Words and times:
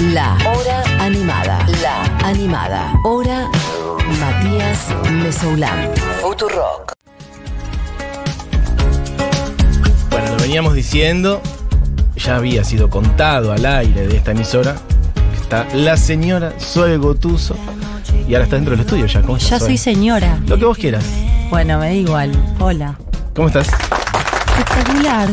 La 0.00 0.36
Hora 0.46 0.82
Animada. 1.00 1.58
La 1.82 2.04
Animada. 2.28 2.92
Hora 3.04 3.48
Matías 4.20 4.88
Mesoulán. 5.10 5.90
Futurock. 6.22 6.92
Bueno, 10.10 10.30
lo 10.30 10.36
veníamos 10.36 10.74
diciendo, 10.74 11.42
ya 12.16 12.36
había 12.36 12.62
sido 12.64 12.88
contado 12.88 13.52
al 13.52 13.66
aire 13.66 14.06
de 14.06 14.16
esta 14.16 14.30
emisora, 14.30 14.76
está 15.34 15.66
la 15.74 15.96
señora 15.96 16.52
Zoe 16.60 16.96
Gotuso, 16.96 17.56
y 18.28 18.34
ahora 18.34 18.44
está 18.44 18.56
dentro 18.56 18.72
del 18.72 18.80
estudio 18.80 19.06
ya. 19.06 19.20
¿Cómo 19.22 19.36
estás, 19.36 19.50
Ya 19.50 19.58
Zoe? 19.58 19.66
soy 19.68 19.78
señora. 19.78 20.38
Lo 20.46 20.56
que 20.58 20.64
vos 20.64 20.78
quieras. 20.78 21.04
Bueno, 21.50 21.78
me 21.78 21.86
da 21.86 21.92
igual. 21.92 22.32
Hola. 22.60 22.96
¿Cómo 23.34 23.48
estás? 23.48 23.68
Espectacular. 24.58 25.28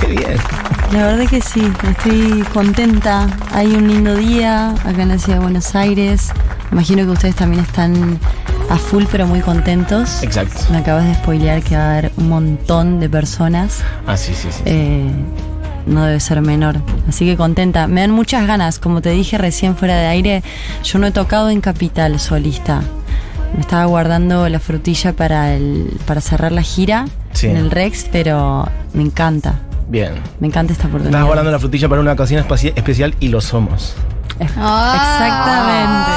Qué 0.00 0.06
bien. 0.08 0.36
La 0.92 1.06
verdad 1.06 1.26
que 1.28 1.40
sí, 1.40 1.62
estoy 1.90 2.42
contenta. 2.54 3.26
Hay 3.52 3.66
un 3.74 3.88
lindo 3.88 4.14
día 4.16 4.70
acá 4.70 5.02
en 5.02 5.08
la 5.08 5.18
ciudad 5.18 5.38
de 5.38 5.44
Buenos 5.44 5.74
Aires. 5.74 6.30
Imagino 6.72 7.04
que 7.04 7.10
ustedes 7.10 7.34
también 7.34 7.62
están 7.64 8.18
a 8.70 8.76
full 8.76 9.04
pero 9.10 9.26
muy 9.26 9.40
contentos. 9.40 10.22
Exacto. 10.22 10.60
Me 10.70 10.78
acabas 10.78 11.04
de 11.06 11.14
spoilear 11.14 11.62
que 11.62 11.76
va 11.76 11.82
a 11.84 11.90
haber 11.98 12.12
un 12.16 12.28
montón 12.28 13.00
de 13.00 13.08
personas. 13.10 13.80
Ah, 14.06 14.16
sí, 14.16 14.32
sí, 14.34 14.48
sí. 14.50 14.62
Eh, 14.64 15.10
no 15.86 16.04
debe 16.04 16.20
ser 16.20 16.40
menor. 16.42 16.76
Así 17.08 17.24
que 17.26 17.36
contenta. 17.36 17.86
Me 17.86 18.00
dan 18.02 18.10
muchas 18.10 18.46
ganas. 18.46 18.78
Como 18.78 19.00
te 19.02 19.10
dije 19.10 19.36
recién 19.38 19.76
fuera 19.76 19.96
de 19.96 20.06
aire, 20.06 20.42
yo 20.84 20.98
no 20.98 21.06
he 21.06 21.10
tocado 21.12 21.50
en 21.50 21.60
Capital 21.60 22.18
solista. 22.20 22.80
Me 23.54 23.60
estaba 23.60 23.84
guardando 23.86 24.48
la 24.48 24.58
frutilla 24.60 25.14
para, 25.14 25.54
el, 25.54 25.98
para 26.06 26.20
cerrar 26.20 26.52
la 26.52 26.62
gira 26.62 27.06
Sí. 27.32 27.46
en 27.46 27.56
el 27.56 27.70
Rex, 27.70 28.06
pero 28.10 28.68
me 28.94 29.02
encanta. 29.02 29.60
Bien. 29.88 30.14
Me 30.38 30.46
encanta 30.48 30.72
esta 30.72 30.86
oportunidad. 30.86 31.18
Estás 31.18 31.26
guardando 31.26 31.50
la 31.50 31.58
frutilla 31.58 31.88
para 31.88 32.00
una 32.00 32.12
ocasión 32.12 32.44
especial 32.74 33.14
y 33.20 33.28
lo 33.28 33.40
somos. 33.40 33.94
Exactamente. 34.38 36.12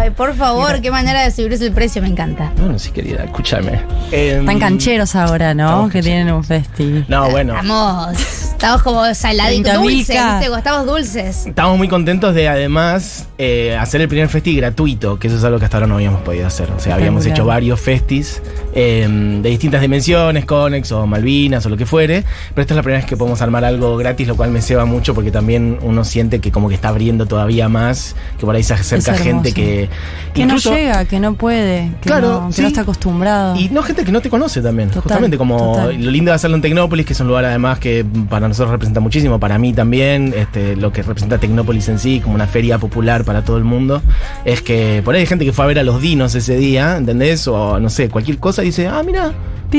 Ay, 0.00 0.10
por 0.10 0.34
favor, 0.34 0.80
qué 0.80 0.90
manera 0.90 1.22
de 1.22 1.30
subirse 1.30 1.66
el 1.66 1.72
precio, 1.72 2.02
me 2.02 2.08
encanta. 2.08 2.52
Bueno, 2.58 2.78
sí, 2.78 2.90
querida, 2.90 3.24
escúchame. 3.24 3.80
Em, 4.10 4.40
Están 4.40 4.58
cancheros 4.58 5.14
ahora, 5.14 5.54
¿no? 5.54 5.88
Que 5.88 6.02
tienen 6.02 6.32
un 6.32 6.42
festi. 6.44 7.04
No, 7.08 7.30
bueno. 7.30 7.54
Estamos, 7.54 8.18
estamos 8.18 8.82
como 8.82 9.14
saladitos, 9.14 9.72
30 9.72 9.74
dulces. 9.82 10.16
Estamos 10.56 10.86
dulces. 10.86 11.46
Estamos 11.46 11.78
muy 11.78 11.88
contentos 11.88 12.34
de 12.34 12.48
además 12.48 13.28
eh, 13.36 13.76
hacer 13.76 14.00
el 14.00 14.08
primer 14.08 14.28
festi 14.28 14.54
gratuito, 14.56 15.18
que 15.18 15.26
eso 15.26 15.36
es 15.36 15.44
algo 15.44 15.58
que 15.58 15.64
hasta 15.64 15.78
ahora 15.78 15.86
no 15.88 15.96
habíamos 15.96 16.20
podido 16.22 16.46
hacer. 16.46 16.70
O 16.70 16.78
sea, 16.78 16.94
habíamos 16.94 17.26
hecho 17.26 17.44
varios 17.44 17.80
festis 17.80 18.40
eh, 18.74 19.08
de 19.42 19.48
distintas 19.48 19.80
dimensiones, 19.80 20.44
Conex 20.44 20.92
o 20.92 21.06
Malvinas 21.06 21.66
o 21.66 21.68
lo 21.68 21.76
que 21.76 21.84
fuere, 21.86 22.24
pero 22.54 22.62
esta 22.62 22.74
es 22.74 22.76
la 22.76 22.82
primera 22.82 23.00
vez 23.00 23.08
que 23.08 23.16
podemos 23.16 23.42
armar 23.42 23.64
algo 23.64 23.96
gratis, 23.96 24.28
lo 24.28 24.36
cual 24.36 24.50
me 24.50 24.62
ceba 24.62 24.84
mucho 24.84 25.14
porque 25.14 25.32
también 25.32 25.78
uno 25.82 26.04
siente 26.04 26.40
que 26.40 26.52
como 26.52 26.68
que 26.68 26.76
está 26.76 26.88
abriendo 26.90 27.26
todavía 27.26 27.68
más, 27.68 28.14
que 28.38 28.46
por 28.46 28.54
ahí 28.54 28.62
se 28.62 28.74
acerca 28.74 29.14
gente 29.14 29.52
que... 29.52 29.88
Que 30.32 30.42
incluso- 30.42 30.70
no 30.70 30.76
llega, 30.76 31.04
que 31.04 31.18
no 31.20 31.34
puede, 31.34 31.90
que, 32.00 32.08
Claro, 32.08 32.40
no, 32.42 32.46
que 32.48 32.54
sí. 32.54 32.62
no 32.62 32.68
está 32.68 32.82
acostumbrado. 32.82 33.56
Y 33.56 33.68
no 33.68 33.82
gente 33.82 34.04
que 34.04 34.12
no 34.12 34.20
te 34.20 34.30
conoce 34.30 34.62
también. 34.62 34.88
Total, 34.88 35.02
justamente 35.02 35.36
como 35.38 35.56
total. 35.74 36.02
lo 36.04 36.10
lindo 36.10 36.30
de 36.30 36.36
hacerlo 36.36 36.56
en 36.56 36.62
Tecnópolis, 36.62 37.04
que 37.06 37.12
es 37.14 37.20
un 37.20 37.28
lugar 37.28 37.44
además 37.44 37.78
que 37.78 38.04
para 38.28 38.46
nosotros 38.48 38.70
representa 38.70 39.00
muchísimo, 39.00 39.38
para 39.40 39.58
mí 39.58 39.72
también, 39.72 40.32
este, 40.36 40.76
lo 40.76 40.92
que 40.92 41.02
representa 41.02 41.38
Tecnópolis 41.38 41.88
en 41.88 41.98
sí, 41.98 42.20
como 42.20 42.34
una 42.34 42.46
feria 42.46 42.78
popular 42.78 43.23
para 43.24 43.44
todo 43.44 43.56
el 43.58 43.64
mundo, 43.64 44.02
es 44.44 44.60
que 44.62 45.02
por 45.04 45.14
ahí 45.14 45.22
hay 45.22 45.26
gente 45.26 45.44
que 45.44 45.52
fue 45.52 45.64
a 45.64 45.68
ver 45.68 45.78
a 45.78 45.82
los 45.82 46.00
dinos 46.00 46.34
ese 46.34 46.56
día, 46.56 46.96
¿entendés? 46.96 47.46
O 47.48 47.80
no 47.80 47.88
sé, 47.90 48.08
cualquier 48.08 48.38
cosa 48.38 48.62
y 48.62 48.66
dice, 48.66 48.86
ah, 48.88 49.02
mira, 49.04 49.32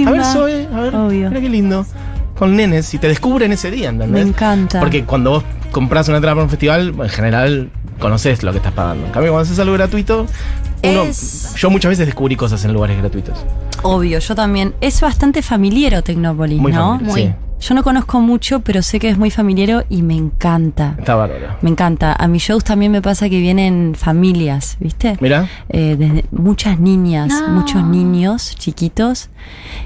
a 0.05 0.11
ver, 0.11 0.23
Zoe, 0.25 0.67
a 0.73 0.79
ver, 0.81 0.95
Obvio. 0.95 1.29
mira 1.29 1.41
qué 1.41 1.49
lindo. 1.49 1.85
Con 2.37 2.55
nenes, 2.57 2.93
y 2.93 2.97
te 2.97 3.07
descubren 3.07 3.53
ese 3.53 3.71
día, 3.71 3.89
¿entendés? 3.89 4.25
Me 4.25 4.29
encanta. 4.29 4.81
Porque 4.81 5.05
cuando 5.05 5.29
vos 5.31 5.43
compras 5.71 6.07
una 6.09 6.17
entrada 6.17 6.35
para 6.35 6.43
un 6.43 6.49
festival, 6.49 6.93
en 7.01 7.09
general 7.09 7.69
conoces 7.99 8.43
lo 8.43 8.51
que 8.51 8.57
estás 8.57 8.73
pagando. 8.73 9.05
En 9.05 9.11
cambio, 9.13 9.31
cuando 9.31 9.45
haces 9.47 9.57
algo 9.59 9.73
gratuito, 9.73 10.25
uno, 10.83 11.03
Es- 11.03 11.53
yo 11.55 11.69
muchas 11.69 11.89
veces 11.89 12.05
descubrí 12.07 12.35
cosas 12.35 12.63
en 12.65 12.73
lugares 12.73 12.97
gratuitos. 12.97 13.37
Obvio, 13.83 14.19
yo 14.19 14.35
también. 14.35 14.73
Es 14.81 15.01
bastante 15.01 15.41
familiero 15.41 16.01
Tecnópolis, 16.03 16.59
Muy 16.59 16.71
¿no? 16.71 16.97
familiar, 16.97 17.11
Muy. 17.11 17.21
sí. 17.21 17.33
Yo 17.57 17.73
no 17.73 17.83
conozco 17.83 18.19
mucho, 18.19 18.59
pero 18.59 18.81
sé 18.83 18.99
que 18.99 19.07
es 19.07 19.17
muy 19.17 19.31
familiero 19.31 19.85
y 19.89 20.01
me 20.01 20.13
encanta. 20.13 20.95
Está 20.99 21.15
bárbaro. 21.15 21.55
Me 21.61 21.69
encanta. 21.69 22.11
A 22.13 22.27
mis 22.27 22.43
shows 22.43 22.65
también 22.65 22.91
me 22.91 23.01
pasa 23.01 23.29
que 23.29 23.39
vienen 23.39 23.95
familias, 23.97 24.75
¿viste? 24.81 25.17
Mira, 25.21 25.47
Eh, 25.69 25.95
desde 25.97 26.25
muchas 26.31 26.79
niñas, 26.81 27.29
No. 27.29 27.47
muchos 27.53 27.81
niños 27.85 28.53
chiquitos. 28.59 29.29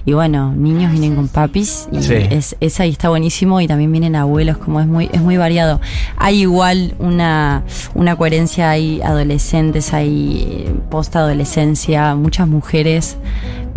Y 0.04 0.14
bueno, 0.14 0.52
niños 0.56 0.92
vienen 0.92 1.16
con 1.16 1.28
papis 1.28 1.88
y 1.92 2.02
Sí. 2.02 2.16
es, 2.16 2.58
es 2.60 2.80
ahí 2.80 2.90
está 2.90 3.10
buenísimo. 3.10 3.62
Y 3.62 3.68
también 3.68 3.92
vienen 3.92 4.16
abuelos, 4.16 4.58
como 4.58 4.82
es 4.82 4.88
muy, 4.88 5.08
es 5.14 5.22
muy 5.22 5.38
variado. 5.38 5.80
Hay 6.18 6.42
igual 6.42 6.96
una, 6.98 7.64
una 7.94 8.16
coherencia, 8.16 8.72
hay 8.72 9.00
adolescentes, 9.04 9.94
hay 9.94 10.74
post-adolescencia, 10.90 12.16
muchas 12.16 12.48
mujeres, 12.48 13.16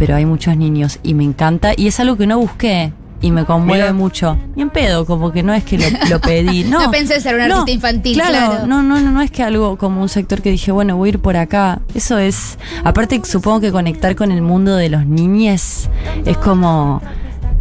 pero 0.03 0.17
hay 0.17 0.27
muchos 0.27 0.57
niños 0.57 0.99
y 1.05 1.15
me 1.15 1.23
encanta. 1.23 1.75
Y 1.77 1.87
es 1.87 2.01
algo 2.01 2.17
que 2.17 2.27
no 2.27 2.37
busqué. 2.41 2.93
Y 3.21 3.31
me 3.31 3.45
conmueve 3.45 3.85
Mira. 3.85 3.93
mucho. 3.93 4.37
Y 4.57 4.63
en 4.63 4.71
pedo, 4.71 5.07
como 5.07 5.31
que 5.31 5.45
no 5.45 5.55
es 5.55 5.63
que 5.63 5.79
lo, 5.79 5.85
lo 6.11 6.21
pedí. 6.21 6.65
No, 6.69 6.81
No 6.87 6.91
pensé 6.91 7.21
ser 7.21 7.37
un 7.37 7.43
artista 7.43 7.71
infantil, 7.71 8.15
claro. 8.15 8.67
No, 8.67 8.83
no, 8.83 8.99
no, 9.01 9.13
no 9.13 9.23
es 9.23 9.31
que 9.31 9.45
algo 9.45 9.79
como 9.79 10.03
un 10.03 10.09
sector 10.09 10.43
que 10.43 10.51
dije, 10.51 10.73
bueno, 10.73 10.97
voy 10.97 11.07
a 11.07 11.11
ir 11.11 11.19
por 11.21 11.37
acá. 11.37 11.79
Eso 11.95 12.19
es. 12.19 12.59
Aparte, 12.83 13.21
supongo 13.25 13.61
que 13.61 13.71
conectar 13.71 14.17
con 14.17 14.33
el 14.33 14.43
mundo 14.43 14.75
de 14.75 14.89
los 14.89 15.07
niñes 15.07 15.89
es 16.25 16.37
como. 16.37 17.01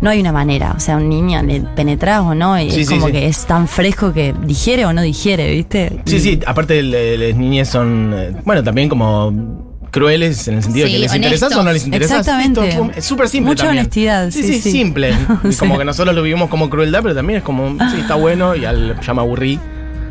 No 0.01 0.09
hay 0.09 0.19
una 0.19 0.31
manera. 0.31 0.73
O 0.75 0.79
sea, 0.79 0.97
un 0.97 1.09
niño 1.09 1.43
le 1.43 1.61
penetras 1.61 2.21
o 2.21 2.33
no. 2.33 2.59
Y 2.59 2.71
Sí, 2.71 2.81
es 2.81 2.87
sí, 2.87 2.95
como 2.95 3.05
sí. 3.05 3.11
que 3.11 3.27
es 3.27 3.45
tan 3.45 3.67
fresco 3.67 4.11
que 4.13 4.33
digiere 4.47 4.87
o 4.87 4.93
no 4.93 5.03
digiere, 5.03 5.51
¿viste? 5.51 6.01
sí, 6.05 6.15
Y- 6.15 6.19
sí, 6.19 6.39
aparte 6.47 6.81
las 6.81 7.37
niñas 7.37 7.69
son, 7.69 8.11
eh, 8.17 8.31
bueno, 8.45 8.63
también 8.63 8.89
como 8.89 9.69
crueles 9.91 10.47
en 10.47 10.55
el 10.55 10.63
sentido 10.63 10.85
de 10.85 10.89
Sí, 10.91 10.93
que 10.95 10.99
les 10.99 11.11
honestos. 11.11 11.15
interesas 11.33 11.57
o 11.59 11.63
no 11.63 11.71
les 11.71 11.85
interesas. 11.85 12.19
Exactamente. 12.19 12.79
Es 12.95 13.05
súper 13.05 13.27
simple 13.29 13.51
Mucha 13.51 13.65
también. 13.65 13.81
honestidad, 13.81 14.31
Sí, 14.31 14.43
sí, 14.43 14.71
simple. 14.71 15.13
Y 15.49 15.55
como 15.55 15.77
que 15.77 15.85
nosotros 15.85 16.15
lo 16.15 16.23
vivimos 16.23 16.49
como 16.49 16.69
crueldad, 16.69 17.01
pero 17.03 17.13
también 17.13 17.37
es 17.39 17.43
como, 17.43 17.71
sí, 17.91 17.99
está 17.99 18.15
bueno 18.15 18.55
y 18.55 18.65
al, 18.65 18.99
ya 19.01 19.13
me 19.13 19.21
aburrí. 19.21 19.59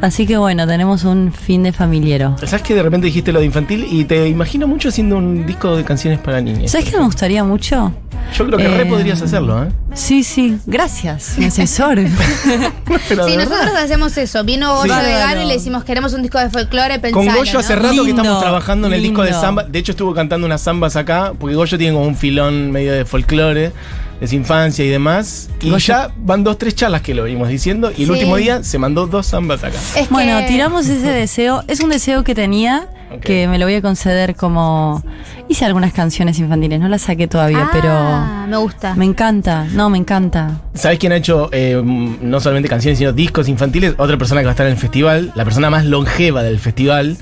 Así 0.00 0.26
que 0.26 0.36
bueno, 0.38 0.66
tenemos 0.66 1.04
un 1.04 1.32
fin 1.32 1.62
de 1.62 1.72
familiero. 1.72 2.34
¿Sabes 2.38 2.62
que 2.62 2.74
de 2.74 2.82
repente 2.82 3.06
dijiste 3.06 3.32
lo 3.32 3.40
de 3.40 3.46
infantil 3.46 3.86
y 3.90 4.04
te 4.04 4.28
imagino 4.28 4.66
mucho 4.66 4.88
haciendo 4.88 5.16
un 5.18 5.44
disco 5.46 5.76
de 5.76 5.84
canciones 5.84 6.18
para 6.20 6.40
niñas? 6.40 6.70
¿Sabes 6.70 6.90
qué 6.90 6.96
me 6.98 7.04
gustaría 7.04 7.44
mucho? 7.44 7.92
Yo 8.36 8.46
creo 8.46 8.58
que 8.58 8.68
re 8.68 8.82
Eh, 8.82 8.86
podrías 8.86 9.20
hacerlo, 9.20 9.64
¿eh? 9.64 9.68
Sí, 9.94 10.22
sí. 10.22 10.56
Gracias, 10.66 11.34
mi 11.36 11.46
asesor. 11.46 11.96
Pero 13.08 13.24
de 13.26 13.30
Sí, 13.30 13.36
verdad. 13.36 13.50
nosotros 13.58 13.76
hacemos 13.82 14.16
eso. 14.18 14.44
Vino 14.44 14.74
Goyo 14.76 14.88
Bárbaro. 14.88 15.08
vegano 15.14 15.42
y 15.42 15.46
le 15.46 15.54
decimos 15.54 15.84
queremos 15.84 16.12
un 16.14 16.22
disco 16.22 16.38
de 16.38 16.48
folclore, 16.48 16.94
Con 16.94 17.02
pensalo, 17.02 17.38
Goyo 17.38 17.58
hace 17.58 17.76
¿no? 17.76 17.82
rato 17.82 18.04
que 18.04 18.10
estamos 18.10 18.40
trabajando 18.40 18.86
en 18.86 18.94
el 18.94 19.02
disco 19.02 19.22
de 19.22 19.32
samba. 19.32 19.64
De 19.64 19.78
hecho, 19.78 19.92
estuvo 19.92 20.14
cantando 20.14 20.46
unas 20.46 20.62
zambas 20.62 20.96
acá, 20.96 21.32
porque 21.38 21.56
Goyo 21.56 21.76
tiene 21.76 21.92
como 21.94 22.06
un 22.06 22.16
filón 22.16 22.70
medio 22.70 22.92
de 22.92 23.04
folclore, 23.04 23.72
de 24.20 24.26
su 24.28 24.34
infancia 24.34 24.84
y 24.84 24.88
demás. 24.88 25.48
Y 25.62 25.76
ya 25.78 26.10
van 26.18 26.44
dos, 26.44 26.58
tres 26.58 26.74
charlas 26.74 27.00
que 27.02 27.14
lo 27.14 27.22
venimos 27.24 27.48
diciendo. 27.48 27.90
Y 27.90 28.02
el 28.02 28.06
Sí. 28.08 28.12
último 28.12 28.36
día 28.36 28.62
se 28.62 28.78
mandó 28.78 29.06
dos 29.06 29.26
zambas 29.28 29.64
acá. 29.64 29.78
Es 29.96 30.06
que- 30.08 30.12
Bueno, 30.14 30.38
tiramos 30.46 30.86
ese 30.88 31.10
deseo. 31.10 31.64
Es 31.68 31.80
un 31.80 31.90
deseo 31.90 32.22
que 32.24 32.34
tenía, 32.34 32.88
que 33.22 33.48
me 33.48 33.58
lo 33.58 33.64
voy 33.66 33.74
a 33.74 33.82
conceder 33.82 34.36
como... 34.36 35.02
Hice 35.48 35.64
algunas 35.64 35.92
canciones 35.92 36.38
infantiles, 36.38 36.78
no 36.78 36.88
las 36.88 37.02
saqué 37.02 37.26
todavía, 37.26 37.62
Ah, 37.64 37.70
pero 37.72 38.46
me 38.48 38.56
gusta. 38.58 38.94
me 38.94 39.04
encanta. 39.04 39.64
No, 39.72 39.90
me 39.90 39.98
encanta. 39.98 40.60
¿Sabes 40.74 40.98
quién 41.00 41.10
ha 41.12 41.16
hecho 41.16 41.48
eh, 41.50 41.82
no 41.84 42.38
solamente 42.38 42.68
canciones, 42.68 42.98
sino 42.98 43.12
discos 43.12 43.48
infantiles? 43.48 43.94
Otra 43.98 44.16
persona 44.16 44.42
que 44.42 44.44
va 44.46 44.50
a 44.50 44.54
estar 44.54 44.66
en 44.66 44.72
el 44.74 44.78
festival, 44.78 45.32
la 45.34 45.42
persona 45.44 45.68
más 45.70 45.84
longeva 45.86 46.44
del 46.44 46.60
festival. 46.60 47.16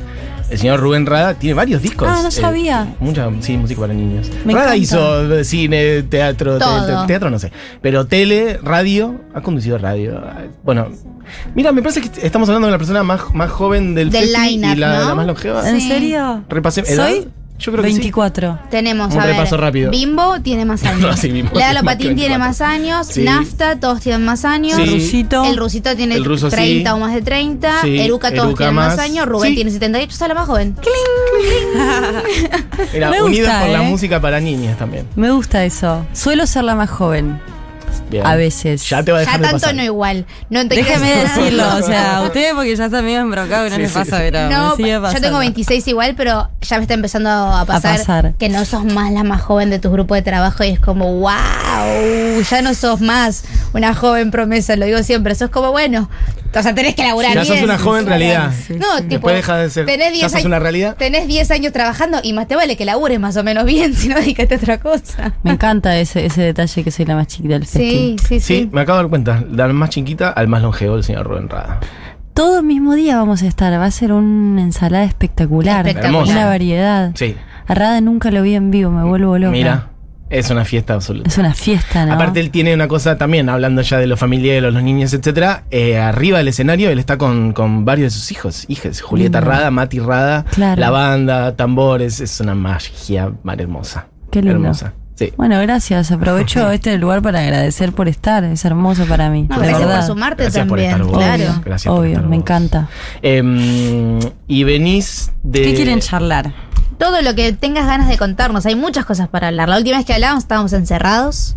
El 0.50 0.58
señor 0.58 0.80
Rubén 0.80 1.04
Rada 1.06 1.34
tiene 1.34 1.54
varios 1.54 1.82
discos. 1.82 2.08
Ah, 2.10 2.20
no 2.22 2.28
eh, 2.28 2.32
sabía. 2.32 2.94
mucha, 3.00 3.28
sí, 3.40 3.56
música 3.56 3.80
para 3.82 3.92
niños. 3.94 4.30
Me 4.44 4.54
Rada 4.54 4.74
encanta. 4.74 4.76
hizo 4.78 5.44
cine, 5.44 6.02
teatro, 6.04 6.54
te- 6.58 6.64
Todo. 6.64 7.02
te- 7.02 7.06
teatro 7.06 7.28
no 7.30 7.38
sé. 7.38 7.52
Pero 7.82 8.06
tele, 8.06 8.58
radio, 8.62 9.20
ha 9.34 9.40
conducido 9.42 9.76
radio. 9.78 10.20
Bueno, 10.64 10.88
mira, 11.54 11.72
me 11.72 11.82
parece 11.82 12.00
que 12.00 12.26
estamos 12.26 12.48
hablando 12.48 12.66
de 12.68 12.72
la 12.72 12.78
persona 12.78 13.02
más, 13.02 13.34
más 13.34 13.50
joven 13.50 13.94
del, 13.94 14.10
Del 14.10 14.28
festi 14.30 14.54
y 14.54 14.58
la, 14.58 14.74
¿no? 15.00 15.08
la 15.08 15.14
más 15.14 15.26
longeva. 15.26 15.68
¿En 15.68 15.80
serio? 15.80 16.44
Repasé- 16.48 16.88
¿edad? 16.88 17.08
¿Soy? 17.08 17.28
Yo 17.58 17.72
creo 17.72 17.82
que 17.82 17.90
sí. 17.90 17.96
24. 17.96 18.58
Tenemos, 18.70 19.12
Un 19.12 19.20
a 19.20 19.26
ver, 19.26 19.34
repaso 19.34 19.56
rápido. 19.56 19.90
Bimbo 19.90 20.40
tiene 20.40 20.64
más 20.64 20.82
años. 20.84 21.00
No, 21.00 21.16
sí, 21.16 21.30
Bimbo 21.32 21.50
Lea 21.58 21.66
tiene 21.70 21.74
más 21.74 21.82
Lopatín 21.82 22.08
que 22.10 22.14
tiene 22.14 22.38
24. 22.38 22.38
más 22.38 22.60
años. 22.60 23.06
Sí. 23.08 23.22
Nafta, 23.24 23.80
todos 23.80 24.00
tienen 24.00 24.24
más 24.24 24.44
años. 24.44 24.74
Sí. 24.76 24.84
Rusito. 24.86 25.44
El 25.44 25.56
rusito 25.56 25.96
tiene 25.96 26.14
El 26.14 26.24
ruso 26.24 26.48
30 26.50 26.88
sí. 26.90 26.94
o 26.96 26.98
más 27.00 27.12
de 27.14 27.22
30. 27.22 27.82
Sí, 27.82 27.98
Eruca 28.00 28.30
todos 28.30 28.44
Eruca 28.48 28.58
tienen 28.58 28.74
más, 28.76 28.96
más. 28.96 29.04
años. 29.04 29.26
Rubén 29.26 29.50
Sí. 29.50 29.54
tiene 29.56 29.70
78, 29.72 30.12
está 30.12 30.28
la 30.28 30.34
más 30.34 30.46
joven. 30.46 30.76
Era 32.94 33.10
Me 33.10 33.22
unidos 33.22 33.48
gusta, 33.48 33.60
por 33.60 33.68
la 33.70 33.82
¿eh? 33.84 33.88
música 33.88 34.20
para 34.20 34.40
niñas 34.40 34.78
también. 34.78 35.06
Me 35.16 35.30
gusta 35.30 35.64
eso. 35.64 36.06
Suelo 36.12 36.46
ser 36.46 36.64
la 36.64 36.74
más 36.74 36.90
joven. 36.90 37.40
Bien. 38.10 38.26
A 38.26 38.36
veces. 38.36 38.88
Ya 38.88 39.02
te 39.02 39.12
va 39.12 39.18
a 39.18 39.20
Ya 39.22 39.26
dejar 39.26 39.40
de 39.40 39.46
tanto 39.46 39.60
pasar. 39.60 39.74
no 39.74 39.82
igual. 39.82 40.26
No 40.50 40.66
te 40.66 40.76
Déjeme 40.76 41.08
decirlo, 41.16 41.76
o 41.76 41.82
sea, 41.82 42.22
ustedes 42.24 42.54
porque 42.54 42.74
ya 42.76 42.86
están 42.86 43.04
medio 43.04 43.20
embrocados 43.20 43.68
y 43.68 43.70
no 43.70 43.76
Sí, 43.76 43.82
les 43.82 43.92
sí. 43.92 43.98
pasa, 43.98 44.18
pero 44.18 44.48
No, 44.50 44.70
me 44.70 44.76
sigue 44.76 44.92
yo 44.92 45.20
tengo 45.20 45.38
26 45.38 45.88
igual, 45.88 46.14
pero 46.16 46.48
ya 46.62 46.76
me 46.76 46.82
está 46.82 46.94
empezando 46.94 47.30
a 47.30 47.64
pasar, 47.66 47.98
pasar. 47.98 48.34
que 48.38 48.48
no 48.48 48.64
sos 48.64 48.84
más 48.84 49.12
la 49.12 49.24
más 49.24 49.42
joven 49.42 49.70
de 49.70 49.78
tu 49.78 49.90
grupo 49.90 50.14
de 50.14 50.22
trabajo 50.22 50.64
y 50.64 50.68
es 50.68 50.80
como, 50.80 51.14
wow, 51.20 52.42
ya 52.50 52.62
no 52.62 52.74
sos 52.74 53.00
más 53.00 53.44
una 53.74 53.94
joven 53.94 54.30
promesa, 54.30 54.76
lo 54.76 54.86
digo 54.86 55.02
siempre, 55.02 55.34
sos 55.34 55.50
como, 55.50 55.70
bueno, 55.70 56.08
O 56.54 56.62
sea, 56.62 56.74
tenés 56.74 56.94
que 56.94 57.02
laburar 57.04 57.34
Ya 57.34 57.44
sos 57.44 57.52
bien. 57.56 57.64
una 57.66 57.78
joven 57.78 58.06
realidad. 58.06 58.50
Sí, 58.66 58.72
No, 58.74 58.86
sí. 58.96 59.02
tipo, 59.02 59.08
Después 59.28 59.34
deja 59.36 59.56
de 59.58 59.68
ser- 59.70 59.84
tenés 59.86 60.06
ya 60.06 60.12
10 60.12 60.22
sos 60.24 60.34
años, 60.36 60.46
una 60.46 60.58
realidad. 60.58 60.96
Tenés 60.96 61.28
10 61.28 61.50
años 61.50 61.72
trabajando 61.74 62.20
y 62.22 62.32
más 62.32 62.48
te 62.48 62.56
vale 62.56 62.74
que 62.76 62.86
labures 62.86 63.20
más 63.20 63.36
o 63.36 63.44
menos 63.44 63.66
bien, 63.66 63.94
si 63.94 64.08
no 64.08 64.14
dedícate 64.16 64.54
a 64.54 64.56
otra 64.56 64.80
cosa. 64.80 65.34
Me 65.42 65.50
encanta 65.52 65.96
ese, 65.98 66.24
ese 66.24 66.40
detalle 66.42 66.82
que 66.82 66.90
soy 66.90 67.04
la 67.04 67.16
más 67.16 67.26
chiquita 67.26 67.54
del 67.54 67.66
Sí, 67.66 67.78
festín. 67.78 68.18
sí, 68.18 68.40
sí. 68.40 68.40
Sí, 68.62 68.70
me 68.72 68.80
acabo 68.80 68.96
de 68.98 69.02
dar 69.04 69.10
cuenta. 69.10 69.44
La 69.52 69.68
más 69.68 69.90
chiquita 69.90 70.30
al 70.30 70.48
más 70.48 70.62
longevo, 70.62 70.96
el 70.96 71.04
señor 71.04 71.26
Rubén 71.26 71.48
Rada. 71.50 71.80
Todo 72.32 72.60
el 72.60 72.64
mismo 72.64 72.94
día 72.94 73.16
vamos 73.16 73.42
a 73.42 73.46
estar. 73.46 73.72
Va 73.78 73.84
a 73.84 73.90
ser 73.90 74.12
una 74.12 74.62
ensalada 74.62 75.04
espectacular. 75.04 75.86
Espectacular. 75.86 76.24
Una 76.36 76.46
variedad. 76.46 77.12
Sí. 77.14 77.36
A 77.66 77.74
Rada 77.74 78.00
nunca 78.00 78.30
lo 78.30 78.40
vi 78.42 78.54
en 78.54 78.70
vivo, 78.70 78.90
me 78.90 79.04
vuelvo 79.04 79.36
loca. 79.38 79.50
Mira, 79.52 79.88
es 80.30 80.50
una 80.50 80.64
fiesta 80.64 80.94
absoluta. 80.94 81.28
Es 81.28 81.38
una 81.38 81.54
fiesta, 81.54 82.04
¿no? 82.06 82.14
Aparte, 82.14 82.40
él 82.40 82.50
tiene 82.50 82.74
una 82.74 82.88
cosa 82.88 83.16
también, 83.18 83.48
hablando 83.48 83.82
ya 83.82 83.98
de 83.98 84.06
los 84.06 84.18
familiares, 84.18 84.72
los 84.72 84.82
niños, 84.82 85.12
etcétera. 85.14 85.64
eh, 85.70 85.98
arriba 85.98 86.38
del 86.38 86.48
escenario, 86.48 86.90
él 86.90 86.98
está 86.98 87.16
con, 87.18 87.52
con 87.52 87.84
varios 87.84 88.12
de 88.12 88.18
sus 88.20 88.30
hijos, 88.32 88.64
hijas. 88.68 89.00
Julieta 89.00 89.40
Lindo. 89.40 89.50
Rada, 89.52 89.70
Mati 89.70 89.98
Rada, 90.00 90.44
Claro. 90.50 90.80
la 90.80 90.90
banda, 90.90 91.56
tambores. 91.56 92.20
Es 92.20 92.40
una 92.40 92.54
magia 92.54 93.32
mar 93.42 93.60
hermosa. 93.60 94.06
Qué 94.30 94.40
lindo. 94.42 94.56
Hermosa. 94.56 94.92
Sí. 95.14 95.32
Bueno, 95.36 95.60
gracias. 95.62 96.12
Aprovecho 96.12 96.70
este 96.70 96.96
lugar 96.96 97.22
para 97.22 97.40
agradecer 97.40 97.92
por 97.92 98.06
estar. 98.08 98.44
Es 98.44 98.64
hermoso 98.64 99.04
para 99.06 99.30
mí. 99.30 99.46
No, 99.50 99.56
gracias 99.58 99.78
verdad. 99.80 99.96
por 99.96 100.06
sumarte 100.06 100.42
Gracias 100.44 100.66
por 100.66 100.78
también, 100.78 100.90
estar 100.92 101.06
vos. 101.06 101.18
claro. 101.18 101.42
Obvio, 101.44 101.62
Gracias 101.64 101.90
por 101.92 102.00
obvio, 102.00 102.10
estar 102.12 102.24
me 102.28 102.36
vos. 102.36 102.42
encanta. 102.42 102.88
Em, 103.22 104.18
y 104.46 104.64
venís 104.64 105.32
de. 105.42 105.62
¿Qué 105.62 105.74
quieren 105.74 105.98
charlar? 106.00 106.52
Todo 106.98 107.22
lo 107.22 107.34
que 107.34 107.52
tengas 107.52 107.86
ganas 107.86 108.08
de 108.08 108.18
contarnos. 108.18 108.66
Hay 108.66 108.74
muchas 108.74 109.04
cosas 109.04 109.28
para 109.28 109.48
hablar. 109.48 109.68
La 109.68 109.78
última 109.78 109.96
vez 109.98 110.06
que 110.06 110.14
hablábamos 110.14 110.44
estábamos 110.44 110.72
encerrados. 110.72 111.56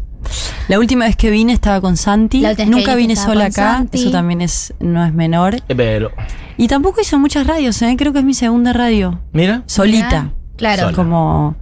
La 0.68 0.80
última 0.80 1.06
vez 1.06 1.16
que 1.16 1.32
vine 1.32 1.52
estaba 1.54 1.82
con 1.82 1.98
Santi. 1.98 2.44
Nunca 2.68 2.96
vine 2.96 3.16
sola 3.16 3.46
acá. 3.46 3.74
Santi. 3.78 4.02
Eso 4.02 4.12
también 4.12 4.42
es 4.42 4.74
no 4.80 5.04
es 5.04 5.14
menor. 5.14 5.58
Pero, 5.68 6.12
Y 6.58 6.68
tampoco 6.68 7.02
hizo 7.02 7.18
muchas 7.18 7.48
radios, 7.48 7.82
¿eh? 7.82 7.96
Creo 7.98 8.14
que 8.14 8.20
es 8.20 8.26
mi 8.26 8.34
segunda 8.34 8.72
radio. 8.72 9.20
mira. 9.34 9.64
Solita. 9.66 10.32
Claro. 10.58 10.84
Sola. 10.84 10.96
Como. 10.96 11.56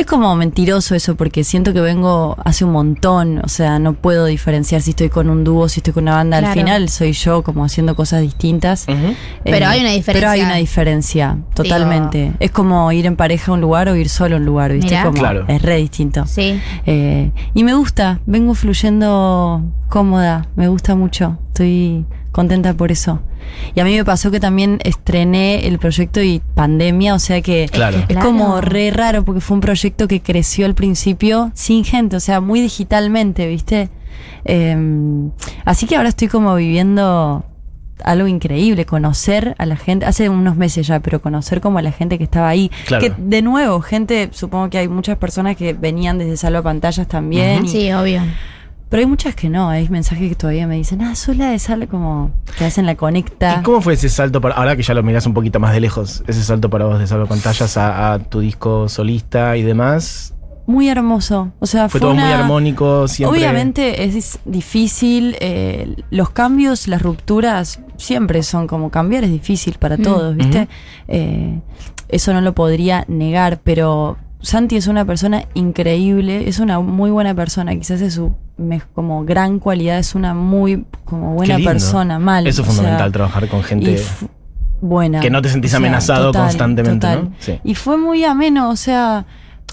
Es 0.00 0.06
como 0.06 0.34
mentiroso 0.34 0.94
eso, 0.94 1.14
porque 1.14 1.44
siento 1.44 1.74
que 1.74 1.82
vengo 1.82 2.34
hace 2.42 2.64
un 2.64 2.72
montón. 2.72 3.38
O 3.44 3.48
sea, 3.48 3.78
no 3.78 3.92
puedo 3.92 4.24
diferenciar 4.24 4.80
si 4.80 4.90
estoy 4.90 5.10
con 5.10 5.28
un 5.28 5.44
dúo, 5.44 5.68
si 5.68 5.80
estoy 5.80 5.92
con 5.92 6.04
una 6.04 6.14
banda. 6.14 6.38
Al 6.38 6.54
final 6.54 6.88
soy 6.88 7.12
yo 7.12 7.42
como 7.42 7.66
haciendo 7.66 7.94
cosas 7.94 8.22
distintas. 8.22 8.86
Ujú. 8.88 9.14
Pero 9.44 9.66
hay 9.66 9.80
una 9.80 9.90
diferencia. 9.90 10.12
Pero 10.14 10.30
hay 10.30 10.40
una 10.40 10.56
diferencia, 10.56 11.36
totalmente. 11.52 12.32
Es 12.40 12.50
como 12.50 12.90
ir 12.92 13.04
en 13.04 13.16
pareja 13.16 13.52
a 13.52 13.54
un 13.56 13.60
lugar 13.60 13.90
o 13.90 13.94
ir 13.94 14.08
solo 14.08 14.36
a 14.36 14.38
un 14.38 14.46
lugar, 14.46 14.72
¿viste? 14.72 14.98
Como 15.02 15.18
Claro. 15.18 15.44
Es 15.48 15.60
re 15.60 15.76
distinto. 15.76 16.24
Sí. 16.26 16.58
Eh, 16.86 17.30
y 17.52 17.62
me 17.62 17.74
gusta, 17.74 18.20
vengo 18.24 18.54
fluyendo 18.54 19.62
cómoda, 19.90 20.46
me 20.56 20.68
gusta 20.68 20.94
mucho, 20.94 21.36
estoy 21.48 22.06
contenta 22.32 22.74
por 22.74 22.92
eso. 22.92 23.20
Y 23.74 23.80
a 23.80 23.84
mí 23.84 23.96
me 23.96 24.04
pasó 24.04 24.30
que 24.30 24.38
también 24.40 24.78
estrené 24.84 25.66
el 25.66 25.78
proyecto 25.78 26.22
y 26.22 26.40
pandemia, 26.54 27.14
o 27.14 27.18
sea 27.18 27.40
que 27.42 27.68
Claro. 27.70 27.98
es 27.98 28.06
Claro. 28.06 28.26
como 28.26 28.60
re 28.60 28.90
raro 28.90 29.24
porque 29.24 29.40
fue 29.40 29.56
un 29.56 29.60
proyecto 29.60 30.06
que 30.08 30.20
creció 30.20 30.66
al 30.66 30.74
principio 30.74 31.50
sin 31.54 31.84
gente, 31.84 32.16
o 32.16 32.20
sea, 32.20 32.40
muy 32.40 32.60
digitalmente, 32.60 33.46
¿viste? 33.48 33.88
Eh, 34.44 34.76
así 35.64 35.86
que 35.86 35.96
ahora 35.96 36.08
estoy 36.10 36.28
como 36.28 36.54
viviendo 36.54 37.44
algo 38.04 38.26
increíble, 38.28 38.86
conocer 38.86 39.54
a 39.58 39.66
la 39.66 39.76
gente, 39.76 40.06
hace 40.06 40.30
unos 40.30 40.56
meses 40.56 40.86
ya, 40.86 41.00
pero 41.00 41.20
conocer 41.20 41.60
como 41.60 41.78
a 41.78 41.82
la 41.82 41.92
gente 41.92 42.16
que 42.16 42.24
estaba 42.24 42.48
ahí. 42.48 42.70
Claro. 42.86 43.02
Que 43.04 43.12
de 43.18 43.42
nuevo, 43.42 43.80
gente, 43.82 44.30
supongo 44.32 44.70
que 44.70 44.78
hay 44.78 44.88
muchas 44.88 45.18
personas 45.18 45.56
que 45.56 45.74
venían 45.74 46.16
desde 46.16 46.36
Salva 46.38 46.62
Pantallas 46.62 47.06
también. 47.08 47.66
y- 47.66 47.68
Sí, 47.68 47.92
obvio. 47.92 48.22
Pero 48.90 49.00
hay 49.02 49.06
muchas 49.06 49.34
que 49.36 49.48
no, 49.48 49.70
hay 49.70 49.88
mensajes 49.88 50.28
que 50.28 50.34
todavía 50.34 50.66
me 50.66 50.74
dicen, 50.74 51.00
ah, 51.00 51.14
soy 51.14 51.36
la 51.36 51.50
de 51.50 51.58
Salva, 51.58 51.86
como 51.86 52.32
que 52.58 52.64
hacen 52.64 52.84
la 52.86 52.96
conecta. 52.96 53.58
¿Y 53.60 53.62
cómo 53.62 53.80
fue 53.80 53.94
ese 53.94 54.08
salto 54.08 54.40
para, 54.40 54.56
ahora 54.56 54.76
que 54.76 54.82
ya 54.82 54.92
lo 54.94 55.02
mirás 55.04 55.24
un 55.26 55.32
poquito 55.34 55.60
más 55.60 55.72
de 55.72 55.80
lejos, 55.80 56.22
ese 56.26 56.42
salto 56.42 56.68
para 56.68 56.84
vos 56.86 56.98
de 56.98 57.06
salvo 57.06 57.26
pantallas 57.26 57.76
a, 57.76 58.12
a 58.14 58.18
tu 58.18 58.40
disco 58.40 58.88
solista 58.88 59.56
y 59.56 59.62
demás? 59.62 60.34
Muy 60.66 60.88
hermoso. 60.88 61.52
O 61.60 61.66
sea, 61.66 61.88
Fue 61.88 61.98
fue, 61.98 62.00
todo 62.00 62.14
muy 62.14 62.24
armónico, 62.32 63.08
siempre. 63.08 63.38
Obviamente 63.40 64.04
es 64.04 64.38
difícil, 64.44 65.36
eh, 65.40 65.96
los 66.10 66.30
cambios, 66.30 66.86
las 66.88 67.00
rupturas, 67.02 67.80
siempre 67.96 68.42
son 68.42 68.66
como 68.66 68.90
cambiar 68.90 69.24
es 69.24 69.30
difícil 69.30 69.74
para 69.78 69.96
Mm. 69.96 70.02
todos, 70.02 70.36
¿viste? 70.36 70.68
Eh, 71.08 71.60
eso 72.08 72.32
no 72.34 72.40
lo 72.40 72.54
podría 72.54 73.04
negar, 73.08 73.60
pero 73.64 74.16
Santi 74.42 74.76
es 74.76 74.86
una 74.86 75.04
persona 75.04 75.44
increíble, 75.54 76.48
es 76.48 76.58
una 76.60 76.80
muy 76.80 77.10
buena 77.10 77.34
persona, 77.34 77.74
quizás 77.76 78.00
es 78.00 78.14
su 78.14 78.34
como 78.94 79.24
gran 79.24 79.58
cualidad, 79.58 79.98
es 79.98 80.14
una 80.14 80.34
muy 80.34 80.84
como 81.04 81.34
buena 81.34 81.58
persona, 81.58 82.18
mal. 82.18 82.46
Eso 82.46 82.62
es 82.62 82.68
sea, 82.68 82.76
fundamental, 82.76 83.12
trabajar 83.12 83.48
con 83.48 83.62
gente 83.62 84.02
buena. 84.80 85.20
que 85.20 85.30
no 85.30 85.42
te 85.42 85.48
sentís 85.48 85.70
O 85.70 85.72
sea, 85.72 85.78
amenazado 85.78 86.26
total, 86.26 86.42
constantemente, 86.42 87.06
total. 87.06 87.24
¿no? 87.24 87.32
Sí. 87.38 87.58
Y 87.64 87.74
fue 87.74 87.96
muy 87.96 88.24
ameno, 88.24 88.70
o 88.70 88.76
sea, 88.76 89.26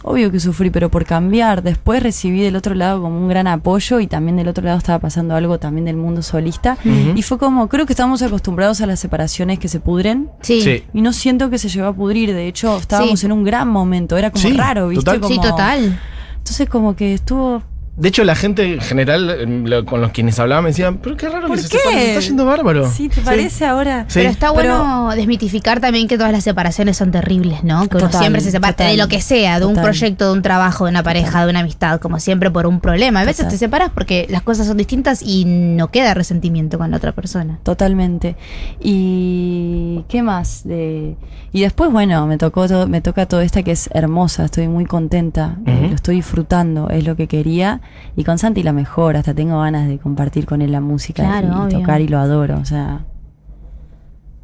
obvio 0.03 0.31
que 0.31 0.39
sufrí, 0.39 0.69
pero 0.69 0.89
por 0.89 1.05
cambiar. 1.05 1.63
Después 1.63 2.01
recibí 2.03 2.41
del 2.41 2.55
otro 2.55 2.75
lado 2.75 3.01
como 3.01 3.19
un 3.19 3.27
gran 3.27 3.47
apoyo 3.47 3.99
y 3.99 4.07
también 4.07 4.38
del 4.38 4.47
otro 4.47 4.63
lado 4.63 4.77
estaba 4.77 4.99
pasando 4.99 5.35
algo 5.35 5.59
también 5.59 5.85
del 5.85 5.97
mundo 5.97 6.21
solista. 6.21 6.77
Y 7.15 7.21
fue 7.23 7.38
como, 7.38 7.67
creo 7.67 7.85
que 7.85 7.94
estamos 7.94 8.21
acostumbrados 8.21 8.81
a 8.81 8.85
las 8.85 8.99
separaciones 8.99 9.59
que 9.59 9.67
se 9.67 9.79
pudren. 9.79 10.29
Sí. 10.41 10.61
Sí. 10.61 10.83
Y 10.94 11.01
no 11.01 11.13
siento 11.13 11.49
que 11.49 11.57
se 11.57 11.69
llegó 11.69 11.88
a 11.88 11.94
pudrir, 11.94 12.33
de 12.33 12.47
hecho 12.47 12.77
estábamos 12.77 13.19
Sí. 13.19 13.25
en 13.25 13.31
un 13.31 13.44
gran 13.44 13.67
momento, 13.67 14.17
era 14.17 14.31
como 14.31 14.41
Sí, 14.41 14.53
raro, 14.55 14.88
¿viste? 14.89 15.03
total. 15.03 15.19
Como- 15.21 15.33
Sí, 15.35 15.41
total. 15.41 16.00
Entonces 16.38 16.69
como 16.69 16.95
que 16.95 17.13
estuvo... 17.13 17.63
De 17.97 18.09
hecho, 18.09 18.23
la 18.23 18.35
gente 18.35 18.75
en 18.75 18.79
general, 18.81 19.63
lo- 19.65 19.83
con 19.85 20.01
los 20.01 20.11
quienes 20.11 20.38
hablaba, 20.39 20.61
me 20.61 20.67
decían, 20.69 20.99
pero 21.01 21.17
qué 21.17 21.27
raro 21.29 21.47
¿Por 21.47 21.57
que 21.57 21.63
se 21.63 21.69
qué? 21.69 21.77
se 21.79 22.07
está 22.09 22.19
yendo 22.21 22.45
bárbaro. 22.45 22.89
Sí, 22.91 23.09
¿te 23.09 23.21
parece 23.21 23.65
ahora? 23.65 24.05
Sí. 24.07 24.19
Pero 24.19 24.29
está 24.29 24.53
Pero- 24.53 24.83
bueno 24.83 25.15
desmitificar 25.15 25.79
también 25.79 26.07
que 26.07 26.15
todas 26.15 26.31
las 26.31 26.44
separaciones 26.44 26.95
son 26.95 27.09
terribles, 27.09 27.63
¿no? 27.63 27.88
Que 27.89 27.97
uno 27.97 28.11
siempre 28.11 28.41
se 28.41 28.51
separa 28.51 28.73
total. 28.73 28.91
de 28.91 28.97
lo 28.97 29.07
que 29.07 29.19
sea, 29.19 29.59
de 29.59 29.65
un 29.65 29.75
proyecto, 29.75 30.27
de 30.27 30.33
un 30.33 30.41
trabajo, 30.44 30.85
de 30.85 30.91
una 30.91 31.01
pareja, 31.01 31.44
de 31.44 31.49
una 31.49 31.61
amistad, 31.61 31.99
como 31.99 32.19
siempre 32.19 32.51
por 32.51 32.67
un 32.67 32.79
problema. 32.81 33.21
A 33.21 33.25
veces 33.25 33.38
Total. 33.45 33.51
te 33.51 33.57
separas 33.57 33.89
porque 33.94 34.27
las 34.29 34.43
cosas 34.43 34.67
son 34.67 34.77
distintas 34.77 35.23
y 35.23 35.45
no 35.45 35.89
queda 35.89 36.13
resentimiento 36.13 36.77
con 36.77 36.91
la 36.91 36.97
otra 36.97 37.13
persona. 37.13 37.57
Totalmente. 37.63 38.35
Y 38.79 40.03
qué 40.07 40.21
más 40.21 40.61
de 40.67 41.15
y 41.53 41.61
después 41.61 41.91
bueno, 41.91 42.27
me 42.27 42.38
tocó 42.38 42.67
todo, 42.67 42.88
me 42.88 43.01
toca 43.01 43.25
todo 43.25 43.41
esta 43.41 43.63
que 43.63 43.71
es 43.71 43.89
hermosa, 43.93 44.45
estoy 44.45 44.67
muy 44.67 44.85
contenta, 44.85 45.57
eh, 45.65 45.88
lo 45.89 45.95
estoy 45.95 46.17
disfrutando, 46.17 46.89
es 46.89 47.05
lo 47.05 47.15
que 47.15 47.27
quería 47.27 47.81
y 48.16 48.24
con 48.24 48.38
Santi 48.38 48.63
la 48.63 48.74
mejor, 48.74 49.16
hasta 49.18 49.34
tengo 49.34 49.60
ganas 49.62 49.88
de 49.88 49.98
compartir 50.00 50.45
con 50.45 50.62
él 50.62 50.72
la 50.72 50.81
música 50.81 51.24
Claro, 51.24 51.68
y 51.69 51.74
tocar 51.74 52.01
y 52.01 52.07
lo 52.07 52.19
adoro, 52.19 52.57
o 52.60 52.66
sea, 52.66 53.06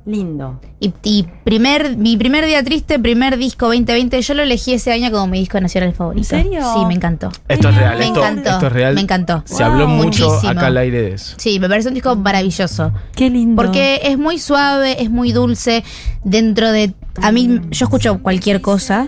lindo. 0.06 0.60
Y, 0.82 0.94
y 1.04 1.26
primer, 1.46 1.96
mi 1.96 2.18
primer 2.18 2.46
día 2.46 2.62
triste, 2.62 3.00
primer 3.00 3.38
disco 3.38 3.68
2020, 3.68 4.22
yo 4.22 4.34
lo 4.34 4.42
elegí 4.44 4.74
ese 4.74 4.92
año 4.92 5.10
como 5.12 5.28
mi 5.28 5.40
disco 5.40 5.60
nacional 5.62 5.94
favorito. 5.94 6.36
¿En 6.36 6.44
serio? 6.44 6.62
Sí, 6.74 6.86
me 6.86 6.94
encantó. 6.96 7.30
Esto 7.48 7.70
es 7.70 7.76
real, 7.78 7.98
Me 8.00 8.06
esto, 8.08 8.20
encantó. 8.20 8.50
esto 8.50 8.68
es 8.68 8.74
real. 8.74 8.96
Me 8.96 9.02
encantó. 9.02 9.44
Se 9.46 9.64
habló 9.64 9.88
mucho 9.88 10.26
Muchísimo. 10.28 10.52
acá 10.52 10.68
al 10.68 10.78
aire 10.78 11.02
de 11.04 11.14
eso. 11.14 11.36
Sí, 11.38 11.58
me 11.60 11.70
parece 11.70 11.88
un 11.88 11.94
disco 11.94 12.16
maravilloso. 12.18 12.92
Qué 13.16 13.30
lindo. 13.30 13.56
Porque 13.56 14.02
es 14.04 14.18
muy 14.18 14.40
suave, 14.40 15.02
es 15.02 15.10
muy 15.10 15.32
dulce. 15.32 15.86
Dentro 16.26 16.72
de. 16.72 16.94
A 17.22 17.32
mí, 17.32 17.62
yo 17.72 17.86
escucho 17.86 18.20
cualquier 18.22 18.60
cosa. 18.60 19.08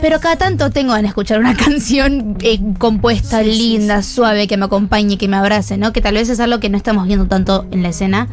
Pero 0.00 0.18
cada 0.20 0.36
tanto 0.36 0.70
tengo 0.70 0.88
ganas 0.90 1.02
de 1.02 1.08
escuchar 1.08 1.38
una 1.40 1.54
canción 1.64 2.36
eh, 2.42 2.58
compuesta, 2.78 3.42
linda, 3.42 4.02
suave, 4.02 4.46
que 4.46 4.56
me 4.56 4.64
acompañe, 4.64 5.18
que 5.18 5.28
me 5.28 5.36
abrace, 5.36 5.76
¿no? 5.76 5.92
Que 5.92 6.00
tal 6.00 6.14
vez 6.14 6.28
es 6.28 6.40
algo 6.40 6.58
que 6.60 6.68
no 6.70 6.76
estamos 6.76 7.06
viendo 7.06 7.26
tanto 7.26 7.66
en 7.70 7.82
la 7.82 7.90
escena. 7.90 8.28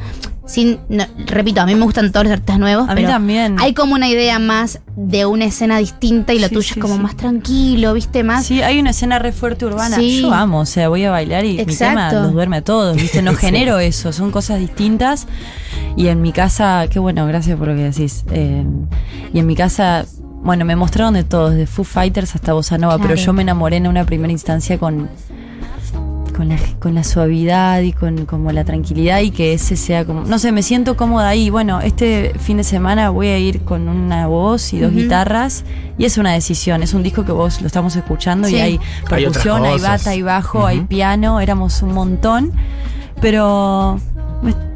Sin, 0.46 0.80
no, 0.88 1.04
repito, 1.26 1.60
a 1.60 1.66
mí 1.66 1.76
me 1.76 1.82
gustan 1.84 2.10
todos 2.14 2.24
los 2.26 2.32
artistas 2.32 2.58
nuevos, 2.58 2.88
A 2.88 2.96
mí 2.96 3.04
también. 3.04 3.58
hay 3.60 3.74
como 3.74 3.96
una 3.96 4.08
idea 4.08 4.40
más 4.40 4.80
de 4.96 5.26
una 5.26 5.44
escena 5.44 5.78
distinta 5.78 6.34
y 6.34 6.40
la 6.40 6.48
Sí, 6.48 6.54
tuya 6.56 6.68
sí, 6.74 6.80
es 6.80 6.82
como 6.82 6.96
sí. 6.96 7.02
más 7.02 7.18
tranquilo, 7.18 7.94
¿viste? 7.94 8.24
Más. 8.24 8.46
Sí, 8.46 8.62
hay 8.62 8.80
una 8.80 8.92
escena 8.92 9.20
re 9.20 9.34
fuerte 9.34 9.66
urbana. 9.66 9.98
Sí. 9.98 10.22
Yo 10.22 10.34
amo, 10.34 10.62
o 10.62 10.66
sea, 10.66 10.88
voy 10.88 11.04
a 11.04 11.12
bailar 11.12 11.44
y 11.44 11.58
mi 11.58 11.66
tema 11.66 11.72
Exacto. 12.06 12.22
los 12.24 12.32
duerme 12.32 12.56
a 12.58 12.64
todos, 12.64 12.96
¿viste? 12.96 13.22
No 13.22 13.34
genero 13.36 13.78
eso, 13.80 14.14
son 14.14 14.32
cosas 14.32 14.60
distintas. 14.60 15.28
Y 15.98 16.08
en 16.08 16.22
mi 16.22 16.32
casa, 16.32 16.86
qué 16.90 17.00
bueno, 17.00 17.26
gracias 17.28 17.58
por 17.58 17.68
lo 17.68 17.76
que 17.76 17.84
decís. 17.84 18.24
Eh, 18.32 18.64
y 19.34 19.40
en 19.40 19.46
mi 19.48 19.56
casa, 19.58 20.06
bueno, 20.44 20.65
me 20.65 20.75
mostraron 20.75 21.13
de 21.15 21.24
todo, 21.24 21.50
desde 21.50 21.67
Foo 21.67 21.84
Fighters 21.86 22.36
hasta 22.36 22.53
Bossa 22.53 22.77
Nova, 22.77 22.96
Claro. 22.96 23.10
pero 23.10 23.22
yo 23.22 23.34
me 23.34 23.41
enamoré 23.41 23.77
en 23.77 23.88
una 23.88 24.06
primera 24.06 24.32
instancia 24.32 24.77
con. 24.77 25.10
Con 26.36 26.50
la, 26.50 26.58
con 26.79 26.94
la 26.94 27.03
suavidad 27.03 27.82
y 27.82 27.94
con 27.94 28.27
como 28.27 28.51
la 28.51 28.63
tranquilidad 28.63 29.22
y 29.22 29.32
que 29.32 29.53
ese 29.53 29.75
sea 29.75 30.06
como, 30.06 30.22
no 30.22 30.38
sé, 30.38 30.51
me 30.51 30.62
siento 30.62 30.96
cómoda 30.96 31.29
ahí. 31.29 31.50
Bueno, 31.50 31.82
este 31.82 32.32
fin 32.38 32.58
de 32.58 32.63
semana 32.63 33.10
voy 33.10 33.25
a 33.29 33.39
ir 33.39 33.62
con 33.62 33.88
una 33.88 34.27
voz 34.27 34.72
y 34.72 34.77
dos 34.79 34.91
guitarras 34.94 35.63
y 35.98 36.06
es 36.06 36.20
una 36.20 36.34
decisión, 36.34 36.84
es 36.84 36.94
un 36.94 37.01
disco 37.01 37.25
que 37.25 37.32
vos 37.32 37.60
lo 37.62 37.65
estamos 37.65 37.96
escuchando 37.96 38.48
Sí. 38.48 38.56
y 38.56 38.60
hay 38.60 38.79
percusión, 39.10 39.65
hay, 39.65 39.79
bata, 39.79 40.12
hay 40.12 40.22
bajo, 40.22 40.67
hay 40.67 40.82
piano, 40.82 41.39
éramos 41.39 41.82
un 41.82 41.94
montón, 41.96 42.51
pero 43.20 44.00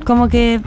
como 0.04 0.30
que 0.30 0.62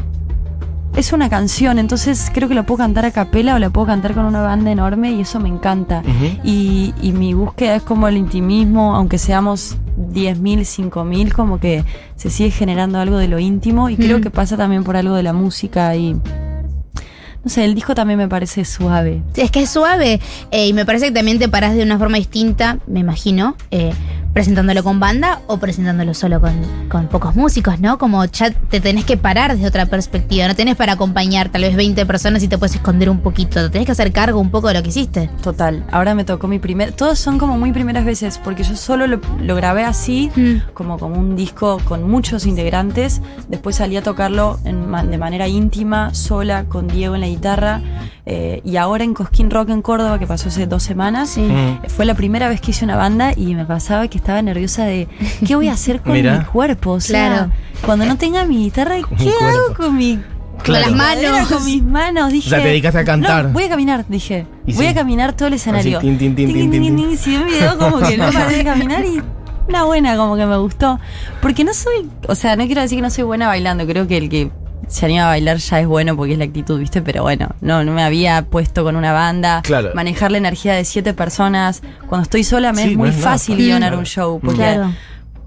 es 0.96 1.12
una 1.12 1.28
canción, 1.28 1.78
entonces 1.78 2.30
creo 2.32 2.48
que 2.48 2.54
la 2.54 2.62
puedo 2.64 2.78
cantar 2.78 3.04
a 3.04 3.10
capela 3.10 3.54
o 3.56 3.58
la 3.58 3.70
puedo 3.70 3.86
cantar 3.88 4.14
con 4.14 4.24
una 4.26 4.42
banda 4.42 4.70
enorme 4.70 5.10
y 5.12 5.20
eso 5.22 5.40
me 5.40 5.48
encanta. 5.48 6.02
Y, 6.44 6.94
y 7.02 7.12
mi 7.12 7.34
búsqueda 7.34 7.74
es 7.76 7.82
como 7.82 8.06
el 8.08 8.16
intimismo, 8.16 8.94
aunque 8.94 9.18
seamos 9.18 9.76
10.000, 10.12 10.60
5.000, 10.90 11.32
como 11.32 11.58
que 11.58 11.84
se 12.16 12.30
sigue 12.30 12.50
generando 12.50 12.98
algo 13.00 13.16
de 13.18 13.28
lo 13.28 13.38
íntimo 13.38 13.88
y 13.90 13.96
creo 13.96 14.18
Mm. 14.18 14.22
que 14.22 14.30
pasa 14.30 14.56
también 14.56 14.84
por 14.84 14.96
algo 14.96 15.14
de 15.16 15.22
la 15.24 15.32
música 15.32 15.94
y 15.96 16.14
no 16.14 17.50
sé, 17.50 17.64
el 17.64 17.74
disco 17.74 17.94
también 17.94 18.18
me 18.18 18.28
parece 18.28 18.64
suave. 18.64 19.20
Sí, 19.34 19.42
Es 19.42 19.50
que 19.50 19.62
es 19.62 19.70
suave 19.70 20.18
eh, 20.50 20.66
y 20.68 20.72
me 20.72 20.86
parece 20.86 21.06
que 21.06 21.12
también 21.12 21.38
te 21.38 21.48
parás 21.48 21.74
de 21.74 21.82
una 21.82 21.98
forma 21.98 22.16
distinta, 22.16 22.78
me 22.86 23.00
imagino, 23.00 23.56
eh, 23.70 23.92
presentándolo 24.35 24.83
con 24.85 25.00
banda 25.00 25.41
o 25.47 25.57
presentándolo 25.59 26.12
solo 26.12 26.41
con, 26.41 26.53
con 26.91 27.07
pocos 27.09 27.35
músicos, 27.37 27.81
¿no? 27.81 27.97
Como 27.97 28.25
ya 28.26 28.50
te 28.50 28.81
tenés 28.81 29.05
que 29.07 29.17
parar 29.17 29.53
desde 29.55 29.67
otra 29.67 29.87
perspectiva, 29.87 30.47
no 30.49 30.55
tenés 30.55 30.76
para 30.76 30.93
acompañar 30.93 31.49
tal 31.49 31.62
vez 31.62 31.76
20 31.76 32.05
personas 32.05 32.43
y 32.43 32.49
te 32.49 32.59
puedes 32.59 32.75
esconder 32.75 33.09
un 33.09 33.21
poquito, 33.21 33.62
te 33.62 33.71
tenés 33.71 33.87
que 33.87 33.93
hacer 33.93 34.12
cargo 34.12 34.41
un 34.41 34.50
poco 34.50 34.69
de 34.69 34.75
lo 34.75 34.83
que 34.83 34.91
hiciste. 34.91 35.31
Total, 35.43 35.85
ahora 35.91 36.14
me 36.14 36.25
tocó 36.25 36.49
mi 36.49 36.59
primer... 36.59 36.93
Todos 36.93 37.19
son 37.19 37.38
como 37.38 37.57
muy 37.59 37.73
primeras 37.73 38.05
veces, 38.05 38.38
porque 38.43 38.64
yo 38.64 38.76
solo 38.76 39.07
lo, 39.07 39.21
lo 39.41 39.55
grabé 39.55 39.85
así, 39.85 40.31
Mm. 40.35 40.73
como, 40.75 40.99
como 40.99 41.17
un 41.19 41.37
disco 41.37 41.79
con 41.85 42.11
muchos 42.11 42.45
integrantes. 42.47 43.21
Después 43.49 43.76
salí 43.76 43.97
a 43.97 44.03
tocarlo 44.03 44.59
en 44.64 44.91
de 45.11 45.19
manera 45.19 45.47
íntima, 45.47 46.12
sola, 46.12 46.64
con 46.64 46.88
Diego 46.88 47.14
en 47.14 47.21
la 47.21 47.29
guitarra. 47.29 47.81
Eh, 48.26 48.61
y 48.64 48.76
ahora 48.76 49.04
en 49.04 49.12
Cosquín 49.14 49.50
Rock 49.50 49.69
en 49.71 49.83
Córdoba, 49.83 50.19
que 50.19 50.26
pasó 50.26 50.49
hace 50.49 50.66
dos 50.66 50.83
semanas, 50.83 51.31
Sí. 51.31 51.43
Mm. 51.43 51.88
fue 51.88 52.04
la 52.07 52.14
primera 52.14 52.49
vez 52.49 52.61
que 52.61 52.71
hice 52.71 52.85
una 52.85 52.97
banda 52.97 53.33
y 53.37 53.54
me 53.54 53.64
pasaba 53.66 54.09
que 54.09 54.16
estaba 54.19 54.40
nerviosa 54.43 54.85
de 54.85 55.09
qué 55.47 55.54
voy 55.57 55.69
a 55.69 55.73
hacer 55.75 56.00
con 56.00 56.12
Mira. 56.12 56.38
mi 56.38 56.45
cuerpo. 56.47 56.93
O 56.93 57.00
sea, 57.00 57.28
Claro. 57.28 57.52
cuando 57.85 58.07
no 58.07 58.16
tenga 58.16 58.45
mi 58.45 58.59
guitarra, 58.64 58.97
Con 59.02 59.16
¿qué 59.19 59.25
mi 59.25 59.31
hago 59.31 59.75
con 59.76 59.97
mi 59.97 60.19
Claro. 60.62 60.88
Con 60.88 60.97
las 60.99 61.19
manos. 61.23 61.49
con 61.49 61.64
mis 61.66 61.83
manos, 61.83 62.33
dije. 62.33 62.47
O 62.47 62.50
sea, 62.50 62.62
te 62.62 62.69
dedicaste 62.69 63.00
a 63.00 63.04
cantar. 63.04 63.45
No, 63.47 63.50
voy 63.50 63.64
a 63.64 63.69
caminar, 63.69 64.04
dije. 64.09 64.47
Voy 64.64 64.73
sí. 64.75 64.87
a 64.87 64.95
caminar 64.95 65.35
todo 65.35 65.49
el 65.49 65.54
escenario. 65.54 65.99
tin, 65.99 66.16
tin, 66.16 66.35
tin, 66.35 66.47
Tin, 66.47 66.71
tin, 66.71 66.71
tin, 66.71 66.97
tin. 66.97 66.97
tin. 67.09 67.19
Si 67.19 67.37
un 67.37 67.45
video 67.47 67.76
como 67.76 67.99
que 67.99 68.16
no 68.16 68.31
paré 68.33 68.59
de 68.59 68.64
caminar 68.64 69.04
y 69.04 69.21
una 69.69 69.85
buena, 69.85 70.16
como 70.16 70.37
que 70.37 70.47
me 70.47 70.57
gustó. 70.57 70.99
Porque 71.43 71.64
no 71.64 71.75
soy, 71.75 72.09
o 72.28 72.35
sea, 72.35 72.57
no 72.57 72.64
quiero 72.66 72.81
decir 72.81 72.97
que 72.99 73.02
no 73.02 73.11
soy 73.11 73.25
buena 73.25 73.49
bailando, 73.49 73.85
creo 73.87 74.07
que 74.07 74.16
el 74.16 74.28
que 74.31 74.50
se 74.88 75.07
anima 75.07 75.25
a 75.25 75.26
bailar 75.29 75.57
ya 75.59 75.81
es 75.81 75.87
bueno 75.87 76.17
porque 76.17 76.33
es 76.33 76.38
la 76.38 76.45
actitud, 76.45 76.79
¿viste? 76.79 77.03
Pero 77.03 77.23
bueno, 77.23 77.49
no, 77.61 77.85
no 77.85 77.93
me 77.93 78.03
había 78.03 78.43
puesto 78.43 78.85
con 78.85 78.97
una 78.97 79.12
banda. 79.12 79.61
Claro. 79.62 79.91
Manejar 79.95 80.31
la 80.33 80.38
energía 80.38 80.75
de 80.75 80.85
siete 80.85 81.14
personas. 81.14 81.83
Cuando 82.09 82.23
estoy 82.25 82.45
sola 82.45 82.73
me 82.73 82.83
Sí, 82.83 82.91
es 82.93 82.97
muy 82.97 83.11
no 83.11 83.14
es 83.17 83.21
fácil 83.23 83.57
guionar 83.57 83.91
Claro. 83.91 83.99
un 83.99 84.05
show. 84.07 84.41
Porque 84.41 84.57
Claro. 84.59 84.93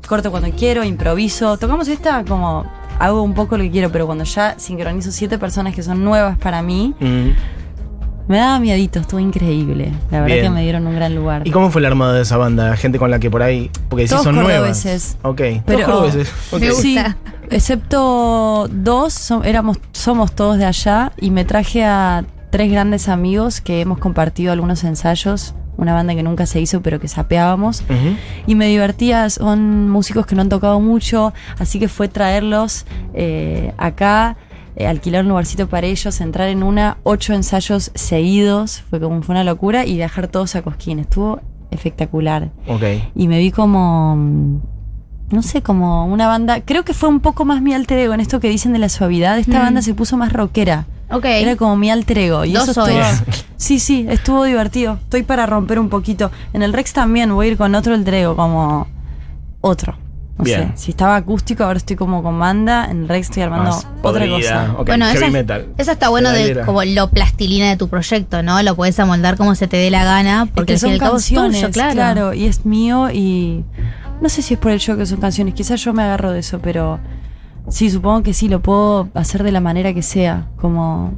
corto 0.07 0.31
cuando 0.31 0.49
quiero, 0.51 0.83
improviso. 0.83 1.57
Tocamos 1.57 1.87
esta 1.87 2.23
como 2.25 2.65
hago 2.99 3.21
un 3.21 3.33
poco 3.33 3.57
lo 3.57 3.63
que 3.63 3.71
quiero, 3.71 3.91
pero 3.91 4.05
cuando 4.05 4.23
ya 4.23 4.55
sincronizo 4.57 5.11
siete 5.11 5.37
personas 5.37 5.75
que 5.75 5.83
son 5.83 6.03
nuevas 6.03 6.37
para 6.37 6.61
mí, 6.61 6.95
Mm. 6.99 7.29
me 8.27 8.37
daba 8.37 8.59
miedito, 8.59 8.99
estuvo 8.99 9.19
increíble. 9.19 9.91
La 10.11 10.19
verdad 10.21 10.35
Bien. 10.35 10.43
que 10.45 10.49
me 10.49 10.61
dieron 10.63 10.85
un 10.87 10.95
gran 10.95 11.15
lugar. 11.15 11.47
¿Y 11.47 11.51
cómo 11.51 11.71
fue 11.71 11.79
el 11.79 11.85
armado 11.85 12.13
de 12.13 12.23
esa 12.23 12.35
banda? 12.37 12.75
Gente 12.75 12.99
con 12.99 13.09
la 13.11 13.19
que 13.19 13.29
por 13.29 13.41
ahí. 13.43 13.69
Porque 13.89 14.03
decís 14.03 14.11
Todos 14.11 14.23
son 14.23 14.35
nuevas. 14.35 15.17
Ok. 15.21 15.37
Pero- 15.37 15.61
Todos 15.65 15.85
cordobeses. 15.85 16.33
Ok. 16.51 16.59
Me 16.59 16.69
gusta. 16.71 16.81
Sí, 16.81 16.97
excepto 17.49 18.67
dos, 18.71 19.31
éramos, 19.43 19.77
somos 19.91 20.33
todos 20.33 20.57
de 20.57 20.65
allá 20.65 21.11
y 21.19 21.31
me 21.31 21.45
traje 21.45 21.83
a 21.83 22.25
tres 22.49 22.71
grandes 22.71 23.09
amigos 23.09 23.61
que 23.61 23.81
hemos 23.81 23.99
compartido 23.99 24.51
algunos 24.51 24.83
ensayos, 24.83 25.53
una 25.77 25.93
banda 25.93 26.15
que 26.15 26.23
nunca 26.23 26.45
se 26.45 26.59
hizo 26.59 26.81
pero 26.81 26.99
que 26.99 27.07
sapeábamos. 27.07 27.83
Y 28.45 28.55
me 28.55 28.67
divertía, 28.67 29.29
son 29.29 29.89
músicos 29.89 30.25
que 30.25 30.35
no 30.35 30.41
han 30.41 30.49
tocado 30.49 30.79
mucho, 30.79 31.33
así 31.59 31.79
que 31.79 31.87
fue 31.87 32.07
traerlos 32.07 32.85
eh, 33.13 33.73
acá, 33.77 34.37
eh, 34.75 34.87
alquilar 34.87 35.23
un 35.23 35.29
lugarcito 35.29 35.67
para 35.67 35.87
ellos, 35.87 36.19
entrar 36.21 36.49
en 36.49 36.63
una, 36.63 36.97
ocho 37.03 37.33
ensayos 37.33 37.91
seguidos, 37.95 38.83
fue 38.89 38.99
como 38.99 39.21
fue 39.21 39.33
una 39.33 39.43
locura, 39.43 39.85
y 39.85 39.95
viajar 39.95 40.27
todos 40.27 40.55
a 40.55 40.61
Cosquín, 40.61 40.99
estuvo 40.99 41.41
espectacular. 41.71 42.49
Y 43.15 43.27
me 43.27 43.39
vi 43.39 43.51
como, 43.51 44.61
no 45.29 45.41
sé, 45.41 45.61
como 45.61 46.05
una 46.05 46.27
banda, 46.27 46.61
creo 46.61 46.83
que 46.85 46.93
fue 46.93 47.09
un 47.09 47.19
poco 47.19 47.43
más 47.45 47.61
mi 47.61 47.73
alter 47.73 47.99
ego 47.99 48.13
en 48.13 48.19
esto 48.21 48.39
que 48.39 48.49
dicen 48.49 48.73
de 48.73 48.79
la 48.79 48.89
suavidad, 48.89 49.37
esta 49.39 49.59
Mm. 49.59 49.63
banda 49.63 49.81
se 49.81 49.93
puso 49.93 50.15
más 50.17 50.31
rockera. 50.33 50.85
Ok. 51.09 51.25
Era 51.25 51.55
como 51.55 51.75
mi 51.77 51.89
alter 51.89 52.17
ego. 52.17 52.43
Y 52.45 52.51
Dos 52.53 52.67
eso 52.69 52.85
estuvo- 52.87 53.33
Sí, 53.55 53.79
sí, 53.79 54.05
estuvo 54.09 54.43
divertido. 54.43 54.99
Estoy 55.03 55.23
para 55.23 55.45
romper 55.45 55.79
un 55.79 55.89
poquito. 55.89 56.31
En 56.53 56.61
el 56.63 56.73
Rex 56.73 56.91
también 56.93 57.33
voy 57.33 57.47
a 57.47 57.51
ir 57.51 57.57
con 57.57 57.73
otro 57.75 57.93
alter 57.93 58.13
ego, 58.13 58.35
como 58.35 58.87
otro. 59.61 59.97
No 60.37 60.43
Bien. 60.43 60.73
sé, 60.75 60.83
si 60.83 60.91
estaba 60.91 61.15
acústico, 61.15 61.63
ahora 61.63 61.77
estoy 61.77 61.95
como 61.95 62.21
con 62.21 62.37
banda. 62.37 62.85
En 62.91 63.03
el 63.03 63.07
Rex 63.09 63.29
estoy 63.29 63.41
armando 63.43 63.71
Más 63.71 63.79
otra 63.79 64.01
podrida. 64.03 64.35
cosa. 64.35 64.73
Ok, 64.77 64.87
bueno, 64.87 65.05
heavy 65.07 65.17
eso, 65.23 65.31
metal. 65.31 65.65
eso 65.79 65.91
está 65.91 66.09
bueno 66.09 66.29
de 66.29 66.61
como 66.63 66.83
lo 66.83 67.09
plastilina 67.09 67.69
de 67.69 67.77
tu 67.77 67.87
proyecto, 67.87 68.43
¿no? 68.43 68.61
Lo 68.61 68.75
puedes 68.75 68.99
amoldar 68.99 69.35
como 69.37 69.55
se 69.55 69.67
te 69.67 69.77
dé 69.77 69.89
la 69.89 70.03
gana, 70.03 70.45
porque 70.53 70.73
fin 70.73 70.75
y 70.77 70.79
son 70.79 70.91
al 70.91 70.99
cabo 70.99 71.17
es 71.17 71.25
tuyo, 71.27 71.41
canciones, 71.41 71.73
claro. 71.73 71.93
claro. 71.93 72.33
y 72.35 72.45
es 72.45 72.65
mío 72.65 73.09
y 73.11 73.63
no 74.21 74.29
sé 74.29 74.41
si 74.41 74.55
es 74.55 74.59
por 74.59 74.71
el 74.71 74.79
show 74.79 74.97
que 74.97 75.05
son 75.05 75.19
canciones, 75.19 75.53
quizás 75.53 75.83
yo 75.83 75.93
me 75.93 76.03
agarro 76.03 76.31
de 76.31 76.39
eso, 76.39 76.59
pero 76.59 76.99
sí, 77.69 77.89
supongo 77.89 78.23
que 78.23 78.33
sí, 78.33 78.47
lo 78.47 78.61
puedo 78.61 79.09
hacer 79.13 79.43
de 79.43 79.51
la 79.51 79.61
manera 79.61 79.93
que 79.93 80.01
sea, 80.01 80.47
como 80.57 81.13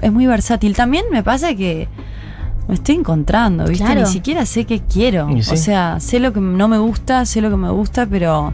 es 0.00 0.12
muy 0.12 0.26
versátil. 0.26 0.74
También 0.74 1.04
me 1.10 1.22
pasa 1.22 1.54
que 1.54 1.88
me 2.68 2.74
estoy 2.74 2.96
encontrando, 2.96 3.66
¿viste? 3.66 3.84
Claro. 3.84 4.00
Ni 4.00 4.06
siquiera 4.06 4.46
sé 4.46 4.64
qué 4.64 4.80
quiero. 4.80 5.28
Sí. 5.40 5.52
O 5.52 5.56
sea, 5.56 6.00
sé 6.00 6.20
lo 6.20 6.32
que 6.32 6.40
no 6.40 6.68
me 6.68 6.78
gusta, 6.78 7.26
sé 7.26 7.40
lo 7.40 7.50
que 7.50 7.56
me 7.56 7.70
gusta, 7.70 8.06
pero 8.06 8.52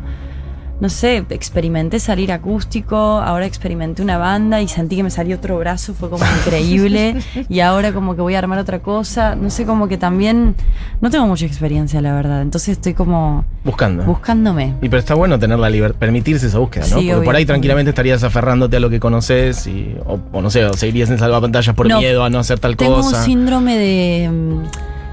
no 0.81 0.89
sé, 0.89 1.25
experimenté 1.31 1.99
salir 1.99 2.31
acústico, 2.31 2.97
ahora 2.97 3.47
experimenté 3.47 4.01
una 4.03 4.17
banda 4.19 4.61
y 4.63 4.69
sentí 4.69 4.95
que 4.97 5.03
me 5.03 5.11
salió 5.11 5.37
otro 5.37 5.59
brazo, 5.59 5.93
fue 5.95 6.09
como 6.09 6.25
increíble. 6.41 7.17
y 7.49 7.61
ahora 7.61 7.93
como 7.93 8.15
que 8.15 8.21
voy 8.23 8.35
a 8.35 8.39
armar 8.39 8.59
otra 8.59 8.79
cosa. 8.81 9.35
No 9.35 9.51
sé, 9.51 9.65
como 9.67 9.89
que 9.89 9.99
también 9.99 10.55
no 11.01 11.11
tengo 11.11 11.27
mucha 11.27 11.47
experiencia, 11.47 12.01
la 12.01 12.15
verdad. 12.15 12.43
Entonces 12.43 12.71
estoy 12.71 12.95
como 12.95 13.45
Buscando. 13.65 14.05
buscándome. 14.05 14.75
Y 14.81 14.89
pero 14.89 15.01
está 15.01 15.15
bueno 15.15 15.39
tener 15.39 15.59
la 15.59 15.69
libertad, 15.69 15.99
permitirse 15.99 16.47
esa 16.47 16.59
búsqueda, 16.59 16.83
¿no? 16.85 16.89
Sí, 16.89 16.95
Porque 16.95 17.15
obvio, 17.15 17.25
por 17.25 17.35
ahí 17.37 17.43
obvio. 17.43 17.47
tranquilamente 17.55 17.91
estarías 17.91 18.23
aferrándote 18.23 18.77
a 18.77 18.81
lo 18.81 18.89
que 18.91 19.01
conoces 19.01 19.67
y, 19.67 19.97
o, 20.07 20.21
o 20.33 20.41
no 20.43 20.49
sé, 20.51 20.65
o 20.65 20.75
seguirías 20.75 21.11
en 21.11 21.19
salvapantallas 21.19 21.75
por 21.75 21.89
No. 21.89 21.99
miedo 21.99 22.23
a 22.25 22.31
no 22.31 22.39
hacer 22.39 22.59
tal 22.61 22.77
Tengo 22.77 22.97
cosa. 22.97 23.19
un 23.19 23.25
síndrome 23.25 23.77
de 23.77 24.31
mm, 24.31 24.63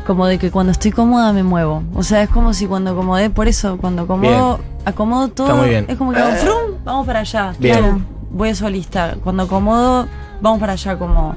como 0.05 0.25
de 0.27 0.38
que 0.39 0.51
cuando 0.51 0.71
estoy 0.71 0.91
cómoda 0.91 1.33
me 1.33 1.43
muevo. 1.43 1.83
O 1.93 2.03
sea, 2.03 2.24
es 2.24 2.29
como 2.29 2.53
si 2.53 2.67
cuando 2.67 2.91
acomodé, 2.91 3.29
por 3.29 3.47
eso, 3.47 3.77
cuando 3.77 4.03
acomodo, 4.03 4.59
acomodo 4.85 5.27
todo, 5.29 5.47
Está 5.47 5.59
muy 5.59 5.69
bien. 5.69 5.85
es 5.89 5.97
como 5.97 6.13
que 6.13 6.19
hago 6.19 6.35
frum, 6.38 6.77
vamos 6.85 7.05
para 7.05 7.19
allá. 7.21 7.53
Bien. 7.59 8.05
Voy 8.31 8.50
a 8.50 8.55
solista. 8.55 9.15
Cuando 9.24 9.43
acomodo, 9.43 10.07
vamos 10.41 10.59
para 10.59 10.74
allá 10.74 10.97
como. 10.97 11.35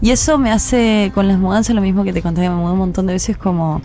Y 0.00 0.10
eso 0.10 0.36
me 0.38 0.50
hace 0.50 1.10
con 1.14 1.28
las 1.28 1.38
mudanzas 1.38 1.74
lo 1.74 1.80
mismo 1.82 2.04
que 2.04 2.12
te 2.12 2.22
conté, 2.22 2.42
me 2.48 2.54
mudé 2.54 2.72
un 2.72 2.78
montón 2.78 3.06
de 3.06 3.12
veces 3.14 3.36
como. 3.36 3.80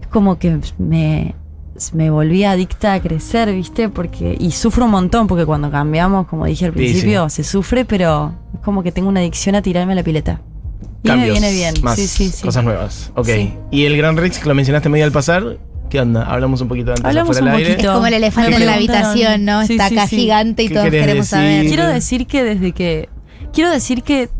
Es 0.00 0.08
como 0.08 0.38
que 0.38 0.58
me. 0.78 1.34
Me 1.94 2.10
volví 2.10 2.44
adicta 2.44 2.92
a 2.92 3.00
crecer, 3.00 3.52
¿viste? 3.52 3.88
Porque. 3.88 4.36
Y 4.38 4.50
sufro 4.52 4.84
un 4.84 4.90
montón, 4.90 5.26
porque 5.26 5.44
cuando 5.46 5.70
cambiamos, 5.70 6.26
como 6.26 6.44
dije 6.46 6.66
al 6.66 6.72
Sí, 6.74 6.78
sí. 6.78 6.84
principio, 6.84 7.28
se 7.30 7.44
sufre, 7.44 7.84
pero 7.84 8.32
es 8.54 8.60
como 8.60 8.82
que 8.82 8.92
tengo 8.92 9.08
una 9.08 9.20
adicción 9.20 9.54
a 9.54 9.62
tirarme 9.62 9.92
a 9.92 9.96
la 9.96 10.02
pileta. 10.02 10.40
Me 11.02 11.10
Cambios, 11.10 11.32
viene 11.40 11.52
bien. 11.52 11.74
Más 11.82 11.96
sí, 11.96 12.06
sí, 12.06 12.28
sí. 12.30 12.42
cosas 12.44 12.62
nuevas. 12.64 13.10
Ok. 13.16 13.26
Sí. 13.26 13.54
Y 13.70 13.84
el 13.86 13.96
Gran 13.96 14.16
Rex 14.16 14.38
que 14.38 14.48
lo 14.48 14.54
mencionaste 14.54 14.88
medio 14.88 15.04
al 15.04 15.12
pasar, 15.12 15.58
¿qué 15.90 16.00
onda? 16.00 16.22
Hablamos 16.24 16.60
un 16.60 16.68
poquito 16.68 16.90
antes 16.90 17.04
Hablamos 17.04 17.40
un 17.40 17.48
aire. 17.48 17.70
poquito. 17.72 17.88
Es 17.90 17.94
como 17.94 18.06
el 18.06 18.14
elefante 18.14 18.50
Me 18.50 18.56
en 18.56 18.66
la 18.66 18.74
habitación, 18.74 19.44
¿no? 19.44 19.66
Sí, 19.66 19.72
Está 19.72 19.88
sí, 19.88 19.98
acá 19.98 20.06
sí. 20.06 20.16
gigante 20.16 20.62
y 20.62 20.68
¿Qué 20.68 20.74
todos 20.74 20.90
queremos 20.90 21.28
decir? 21.30 21.38
saber. 21.38 21.66
Quiero 21.66 21.86
decir 21.88 22.26
que 22.26 22.44
desde 22.44 22.72
que. 22.72 23.08
Quiero 23.52 23.70
decir 23.70 24.02
que 24.02 24.30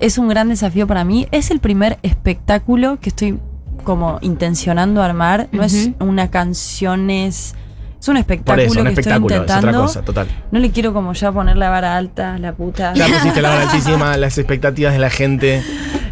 es 0.00 0.18
un 0.18 0.28
gran 0.28 0.48
desafío 0.48 0.86
para 0.86 1.04
mí. 1.04 1.26
Es 1.30 1.50
el 1.52 1.60
primer 1.60 1.98
espectáculo 2.02 2.98
que 3.00 3.10
estoy 3.10 3.38
como 3.84 4.18
intencionando 4.20 5.02
armar. 5.02 5.48
No 5.52 5.62
es 5.62 5.90
una 6.00 6.30
canción, 6.30 7.10
es. 7.10 7.54
Es 8.00 8.06
un 8.06 8.14
Por 8.14 8.20
espectáculo 8.20 8.62
eso, 8.62 8.78
un 8.78 8.84
que 8.86 8.90
espectáculo, 8.90 9.26
estoy 9.34 9.36
es 9.36 9.42
otra 9.42 9.56
intentando. 9.56 9.82
cosa, 9.82 10.02
total. 10.02 10.28
No 10.52 10.60
le 10.60 10.70
quiero 10.70 10.92
como 10.92 11.14
ya 11.14 11.32
poner 11.32 11.56
la 11.56 11.68
vara 11.68 11.96
alta, 11.96 12.38
la 12.38 12.52
puta. 12.54 12.94
Ya 12.94 13.06
pusiste 13.08 13.42
la 13.42 13.48
vara 13.48 13.62
altísima, 13.70 14.16
las 14.16 14.38
expectativas 14.38 14.92
de 14.92 14.98
la 15.00 15.10
gente. 15.10 15.62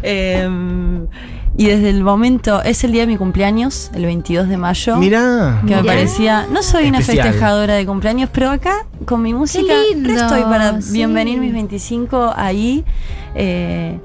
Em, 0.03 1.07
y 1.59 1.65
desde 1.65 1.89
el 1.89 2.03
momento, 2.03 2.61
es 2.61 2.83
el 2.83 2.91
día 2.91 3.01
de 3.01 3.07
mi 3.07 3.17
cumpleaños, 3.17 3.89
el 3.95 4.05
22 4.05 4.47
de 4.47 4.57
mayo. 4.57 4.97
Mirá. 4.97 5.57
que 5.61 5.73
me 5.75 5.81
Bien. 5.81 5.85
parecía, 5.85 6.45
no 6.51 6.61
soy 6.61 6.87
una 6.89 6.99
Especial. 6.99 7.27
festejadora 7.27 7.73
de 7.75 7.85
cumpleaños, 7.85 8.29
pero 8.31 8.51
acá 8.51 8.85
con 9.05 9.21
mi 9.23 9.33
música 9.33 9.73
lindo, 9.91 10.09
estoy 10.11 10.41
para 10.43 10.81
sí. 10.81 10.93
bienvenir 10.93 11.39
mis 11.39 11.53
25 11.53 12.33
ahí. 12.35 12.83
eh, 13.35 13.99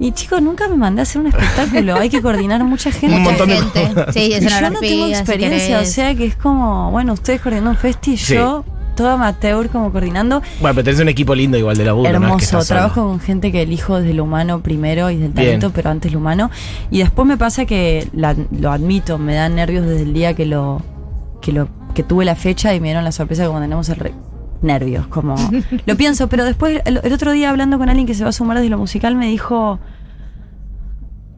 y 0.00 0.10
chicos, 0.10 0.42
nunca 0.42 0.66
me 0.66 0.74
mandé 0.76 1.02
a 1.02 1.04
hacer 1.04 1.20
un 1.20 1.28
espectáculo, 1.28 1.94
hay 1.94 2.10
que 2.10 2.20
coordinar 2.20 2.62
mucha 2.64 2.90
gente. 2.90 3.14
Un 3.16 3.22
Mucha 3.22 3.30
montón 3.44 3.48
de 3.48 3.56
gente. 3.80 4.12
Sí, 4.12 4.20
Y 4.36 4.40
yo 4.40 4.60
no 4.70 4.80
tengo 4.80 5.06
si 5.06 5.12
experiencia, 5.12 5.80
o 5.80 5.84
sea 5.84 6.14
que 6.16 6.26
es 6.26 6.36
como, 6.36 6.90
bueno, 6.90 7.12
ustedes 7.12 7.40
coordinando 7.40 7.70
un 7.70 7.76
festi 7.76 8.12
y 8.14 8.16
Sí. 8.16 8.34
yo, 8.34 8.64
todo 8.94 9.10
amateur 9.10 9.68
como 9.68 9.92
coordinando. 9.92 10.42
Bueno, 10.60 10.74
pero 10.74 10.84
tenés 10.84 11.00
un 11.00 11.08
equipo 11.08 11.34
lindo 11.34 11.56
igual 11.58 11.76
de 11.76 11.84
laburo, 11.84 12.10
¿no? 12.10 12.16
Es 12.16 12.20
que 12.20 12.24
Hermoso, 12.26 12.44
estás 12.44 12.66
solo. 12.66 12.78
trabajo 12.80 13.06
con 13.08 13.20
gente 13.20 13.52
que 13.52 13.62
elijo 13.62 14.00
desde 14.00 14.14
lo 14.14 14.24
humano 14.24 14.60
primero 14.60 15.10
y 15.10 15.14
desde 15.14 15.26
el 15.26 15.32
Bien. 15.32 15.46
talento, 15.46 15.70
pero 15.74 15.90
antes 15.90 16.12
lo 16.12 16.18
humano. 16.18 16.50
Y 16.90 16.98
después 16.98 17.26
me 17.26 17.36
pasa 17.36 17.64
que, 17.66 18.08
la- 18.12 18.34
lo 18.50 18.70
admito, 18.72 19.18
me 19.18 19.34
dan 19.34 19.54
nervios 19.56 19.86
desde 19.86 20.02
el 20.02 20.12
día 20.14 20.34
que 20.34 20.46
lo, 20.46 20.80
que 21.40 21.52
lo 21.52 21.68
que 21.94 22.02
tuve 22.02 22.24
la 22.24 22.34
fecha 22.34 22.74
y 22.74 22.80
me 22.80 22.88
dieron 22.88 23.04
la 23.04 23.12
sorpresa 23.12 23.46
como 23.46 23.60
tenemos 23.60 23.88
el 23.88 23.96
re- 23.96 24.12
nervios, 24.62 25.06
como 25.08 25.34
lo 25.86 25.96
pienso, 25.96 26.28
pero 26.28 26.44
después 26.44 26.80
el, 26.86 27.00
el 27.02 27.12
otro 27.12 27.32
día 27.32 27.50
hablando 27.50 27.78
con 27.78 27.88
alguien 27.88 28.06
que 28.06 28.14
se 28.14 28.24
va 28.24 28.30
a 28.30 28.32
sumar 28.32 28.56
desde 28.56 28.70
lo 28.70 28.78
musical 28.78 29.14
me 29.14 29.26
dijo 29.28 29.78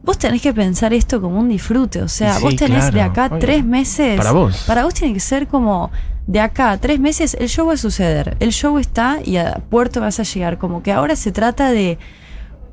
vos 0.07 0.17
tenés 0.17 0.41
que 0.41 0.53
pensar 0.53 0.93
esto 0.93 1.21
como 1.21 1.37
un 1.37 1.49
disfrute. 1.49 2.01
O 2.01 2.07
sea, 2.07 2.35
sí, 2.35 2.43
vos 2.43 2.55
tenés 2.55 2.91
de 2.93 3.01
acá 3.01 3.27
obvio. 3.27 3.39
tres 3.39 3.63
meses. 3.65 4.17
Para 4.17 4.31
vos. 4.31 4.63
Para 4.65 4.85
vos 4.85 4.93
tiene 4.93 5.13
que 5.13 5.19
ser 5.19 5.47
como 5.47 5.91
de 6.25 6.39
acá 6.39 6.71
a 6.71 6.77
tres 6.77 6.99
meses 6.99 7.35
el 7.39 7.49
show 7.49 7.67
va 7.67 7.73
a 7.73 7.77
suceder. 7.77 8.37
El 8.39 8.51
show 8.53 8.79
está 8.79 9.19
y 9.23 9.35
a 9.35 9.61
puerto 9.69 9.99
vas 9.99 10.19
a 10.19 10.23
llegar. 10.23 10.57
Como 10.57 10.81
que 10.81 10.93
ahora 10.93 11.15
se 11.17 11.31
trata 11.33 11.71
de 11.71 11.99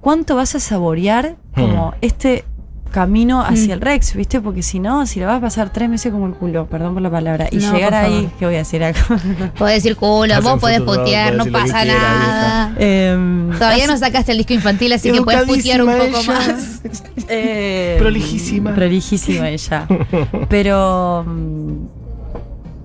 cuánto 0.01 0.37
vas 0.37 0.55
a 0.55 0.61
saborear 0.61 1.35
como 1.55 1.91
Hmm. 1.91 1.95
este 2.03 2.45
camino 2.95 3.43
hacia 3.43 3.69
Mm. 3.75 3.79
el 3.79 3.81
Rex, 3.81 4.15
¿viste? 4.15 4.41
Porque 4.41 4.63
si 4.63 4.79
no, 4.79 5.05
si 5.07 5.19
le 5.19 5.27
vas 5.27 5.39
a 5.39 5.41
pasar 5.41 5.71
tres 5.73 5.89
meses 5.89 6.13
como 6.13 6.27
el 6.27 6.35
culo, 6.35 6.67
perdón 6.67 6.95
por 6.95 7.03
la 7.03 7.11
palabra, 7.11 7.49
y 7.51 7.57
No, 7.57 7.73
llegar 7.75 7.93
ahí. 7.95 8.31
¿qué 8.39 8.47
voy 8.47 8.55
a 8.55 8.59
decir 8.59 8.85
acá? 8.85 9.01
Podés 9.59 9.83
decir 9.83 9.97
culo, 9.97 10.33
Hacen 10.35 10.45
vos 10.45 10.61
podés 10.61 10.81
putear, 10.81 11.35
no 11.35 11.45
podés 11.45 11.53
lo 11.53 11.59
pasa 11.73 11.85
nada. 11.85 12.73
Em, 12.79 13.51
Todavía 13.51 13.87
no 13.89 13.97
sacaste 13.99 14.31
el 14.33 14.39
disco 14.39 14.55
infantil, 14.55 14.93
así 14.93 15.11
que 15.11 15.21
puedes 15.23 15.43
putear 15.43 15.83
un 15.83 15.91
poco 15.93 16.23
más. 16.25 16.81
Eh, 17.29 17.97
Prolijísima. 17.99 18.75
Prolijísima 18.75 19.49
ella. 19.49 19.87
Pero 20.51 21.25
mm, 21.27 21.73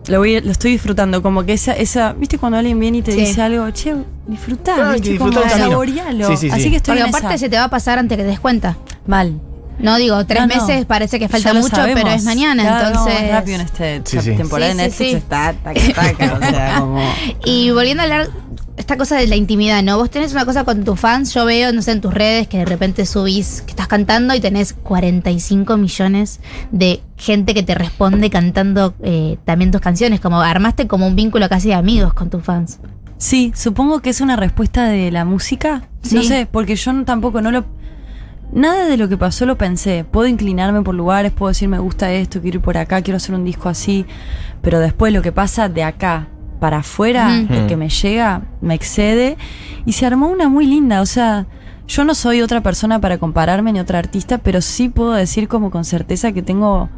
lo, 0.08 0.18
voy, 0.20 0.40
lo 0.40 0.52
estoy 0.52 0.72
disfrutando. 0.72 1.22
Como 1.22 1.44
que 1.46 1.54
esa, 1.54 1.74
esa. 1.74 2.14
¿Viste 2.14 2.38
cuando 2.38 2.58
alguien 2.58 2.80
viene 2.80 3.00
y 3.00 3.02
te 3.02 3.12
Sí. 3.12 3.20
dice 3.20 3.42
algo? 3.42 3.70
Che, 3.72 3.94
disfrutá, 4.28 4.76
Claro, 4.76 4.94
¿viste? 4.94 5.18
Como 5.18 5.34
saborealo. 5.34 6.28
Sí, 6.30 6.38
sí, 6.38 6.50
Así 6.50 6.64
sí. 6.64 6.70
que 6.72 6.78
estoy 6.78 6.94
Porque 6.96 7.02
en 7.04 7.10
aparte 7.10 7.28
esa. 7.36 7.38
se 7.38 7.50
te 7.50 7.58
va 7.58 7.66
a 7.66 7.70
pasar 7.70 8.00
antes 8.00 8.18
que 8.18 8.24
te 8.24 8.30
des 8.30 8.40
cuenta. 8.40 8.78
Mal. 9.06 9.40
No 9.80 9.98
digo, 9.98 10.26
tres 10.26 10.42
No, 10.48 10.48
no. 10.56 10.68
meses 10.68 10.86
parece 10.86 11.20
que 11.20 11.28
falta 11.30 11.54
mucho, 11.54 11.70
sabemos. 11.76 12.02
pero 12.04 12.16
es 12.16 12.24
mañana, 12.24 12.64
más 12.64 12.88
entonces. 12.90 13.32
rápido 13.32 13.56
en 13.56 13.62
este 13.62 14.02
Sí, 14.06 14.20
sí. 14.22 14.32
temporada 14.36 14.72
Sí, 14.74 14.78
de 14.78 14.84
sí, 14.92 15.04
Netflix 15.04 15.10
sí. 15.12 15.16
está 15.18 15.54
taca, 15.54 15.82
taca, 15.96 16.34
o 16.34 16.40
sea, 16.40 16.76
como. 16.80 17.02
Y 17.46 17.72
volviendo 17.72 18.02
a 18.02 18.04
hablar, 18.04 18.28
esta 18.78 18.96
cosa 18.98 19.18
de 19.18 19.28
la 19.28 19.36
intimidad, 19.36 19.84
¿no? 19.84 19.98
Vos 19.98 20.10
tenés 20.10 20.32
una 20.32 20.46
cosa 20.46 20.64
con 20.64 20.84
tus 20.86 21.00
fans, 21.00 21.34
yo 21.34 21.44
veo, 21.46 21.72
no 21.74 21.82
sé, 21.82 21.92
en 21.92 22.02
tus 22.02 22.14
redes 22.14 22.48
que 22.48 22.60
de 22.60 22.66
repente 22.66 23.06
subís 23.06 23.62
que 23.62 23.72
estás 23.72 23.88
cantando 23.88 24.34
y 24.36 24.40
tenés 24.40 24.74
45 24.74 25.76
millones 25.78 26.40
de 26.72 27.02
gente 27.18 27.54
que 27.54 27.62
te 27.64 27.76
responde 27.76 28.30
cantando 28.30 28.94
eh, 29.04 29.38
también 29.46 29.72
tus 29.72 29.82
canciones, 29.82 30.20
como 30.22 30.40
armaste 30.42 30.88
como 30.88 31.08
un 31.08 31.16
vínculo 31.16 31.50
casi 31.50 31.70
de 31.70 31.74
amigos 31.76 32.14
con 32.14 32.30
tus 32.30 32.44
fans. 32.44 32.80
Sí, 33.18 33.52
supongo 33.54 34.00
que 34.02 34.12
es 34.12 34.22
una 34.22 34.38
respuesta 34.38 34.86
de 34.86 35.12
la 35.12 35.26
música. 35.26 35.84
No 36.12 36.24
sé, 36.24 36.48
porque 36.50 36.78
yo 36.78 36.94
no- 36.94 37.04
tampoco 37.04 37.42
no 37.42 37.52
lo. 37.52 37.66
Nada 38.52 38.86
de 38.88 38.98
lo 38.98 39.08
que 39.08 39.18
pasó 39.18 39.46
lo 39.46 39.58
pensé. 39.58 40.04
Puedo 40.10 40.28
inclinarme 40.28 40.82
por 40.82 40.96
lugares, 40.96 41.32
puedo 41.32 41.50
decir 41.50 41.70
me 41.70 41.78
gusta 41.80 42.12
esto, 42.12 42.42
quiero 42.42 42.58
ir 42.58 42.64
por 42.64 42.78
acá, 42.78 43.02
quiero 43.02 43.18
hacer 43.18 43.36
un 43.36 43.46
disco 43.46 43.70
así. 43.70 44.06
Pero 44.62 44.80
después 44.80 45.14
lo 45.14 45.22
que 45.22 45.32
pasa 45.32 45.70
de 45.70 45.84
acá 45.84 46.28
para 46.60 46.78
afuera, 46.80 47.30
Ujú. 47.46 47.54
lo 47.54 47.68
que 47.68 47.78
me 47.78 47.90
llega, 47.90 48.42
me 48.62 48.74
excede. 48.74 49.38
Y 49.86 49.94
se 49.94 50.06
armó 50.06 50.28
una 50.28 50.50
muy 50.50 50.66
linda. 50.66 51.02
O 51.02 51.06
sea, 51.06 51.46
yo 51.88 52.04
no 52.04 52.16
soy 52.16 52.42
otra 52.42 52.62
persona 52.62 53.00
para 53.00 53.18
compararme 53.18 53.72
ni 53.72 53.80
otra 53.80 54.00
artista, 54.00 54.40
pero 54.40 54.62
sí 54.62 54.90
puedo 54.90 55.12
decir 55.14 55.48
como 55.48 55.70
con 55.72 55.86
certeza 55.86 56.32
que 56.32 56.42
tengo. 56.42 56.90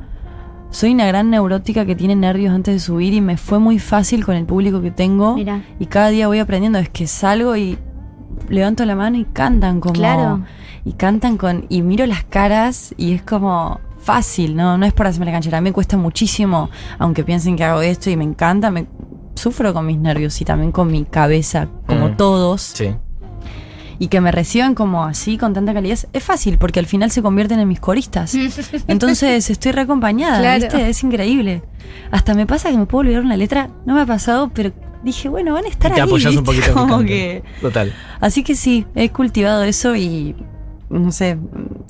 Soy 0.69 0.93
una 0.93 1.05
gran 1.05 1.29
neurótica 1.29 1.85
que 1.85 1.95
tiene 1.97 2.15
nervios 2.15 2.53
antes 2.55 2.73
de 2.73 2.79
subir 2.79 3.13
y 3.13 3.19
me 3.19 3.35
fue 3.35 3.59
muy 3.59 3.77
fácil 3.77 4.23
con 4.25 4.37
el 4.37 4.45
público 4.45 4.81
que 4.81 4.89
tengo. 4.89 5.35
Mira. 5.35 5.61
Y 5.79 5.87
cada 5.87 6.07
día 6.09 6.27
voy 6.27 6.39
aprendiendo. 6.39 6.79
Es 6.79 6.87
que 6.89 7.07
salgo 7.07 7.57
y 7.57 7.77
levanto 8.47 8.85
la 8.85 8.95
mano 8.95 9.17
y 9.17 9.25
cantan 9.25 9.81
como. 9.81 9.93
Claro. 9.93 10.45
Y 10.85 10.93
cantan 10.93 11.37
con. 11.37 11.65
Y 11.69 11.81
miro 11.81 12.05
las 12.05 12.23
caras 12.23 12.93
y 12.97 13.13
es 13.13 13.21
como 13.21 13.79
fácil, 13.99 14.55
¿no? 14.55 14.77
No 14.77 14.85
es 14.85 14.93
por 14.93 15.05
hacerme 15.07 15.27
la 15.27 15.33
canchera. 15.33 15.59
A 15.59 15.61
mí 15.61 15.69
me 15.69 15.73
cuesta 15.73 15.95
muchísimo, 15.97 16.69
aunque 16.97 17.23
piensen 17.23 17.55
que 17.55 17.63
hago 17.63 17.81
esto 17.81 18.09
y 18.09 18.17
me 18.17 18.23
encanta, 18.23 18.71
me 18.71 18.87
sufro 19.35 19.73
con 19.73 19.85
mis 19.85 19.97
nervios 19.97 20.39
y 20.41 20.45
también 20.45 20.71
con 20.71 20.91
mi 20.91 21.03
cabeza, 21.05 21.67
como 21.87 22.09
Mm. 22.09 22.17
todos. 22.17 22.61
Sí. 22.61 22.95
Y 23.99 24.07
que 24.07 24.19
me 24.19 24.31
reciban 24.31 24.73
como 24.73 25.03
así, 25.03 25.37
con 25.37 25.53
tanta 25.53 25.73
calidad, 25.75 25.99
es 26.11 26.23
fácil, 26.23 26.57
porque 26.57 26.79
al 26.79 26.87
final 26.87 27.11
se 27.11 27.21
convierten 27.21 27.59
en 27.59 27.67
mis 27.67 27.79
coristas. 27.79 28.33
Entonces 28.87 29.47
estoy 29.51 29.71
reacompañada, 29.73 30.39
Claro. 30.39 30.61
¿viste? 30.63 30.89
Es 30.89 31.03
increíble. 31.03 31.61
Hasta 32.09 32.33
me 32.33 32.47
pasa 32.47 32.71
que 32.71 32.77
me 32.77 32.87
puedo 32.87 33.01
olvidar 33.01 33.21
una 33.21 33.37
letra, 33.37 33.69
no 33.85 33.93
me 33.93 34.01
ha 34.01 34.05
pasado, 34.07 34.49
pero 34.51 34.71
dije, 35.03 35.29
bueno, 35.29 35.53
van 35.53 35.65
a 35.65 35.67
estar 35.67 35.91
Y 35.91 35.95
te 35.95 36.01
ahí. 36.01 36.07
apoyas 36.07 36.35
un 36.35 36.43
poquito 36.43 36.73
Como 36.73 36.99
que. 37.01 37.43
Total. 37.61 37.93
Así 38.19 38.43
que 38.43 38.55
sí, 38.55 38.87
he 38.95 39.09
cultivado 39.09 39.63
eso 39.63 39.95
y 39.95 40.35
no 40.91 41.11
sé, 41.11 41.37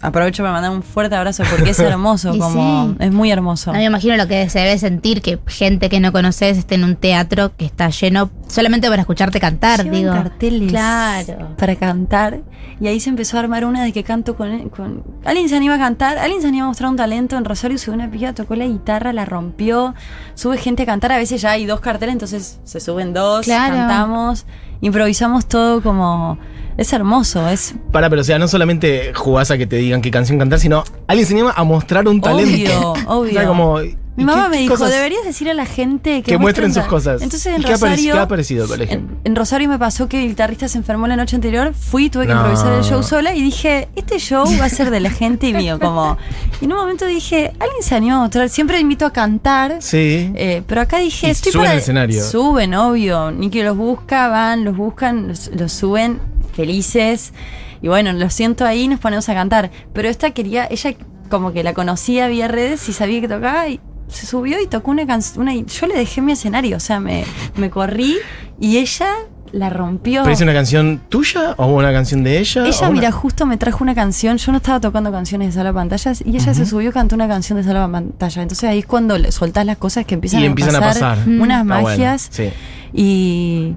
aprovecho 0.02 0.44
para 0.44 0.54
mandar 0.54 0.72
un 0.72 0.84
fuerte 0.84 1.16
abrazo 1.16 1.44
porque 1.50 1.72
es 1.72 1.80
hermoso, 1.80 2.32
como 2.38 2.90
sí. 2.90 2.96
es 3.00 3.12
muy 3.12 3.32
hermoso. 3.32 3.72
No 3.74 3.80
me 3.80 3.86
imagino 3.86 4.16
lo 4.16 4.28
que 4.28 4.50
se 4.50 4.60
debe 4.60 4.78
sentir 4.78 5.22
que 5.22 5.40
gente 5.48 5.90
que 5.90 6.00
no 6.00 6.12
conoces 6.12 6.58
esté 6.58 6.76
en 6.76 6.84
un 6.84 6.96
teatro 6.96 7.52
que 7.58 7.66
está 7.66 7.90
lleno 7.90 8.30
solamente 8.48 8.88
para 8.90 9.02
escucharte 9.02 9.40
cantar, 9.40 9.84
Llevan 9.84 10.00
digo. 10.00 10.14
carteles 10.14 10.70
Claro. 10.72 11.56
para 11.58 11.76
cantar 11.76 12.40
y 12.80 12.88
ahí 12.88 13.00
se 13.00 13.10
empezó 13.10 13.38
a 13.38 13.42
armar 13.42 13.66
una 13.66 13.84
de 13.84 13.92
que 13.94 14.04
canto 14.04 14.36
con, 14.36 14.70
con 14.70 15.04
alguien 15.26 15.48
se 15.50 15.56
anima 15.56 15.76
a 15.76 15.78
cantar 15.80 16.18
alguien 16.18 16.42
se 16.42 16.48
anima 16.48 16.66
a 16.66 16.68
mostrar 16.68 16.90
un 16.90 16.96
talento 16.98 17.38
en 17.38 17.46
Rosario 17.46 17.78
sube 17.78 17.96
una 17.96 18.10
piba 18.10 18.34
tocó 18.34 18.56
la 18.56 18.66
guitarra 18.66 19.14
la 19.14 19.24
rompió 19.26 19.94
sube 20.36 20.58
gente 20.58 20.84
a 20.84 20.86
cantar 20.88 21.12
a 21.12 21.18
veces 21.18 21.42
ya 21.42 21.52
hay 21.52 21.66
dos 21.66 21.80
carteles 21.80 22.14
entonces 22.14 22.60
se 22.64 22.80
suben 22.80 23.14
dos 23.14 23.46
Claro. 23.46 23.76
cantamos 23.76 24.46
improvisamos 24.82 25.48
todo 25.48 25.82
como 25.82 26.38
es 26.78 26.92
hermoso 26.94 27.48
es 27.48 27.76
Para, 27.92 28.10
pero 28.10 28.22
o 28.22 28.26
sea, 28.26 28.40
no 28.40 28.48
solamente 28.48 29.14
jugás 29.14 29.52
a 29.52 29.58
que 29.58 29.68
te 29.68 29.76
digan 29.78 30.02
qué 30.02 30.12
canción 30.12 30.40
cantar, 30.40 30.60
sino 30.60 30.84
alguien 31.08 31.28
se 31.28 31.34
anima 31.34 31.54
a 31.56 31.64
mostrar 31.64 32.08
un 32.08 32.22
talento. 32.22 32.92
Obvio, 32.92 33.08
obvio. 33.08 33.32
O 33.32 33.34
sea, 33.34 33.48
como, 33.48 33.82
¿y 33.82 33.98
mi 34.18 34.26
mamá 34.26 34.50
me 34.50 34.58
dijo, 34.58 34.76
deberías 34.78 35.24
decir 35.24 35.50
a 35.50 35.54
la 35.54 35.66
gente 35.66 36.22
que, 36.22 36.32
que 36.34 36.38
muestren 36.38 36.74
sus 36.74 36.84
ta-". 36.84 36.90
cosas. 36.90 37.22
Entonces 37.22 37.54
en 37.56 37.62
¿Y 37.62 37.66
qué 37.66 37.74
ha 37.74 37.76
pareci- 37.78 37.82
Rosario. 37.82 38.14
qué 38.14 38.20
ha 38.20 38.28
parecido, 38.28 38.68
por 38.68 38.82
ejemplo? 38.82 39.16
En, 39.24 39.32
en 39.32 39.36
Rosario 39.36 39.70
me 39.70 39.80
pasó 39.80 40.10
que 40.10 40.22
el 40.24 40.28
guitarrista 40.30 40.68
se 40.68 40.78
enfermó 40.78 41.08
la 41.08 41.16
noche 41.16 41.36
anterior, 41.36 41.74
fui, 41.74 42.10
tuve 42.10 42.28
que 42.28 42.34
No. 42.34 42.40
improvisar 42.42 42.74
el 42.74 42.84
show 42.84 43.02
sola 43.04 43.34
y 43.34 43.42
dije, 43.42 43.88
este 43.96 44.20
show 44.20 44.46
va 44.60 44.66
a 44.66 44.70
ser 44.70 44.90
de 44.92 45.00
la 45.00 45.10
gente 45.22 45.48
y 45.48 45.54
mío, 45.54 45.80
como. 45.80 46.18
Y 46.60 46.66
en 46.66 46.72
un 46.74 46.78
momento 46.78 47.06
dije, 47.06 47.54
alguien 47.60 47.82
se 47.84 47.96
animó 47.96 48.18
a 48.18 48.20
mostrar, 48.22 48.50
siempre 48.50 48.80
invito 48.80 49.06
a 49.06 49.14
cantar. 49.14 49.78
Sí. 49.82 50.32
eh, 50.36 50.62
pero 50.68 50.82
acá 50.82 50.98
dije, 51.00 51.28
Y 51.28 51.32
estoy 51.32 51.52
suben 51.54 51.64
para- 51.66 51.72
al 51.74 51.78
escenario. 51.80 52.24
Suben, 52.24 52.74
obvio. 52.76 53.32
Nicky 53.32 53.64
los 53.64 53.78
busca, 53.78 54.28
van, 54.28 54.66
los 54.66 54.76
buscan, 54.76 55.30
los, 55.30 55.50
los 55.56 55.72
suben 55.72 56.20
felices. 56.54 57.34
Y 57.82 57.88
bueno, 57.88 58.14
los 58.14 58.34
siento 58.34 58.66
ahí 58.66 58.88
nos 58.88 59.00
ponemos 59.00 59.28
a 59.30 59.34
cantar. 59.34 59.72
Pero 59.94 60.10
esta 60.10 60.32
quería, 60.32 60.68
ella 60.70 60.94
como 61.30 61.54
que 61.54 61.64
la 61.64 61.74
conocía 61.74 62.28
vía 62.28 62.48
redes 62.48 62.88
y 62.90 62.94
sabía 62.94 63.22
que 63.22 63.28
tocaba 63.28 63.68
y 63.70 63.80
se 64.12 64.26
subió 64.26 64.62
y 64.62 64.68
tocó 64.68 64.92
una 64.92 65.08
canción. 65.08 65.42
Una, 65.42 65.54
yo 65.56 65.88
le 65.88 65.96
dejé 65.96 66.22
mi 66.22 66.34
escenario, 66.34 66.78
o 66.78 66.80
sea, 66.80 67.00
me, 67.00 67.24
me 67.56 67.70
corrí 67.70 68.18
y 68.60 68.78
ella 68.78 69.08
la 69.52 69.70
rompió. 69.70 70.22
¿Pero 70.24 70.34
es 70.34 70.40
una 70.42 70.54
canción 70.54 71.02
tuya 71.10 71.56
o 71.58 71.66
una 71.76 71.92
canción 71.92 72.24
de 72.24 72.40
ella? 72.40 72.66
Ella, 72.66 72.80
una- 72.84 72.92
mira, 72.92 73.12
justo 73.12 73.46
me 73.46 73.58
trajo 73.58 73.84
una 73.84 73.94
canción. 73.96 74.38
Yo 74.38 74.52
no 74.54 74.60
estaba 74.60 74.80
tocando 74.80 75.12
canciones 75.12 75.48
de 75.50 75.52
sala 75.54 75.70
de 75.72 75.74
pantallas 75.74 76.24
y 76.26 76.30
ella 76.38 76.54
se 76.54 76.66
subió 76.66 76.90
y 76.90 76.94
cantó 76.94 77.16
una 77.16 77.28
canción 77.28 77.58
de 77.58 77.64
sala 77.66 77.90
pantalla. 77.92 78.42
Entonces 78.44 78.70
ahí 78.70 78.80
es 78.80 78.86
cuando 78.86 79.18
le 79.18 79.32
soltás 79.34 79.66
las 79.66 79.78
cosas 79.78 80.06
que 80.06 80.14
empiezan, 80.16 80.42
Y 80.42 80.46
empiezan 80.46 80.76
a 80.76 80.80
pasar. 80.80 81.18
Unas 81.28 81.62
Está 81.64 81.82
bueno, 81.82 81.88
magias. 81.90 82.28
sí. 82.32 82.50
Y 82.94 83.76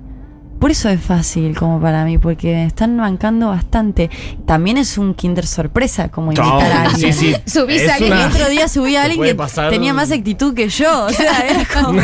por 0.65 0.71
eso 0.71 0.89
es 0.89 0.99
fácil 0.99 1.55
como 1.55 1.79
para 1.79 2.07
mí, 2.07 2.17
porque 2.17 2.55
me 2.55 2.65
están 2.65 2.97
bancando 2.97 3.49
bastante. 3.49 4.09
También 4.47 4.79
es 4.79 4.97
un 4.97 5.13
kinder 5.13 5.47
sorpresa 5.47 6.09
como 6.09 6.33
invitar 6.33 6.73
a 6.73 6.83
alguien. 6.85 7.13
sí, 7.13 7.35
sí. 7.35 7.37
Subís 7.45 7.83
Es 7.83 7.91
a 7.91 7.95
alguien 7.97 8.15
El 8.15 8.33
otro 8.33 8.49
día 8.49 8.67
subí 8.67 8.97
a 8.97 9.03
alguien 9.05 9.23
que 9.25 9.35
pasar- 9.35 9.69
tenía 9.69 9.93
más 9.93 10.11
actitud 10.11 10.55
que 10.55 10.71
yo. 10.71 11.05
O 11.05 11.11
sea, 11.11 11.41
era 11.51 11.67
como. 11.67 12.01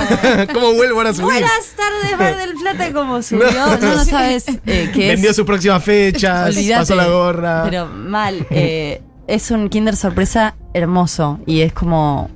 ¿Cómo 0.52 0.74
vuelvo 0.74 1.00
a 1.00 1.14
subir? 1.14 1.24
Buenas 1.24 1.72
tardes, 1.74 2.18
Mar 2.18 2.36
del 2.36 2.54
Plata, 2.56 2.92
como 2.92 3.22
subió. 3.22 3.50
No, 3.50 3.78
no 3.78 4.04
sabes 4.04 4.44
eh, 4.66 4.90
qué 4.92 5.06
es. 5.08 5.14
Vendió 5.14 5.32
sus 5.32 5.46
próximas 5.46 5.82
fechas, 5.82 6.54
pasó 6.74 6.94
la 6.94 7.06
gorra. 7.06 7.62
Pero 7.64 7.86
mal. 7.86 8.46
eh, 8.50 9.00
es 9.26 9.50
un 9.50 9.70
Kinder 9.70 9.96
sorpresa 9.96 10.54
hermoso. 10.74 11.40
Y 11.46 11.62
es 11.62 11.72
como. 11.72 12.28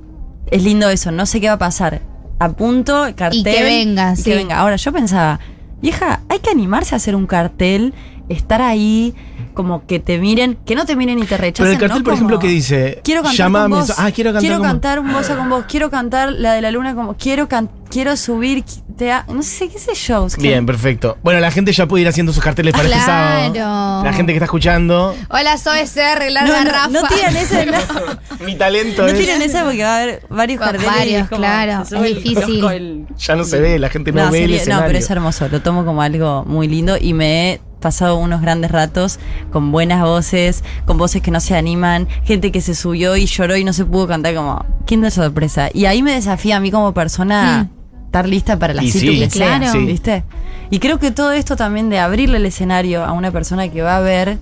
Es 0.49 0.63
lindo 0.63 0.89
eso. 0.89 1.11
No 1.11 1.27
sé 1.27 1.39
qué 1.39 1.49
va 1.49 1.53
a 1.53 1.59
pasar. 1.59 2.01
A 2.39 2.49
punto, 2.49 3.05
cartel. 3.15 3.41
Y 3.41 3.43
que 3.43 3.61
venga, 3.61 4.13
y 4.13 4.15
sí. 4.15 4.23
que 4.23 4.33
venga. 4.35 4.57
Ahora, 4.57 4.75
yo 4.75 4.91
pensaba, 4.91 5.39
vieja, 5.81 6.21
hay 6.29 6.39
que 6.39 6.49
animarse 6.49 6.95
a 6.95 6.97
hacer 6.97 7.15
un 7.15 7.27
cartel, 7.27 7.93
estar 8.29 8.61
ahí, 8.61 9.13
como 9.53 9.85
que 9.85 9.99
te 9.99 10.17
miren, 10.19 10.57
que 10.65 10.75
no 10.75 10.85
te 10.85 10.95
miren 10.95 11.19
y 11.19 11.23
te 11.25 11.37
rechacen. 11.37 11.65
Pero 11.65 11.71
el 11.73 11.79
cartel, 11.79 11.99
¿no? 11.99 12.03
por 12.03 12.13
ejemplo, 12.13 12.39
que 12.39 12.47
dice, 12.47 12.99
Quiero 13.03 13.21
cantar 13.21 13.37
llamame, 13.37 13.75
con 13.75 13.87
vos. 13.87 13.95
ah, 13.97 14.11
quiero 14.11 14.33
cantar 14.33 14.57
vos. 14.57 14.67
cantar 14.67 14.99
un 14.99 15.13
bossa 15.13 15.37
con 15.37 15.49
vos. 15.49 15.65
Quiero 15.67 15.89
cantar 15.89 16.31
la 16.33 16.53
de 16.53 16.61
la 16.61 16.71
luna 16.71 16.95
como. 16.95 17.15
Quiero 17.15 17.47
can- 17.47 17.69
quiero 17.89 18.15
subir. 18.17 18.63
Te 18.97 19.11
ha- 19.11 19.25
no 19.27 19.43
sé 19.43 19.67
qué 19.67 19.77
sé 19.77 19.93
yo. 19.93 20.25
es 20.25 20.35
que- 20.37 20.41
Bien, 20.41 20.65
perfecto. 20.65 21.17
Bueno, 21.21 21.41
la 21.41 21.51
gente 21.51 21.73
ya 21.73 21.85
puede 21.85 22.03
ir 22.03 22.07
haciendo 22.07 22.31
sus 22.31 22.41
carteles 22.41 22.73
para 22.73 22.85
este 22.85 22.99
sábado. 23.01 23.51
Claro. 23.53 24.03
La 24.05 24.13
gente 24.13 24.31
que 24.31 24.37
está 24.37 24.45
escuchando, 24.45 25.13
Hola, 25.29 25.57
soy 25.57 25.79
CR, 25.85 26.29
la 26.31 26.43
No, 26.43 26.63
no, 26.63 26.71
Rafa. 26.71 26.87
no 26.87 27.01
tiran 27.09 27.35
ese. 27.35 27.65
No. 27.65 27.77
mi 28.45 28.55
talento 28.55 29.01
No 29.01 29.09
es- 29.09 29.17
tiren 29.19 29.41
esa 29.41 29.63
porque 29.65 29.83
va 29.83 29.97
a 29.97 30.01
haber 30.01 30.21
varios 30.29 30.59
Con 30.59 30.67
carteles. 30.69 30.95
varios, 30.95 31.27
como- 31.27 31.39
claro, 31.41 31.83
es 31.83 31.91
el 31.91 32.15
difícil. 32.23 32.65
el- 32.71 33.07
ya 33.17 33.35
no 33.35 33.43
se 33.43 33.59
ve, 33.59 33.79
la 33.79 33.89
gente 33.89 34.11
no, 34.13 34.25
No, 34.25 34.31
ve 34.31 34.37
el 34.37 34.43
sería- 34.45 34.55
no, 34.57 34.61
escenario. 34.61 34.87
pero 34.87 34.99
es 34.99 35.09
hermoso. 35.09 35.49
Lo 35.49 35.61
tomo 35.61 35.83
como 35.83 36.01
algo 36.01 36.45
muy 36.45 36.69
lindo 36.69 36.95
y 36.99 37.13
me 37.13 37.51
he 37.53 37.61
pasado 37.81 38.15
unos 38.17 38.41
grandes 38.41 38.71
ratos 38.71 39.19
con 39.51 39.71
buenas 39.73 40.01
voces, 40.01 40.63
con 40.85 40.97
voces 40.97 41.21
que 41.21 41.31
no 41.31 41.39
se 41.41 41.55
animan, 41.57 42.07
gente 42.23 42.51
que 42.53 42.61
se 42.61 42.73
subió 42.75 43.15
y 43.17 43.25
lloró 43.25 43.57
y 43.57 43.63
no 43.65 43.73
se 43.73 43.83
pudo 43.85 44.07
cantar 44.07 44.33
como 44.35 44.65
Kinder 44.85 45.11
sorpresa. 45.11 45.69
Y 45.73 45.85
ahí 45.85 46.01
me 46.01 46.13
desafía 46.13 46.55
a 46.55 46.59
mí 46.61 46.71
como 46.71 46.93
persona 46.93 47.69
estar 48.15 48.29
lista 48.29 48.57
para 48.57 48.73
la 48.73 48.81
Y 48.83 48.91
situ 48.91 49.11
sí, 49.11 49.19
que 49.19 49.27
claro. 49.27 49.79
¿viste? 49.85 50.23
Y 50.69 50.79
creo 50.79 50.99
que 50.99 51.11
todo 51.11 51.33
esto 51.33 51.55
también 51.57 51.89
de 51.89 51.99
abrirle 51.99 52.37
el 52.37 52.45
escenario 52.45 53.03
a 53.03 53.11
una 53.11 53.29
persona 53.31 53.67
que 53.67 53.81
va 53.81 53.97
a 53.97 53.99
ver 53.99 54.37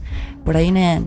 por 0.45 0.55
ahí 0.57 0.69
una 0.69 1.01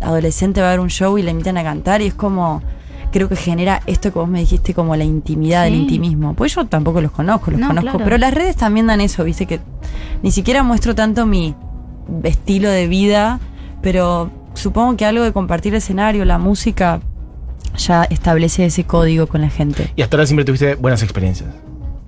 adolescente 0.00 0.60
va 0.60 0.68
a 0.68 0.70
ver 0.70 0.80
un 0.80 0.88
show 0.90 1.18
y 1.18 1.22
le 1.22 1.30
invitan 1.32 1.58
a 1.58 1.64
cantar 1.64 2.02
y 2.02 2.06
es 2.06 2.14
como 2.14 2.62
creo 3.10 3.28
que 3.28 3.34
genera 3.36 3.80
esto 3.86 4.12
que 4.12 4.18
vos 4.20 4.28
me 4.28 4.38
dijiste 4.40 4.72
como 4.74 4.94
la 4.94 5.02
intimidad, 5.04 5.66
Sí. 5.66 5.72
el 5.72 5.80
intimismo. 5.80 6.34
Pues 6.34 6.54
yo 6.54 6.64
tampoco 6.66 7.00
los 7.00 7.10
conozco, 7.10 7.50
los 7.50 7.58
No, 7.58 7.68
conozco, 7.68 7.90
claro. 7.90 8.04
pero 8.04 8.18
las 8.18 8.32
redes 8.32 8.54
también 8.56 8.86
dan 8.86 9.00
eso, 9.00 9.24
viste 9.24 9.46
que 9.46 9.58
ni 10.22 10.30
siquiera 10.30 10.62
muestro 10.62 10.94
tanto 10.94 11.26
mi 11.26 11.54
estilo 12.22 12.68
de 12.70 12.86
vida, 12.86 13.40
pero 13.82 14.30
supongo 14.54 14.96
que 14.96 15.06
algo 15.06 15.24
de 15.24 15.32
compartir 15.32 15.74
escenario, 15.74 16.24
la 16.24 16.38
música 16.38 17.00
ya 17.78 18.04
establece 18.04 18.64
ese 18.66 18.84
código 18.84 19.26
con 19.26 19.40
la 19.40 19.48
gente. 19.50 19.90
Y 19.96 20.02
hasta 20.02 20.16
ahora 20.16 20.26
siempre 20.26 20.44
tuviste 20.44 20.74
buenas 20.76 21.02
experiencias. 21.02 21.48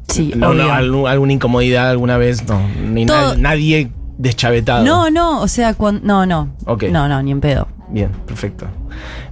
Sí, 0.09 0.33
No, 0.37 0.55
no, 0.55 0.73
algún- 0.73 1.07
alguna 1.09 1.33
incomodidad 1.35 1.90
alguna 1.90 2.16
vez, 2.16 2.47
no. 2.49 2.61
Ni 2.83 3.07
Todo- 3.07 3.37
nadie 3.37 3.90
deschavetado. 4.16 4.85
No, 4.85 5.11
no, 5.11 5.40
o 5.42 5.49
sea, 5.49 5.75
cuan- 5.75 6.01
no, 6.03 6.27
no. 6.27 6.55
Ok. 6.66 6.85
No, 6.90 7.09
no, 7.09 7.23
ni 7.23 7.31
en 7.31 7.40
pedo. 7.40 7.68
Bien, 7.90 8.11
perfecto. 8.27 8.66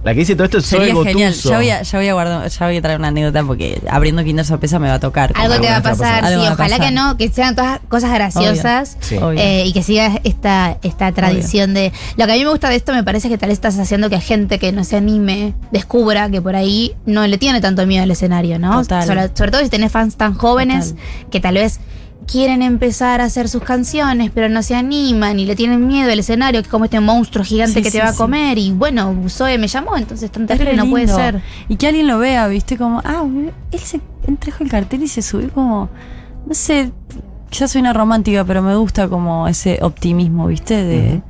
La 0.03 0.13
que 0.13 0.21
dice 0.21 0.35
todo 0.35 0.45
esto 0.45 0.57
es 0.57 0.65
Zoe 0.65 0.79
Sería 0.87 1.03
genial. 1.03 1.29
Gotuso. 1.31 1.49
Ya 1.49 1.57
voy, 1.57 1.69
a, 1.69 1.81
ya 1.83 1.97
voy 1.99 2.07
a 2.07 2.13
guardar, 2.13 2.49
ya 2.49 2.65
voy 2.65 2.77
a 2.77 2.81
traer 2.81 2.99
una 2.99 3.09
anécdota 3.09 3.43
porque 3.43 3.81
abriendo 3.89 4.23
Kinder 4.23 4.45
Sorpresa 4.45 4.79
me 4.79 4.87
va 4.87 4.95
a 4.95 4.99
tocar. 4.99 5.31
Algo 5.35 5.59
te 5.59 5.67
va 5.67 5.77
a 5.77 5.81
pasar, 5.83 6.21
pasar. 6.21 6.39
sí. 6.39 6.47
Ojalá 6.47 6.55
pasar. 6.55 6.79
que 6.79 6.91
no, 6.91 7.17
que 7.17 7.29
sean 7.29 7.55
todas 7.55 7.79
cosas 7.87 8.13
graciosas. 8.13 8.97
Sí. 8.99 9.17
Eh, 9.37 9.65
y 9.67 9.73
que 9.73 9.83
siga 9.83 10.19
esta, 10.23 10.77
esta 10.81 11.11
tradición 11.11 11.73
de. 11.73 11.91
Lo 12.17 12.25
que 12.25 12.31
a 12.31 12.35
mí 12.35 12.43
me 12.43 12.49
gusta 12.49 12.69
de 12.69 12.77
esto 12.77 12.93
me 12.93 13.03
parece 13.03 13.29
que 13.29 13.37
tal 13.37 13.49
vez 13.49 13.57
estás 13.57 13.77
haciendo 13.77 14.09
que 14.09 14.19
gente 14.19 14.57
que 14.59 14.71
no 14.71 14.83
se 14.83 14.97
anime 14.97 15.53
descubra 15.71 16.29
que 16.29 16.41
por 16.41 16.55
ahí 16.55 16.95
no 17.05 17.27
le 17.27 17.37
tiene 17.37 17.61
tanto 17.61 17.85
miedo 17.85 18.03
al 18.03 18.11
escenario, 18.11 18.57
¿no? 18.59 18.81
Total. 18.81 19.05
Sobre, 19.05 19.27
sobre 19.35 19.51
todo 19.51 19.61
si 19.61 19.69
tenés 19.69 19.91
fans 19.91 20.15
tan 20.15 20.33
jóvenes 20.33 20.89
Total. 20.89 21.29
que 21.29 21.39
tal 21.39 21.55
vez 21.55 21.79
quieren 22.27 22.61
empezar 22.61 23.21
a 23.21 23.23
hacer 23.25 23.47
sus 23.49 23.63
canciones, 23.63 24.31
pero 24.33 24.49
no 24.49 24.61
se 24.61 24.75
animan 24.75 25.39
y 25.39 25.45
le 25.45 25.55
tienen 25.55 25.87
miedo 25.87 26.11
al 26.11 26.19
escenario, 26.19 26.61
que 26.61 26.69
como 26.69 26.85
este 26.85 26.99
monstruo 26.99 27.43
gigante 27.45 27.75
Sí, 27.75 27.81
que 27.81 27.89
te 27.89 27.97
sí, 27.97 27.99
va 27.99 28.09
a 28.09 28.11
sí. 28.11 28.17
comer. 28.17 28.57
Y 28.57 28.71
bueno, 28.71 29.15
Zoe 29.29 29.57
me 29.57 29.67
llamó, 29.67 29.97
entonces 29.97 30.29
tan 30.29 30.43
Es 30.43 30.47
terrible 30.49 30.71
re 30.71 30.77
no 30.77 30.89
puede 30.89 31.07
ser. 31.07 31.41
Y 31.69 31.77
que 31.77 31.87
alguien 31.87 32.07
lo 32.07 32.19
vea, 32.19 32.47
viste, 32.47 32.77
como, 32.77 33.01
ah, 33.03 33.23
él 33.71 33.79
se 33.79 34.01
él 34.27 34.37
trajo 34.37 34.63
el 34.63 34.69
cartel 34.69 35.03
y 35.03 35.07
se 35.07 35.21
subió 35.21 35.49
como, 35.51 35.89
no 36.45 36.53
sé, 36.53 36.91
ya 37.51 37.67
soy 37.67 37.79
una 37.81 37.93
romántica, 37.93 38.43
pero 38.43 38.61
me 38.61 38.75
gusta 38.75 39.07
como 39.07 39.47
ese 39.47 39.79
optimismo, 39.81 40.47
viste, 40.47 40.83
de, 40.83 41.21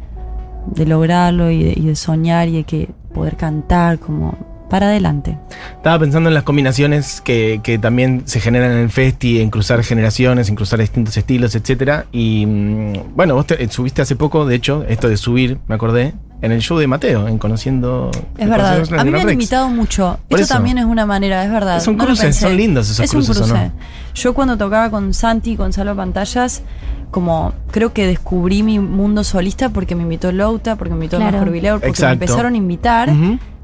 de 0.65 0.85
lograrlo 0.87 1.51
y 1.51 1.63
de, 1.63 1.73
y 1.75 1.85
de 1.85 1.95
soñar 1.95 2.47
y 2.47 2.53
de 2.53 2.63
que 2.63 2.89
poder 3.13 3.37
cantar 3.37 3.99
como 3.99 4.35
para 4.69 4.87
adelante. 4.87 5.37
Estaba 5.75 5.99
pensando 5.99 6.29
en 6.29 6.33
las 6.33 6.43
combinaciones 6.43 7.21
que, 7.21 7.61
que 7.63 7.77
también 7.79 8.23
se 8.25 8.39
generan 8.39 8.71
en 8.71 8.77
el 8.79 8.89
festi, 8.89 9.39
en 9.41 9.49
cruzar 9.49 9.83
generaciones, 9.83 10.49
en 10.49 10.55
cruzar 10.55 10.79
distintos 10.79 11.15
estilos, 11.17 11.55
etcétera. 11.55 12.05
Y 12.11 12.45
mm, 12.45 13.15
bueno, 13.15 13.35
vos 13.35 13.47
te- 13.47 13.67
subiste 13.69 14.01
hace 14.01 14.15
poco, 14.15 14.45
de 14.45 14.55
hecho, 14.55 14.83
esto 14.87 15.07
de 15.09 15.17
subir, 15.17 15.57
me 15.67 15.75
acordé, 15.75 16.13
en 16.41 16.51
el 16.51 16.61
show 16.61 16.77
de 16.77 16.85
Mateo, 16.85 17.27
en 17.27 17.39
Conociendo. 17.39 18.11
Es 18.37 18.47
verdad. 18.47 18.83
A 18.99 19.03
mí 19.03 19.09
me 19.09 19.21
han 19.21 19.29
invitado 19.31 19.69
mucho. 19.69 20.19
Por 20.29 20.39
Esto 20.39 20.45
eso. 20.45 20.53
también 20.55 20.77
es 20.77 20.85
una 20.85 21.05
manera, 21.07 21.43
es 21.43 21.51
verdad. 21.51 21.77
Es 21.77 21.87
un 21.87 21.97
No 21.97 22.03
lo 22.03 22.07
cruce, 22.09 22.23
pensé. 22.23 22.41
son 22.41 22.55
lindos 22.57 22.87
esos 22.89 23.05
es 23.05 23.09
cruces, 23.11 23.37
¿o 23.39 23.43
un 23.45 23.49
no? 23.49 23.55
cruce. 23.55 23.71
Yo 24.13 24.33
cuando 24.35 24.55
tocaba 24.57 24.91
con 24.91 25.13
Santi, 25.15 25.55
con 25.55 25.73
Salva 25.73 25.95
Pantallas, 25.95 26.61
como 27.09 27.53
creo 27.71 27.91
que 27.93 28.05
descubrí 28.05 28.61
mi 28.61 28.77
mundo 28.79 29.23
solista 29.23 29.69
porque 29.69 29.95
me 29.95 30.03
invitó 30.03 30.31
Louta, 30.31 30.75
porque 30.75 30.91
me 30.91 30.97
invitó 31.05 31.17
Claro. 31.17 31.31
Mejor 31.39 31.51
Vileo, 31.51 31.73
porque 31.75 31.87
Exacto. 31.89 32.07
me 32.19 32.25
empezaron 32.25 32.53
a 32.53 32.57
invitar. 32.57 33.09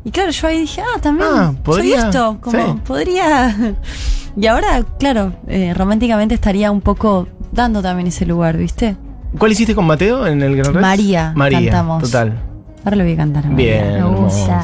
Y 0.06 0.12
claro, 0.12 0.32
yo 0.32 0.48
ahí 0.48 0.60
dije, 0.62 0.82
ah, 0.82 1.00
también 1.00 1.30
Ah, 1.32 1.54
podría, 1.64 2.00
soy 2.02 2.10
esto, 2.10 2.38
como 2.42 2.58
sí. 2.74 2.80
podría. 2.86 3.56
Y 4.36 4.48
ahora, 4.48 4.84
claro, 4.98 5.32
eh, 5.48 5.76
románticamente 5.76 6.34
estaría 6.34 6.72
un 6.72 6.82
poco 6.82 7.28
dando 7.52 7.84
también 7.84 8.08
ese 8.08 8.26
lugar, 8.26 8.58
¿viste? 8.58 8.98
¿Cuál 9.38 9.52
hiciste 9.52 9.76
con 9.76 9.86
Mateo 9.86 10.26
en 10.26 10.42
el 10.42 10.56
Gran 10.56 10.74
Rex? 10.74 10.82
María, 10.82 11.34
María, 11.36 11.60
cantamos. 11.60 12.02
total. 12.04 12.34
Ahora 12.84 12.96
lo 12.98 13.04
voy 13.04 13.14
a 13.14 13.18
cantar. 13.18 13.46
a 13.46 13.50
María. 13.50 13.84
Bien, 13.84 14.04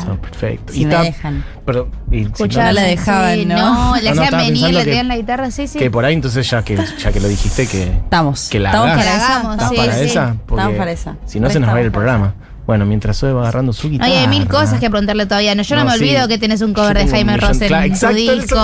Me 0.10 0.16
perfecto. 0.18 0.74
Si 0.74 0.86
me 0.88 0.96
dejan. 0.96 1.46
Pero, 1.66 1.88
y 2.12 2.16
si 2.18 2.22
no- 2.24 2.28
Escuchar, 2.30 2.66
no 2.66 2.72
la 2.74 2.82
dejaban, 2.82 3.36
sí, 3.36 3.46
¿no? 3.46 3.56
No, 3.58 3.96
No, 3.96 4.02
le 4.02 4.12
no, 4.16 4.22
hacían 4.24 4.42
venir, 4.42 4.74
le 4.74 4.84
tenían 4.86 5.08
la 5.08 5.18
guitarra, 5.18 5.52
sí, 5.52 5.68
sí. 5.68 5.78
que 5.78 5.92
por 5.92 6.04
ahí 6.04 6.16
entonces 6.16 6.50
ya 6.50 6.64
que, 6.64 6.76
ya 6.98 7.12
que 7.12 7.20
lo 7.20 7.28
dijiste 7.28 7.68
que, 7.68 7.84
Estamos. 7.84 8.50
que 8.50 8.60
la 8.60 8.70
Estamos 8.72 8.90
hagas. 8.90 9.06
para 9.06 9.16
esa. 9.18 9.36
hagamos, 9.36 9.54
¿Estás 9.54 9.70
sí, 9.70 9.76
para 9.78 9.94
sí. 9.94 10.04
esa? 10.06 10.36
Porque 10.48 10.62
Estamos 10.62 10.78
para 10.80 10.92
esa. 10.92 11.16
Si 11.28 11.40
no 11.40 11.50
se 11.52 11.60
nos 11.60 11.70
va 11.70 11.76
a 11.76 11.80
ir 11.80 11.86
el 11.86 11.92
programa. 11.92 12.34
Bueno, 12.70 12.86
mientras 12.86 13.18
Zoe 13.18 13.34
va 13.34 13.42
agarrando 13.42 13.74
su 13.74 13.90
guitarra. 13.90 14.12
Oye, 14.12 14.20
hay 14.20 14.28
mil 14.28 14.48
cosas 14.48 14.80
que 14.80 14.92
preguntarle 14.92 15.26
todavía. 15.26 15.56
No, 15.56 15.64
yo 15.64 15.76
no, 15.76 15.86
No, 15.86 15.90
me 15.90 15.98
sí. 15.98 16.04
olvido 16.04 16.28
que 16.28 16.38
tenés 16.38 16.62
un 16.62 16.72
cover 16.76 16.98
Yo 17.00 17.04
de 17.06 17.10
Jaime 17.10 17.34
millón- 17.34 17.50
Ross 17.50 17.62
en 17.64 17.68
Claro, 17.68 17.88
tu 17.88 17.94
exacto, 17.94 18.16
disco. 18.16 18.56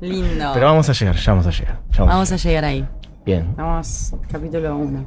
Lindo. 0.00 0.50
Pero 0.54 0.66
vamos 0.66 0.88
a 0.88 0.92
llegar, 0.94 1.16
ya 1.16 1.32
vamos 1.32 1.46
a 1.46 1.50
llegar. 1.50 1.78
ya 1.90 1.98
vamos 1.98 2.14
Vamos 2.14 2.32
a 2.32 2.36
llegar 2.36 2.64
ahí. 2.64 2.86
Bien. 3.26 3.54
Vamos, 3.54 4.14
capítulo 4.32 4.76
1. 4.78 5.06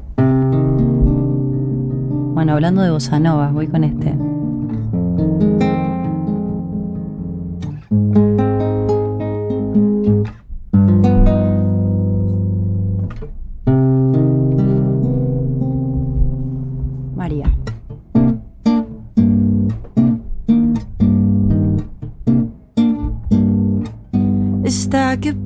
Bueno, 2.36 2.54
hablando 2.54 2.84
de 2.84 2.92
bossa 2.92 3.18
nova, 3.18 3.48
voy 3.48 3.68
con 3.68 3.84
este. 3.84 4.14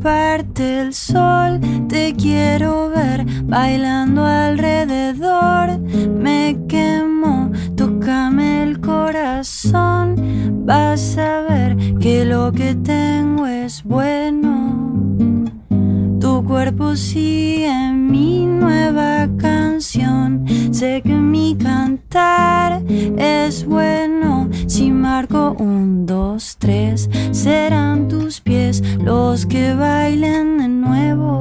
Parte 0.07 0.79
el 0.79 0.93
sol, 0.93 1.59
te 1.89 2.13
quiero 2.13 2.89
ver 2.89 3.25
bailando 3.43 4.23
alrededor. 4.23 5.79
Me 6.07 6.57
quemo, 6.69 7.51
tócame 7.75 8.63
el 8.63 8.79
corazón. 8.79 10.15
Vas 10.65 11.17
a 11.17 11.41
ver 11.41 11.75
que 11.99 12.23
lo 12.23 12.53
que 12.53 12.73
tengo 12.75 13.47
es 13.47 13.83
bueno. 13.83 14.53
Tu 16.21 16.45
cuerpo 16.45 16.95
sigue 16.95 17.91
mi 17.91 18.45
nueva 18.45 19.27
canción. 19.37 20.45
Sé 20.71 21.01
que 21.03 21.15
mi 21.33 21.53
es 23.17 23.65
bueno. 23.65 24.49
Si 24.67 24.91
marco 24.91 25.55
un, 25.59 26.05
dos, 26.05 26.57
tres, 26.57 27.09
serán 27.31 28.07
tus 28.07 28.39
pies 28.41 28.81
los 28.99 29.45
que 29.45 29.73
bailen 29.73 30.57
de 30.57 30.67
nuevo. 30.67 31.39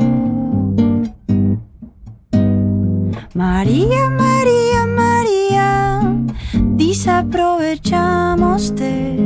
María, 3.35 4.11
María, 4.11 4.87
María, 4.87 6.15
desaprovechamoste. 6.53 9.17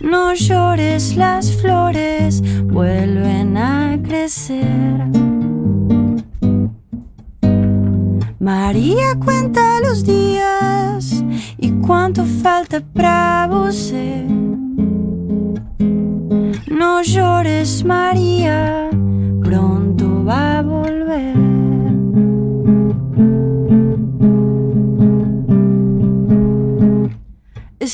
No 0.00 0.32
llores, 0.34 1.16
las 1.16 1.50
flores 1.52 2.42
vuelven 2.64 3.56
a 3.56 3.98
crecer. 4.02 5.27
María 8.48 9.14
cuenta 9.22 9.78
los 9.80 10.06
días 10.06 11.22
y 11.58 11.70
cuánto 11.86 12.24
falta 12.24 12.80
para 12.94 13.46
vos. 13.46 13.92
No 16.66 17.02
llores, 17.02 17.84
María, 17.84 18.88
pronto 19.42 20.24
va 20.24 20.60
a 20.60 20.62
volver. 20.62 21.47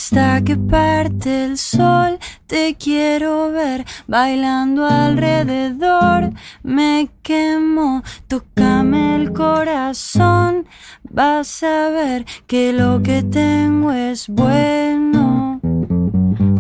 Está 0.05 0.43
que 0.45 0.59
parte 0.59 1.47
el 1.47 1.57
sol, 1.57 2.19
te 2.47 2.75
quiero 2.75 3.51
ver 3.51 3.87
bailando 4.07 4.85
alrededor. 4.85 6.31
Me 6.63 7.09
quemo, 7.23 8.03
tócame 8.29 9.17
el 9.17 9.33
corazón. 9.33 10.67
Vas 11.05 11.63
a 11.63 11.89
ver 11.89 12.27
que 12.47 12.75
lo 12.75 13.03
que 13.03 13.23
tengo 13.23 13.93
es 13.93 14.29
bueno. 14.29 15.63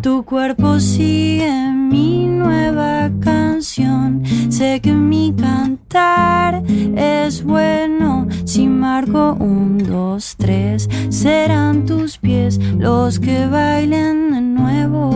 Tu 0.05 0.23
cuerpo 0.23 0.79
sigue 0.81 1.73
mi 1.73 2.27
nueva 2.27 3.11
canción. 3.21 4.23
Sé 4.51 4.83
que 4.83 4.93
mi 4.93 5.33
cantar 5.33 6.63
es 6.95 7.43
bueno. 7.43 8.29
Si 8.45 8.69
marco 8.69 9.35
un, 9.41 9.79
dos, 9.79 10.37
tres, 10.37 10.91
serán 11.09 11.87
tus 11.87 12.19
pies 12.19 12.59
los 12.77 13.19
que 13.19 13.47
bailen 13.47 14.33
de 14.33 14.43
nuevo. 14.43 15.11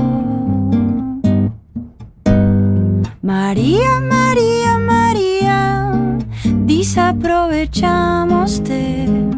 María, 3.20 4.01
María, 4.01 4.79
María, 4.79 5.92
desaprovechamoste. 6.64 9.38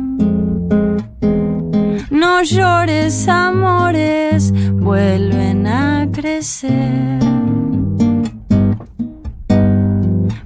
No 2.40 2.46
llores, 2.46 3.28
amores, 3.28 4.50
vuelven 4.72 5.66
a 5.66 6.08
crecer. 6.10 7.18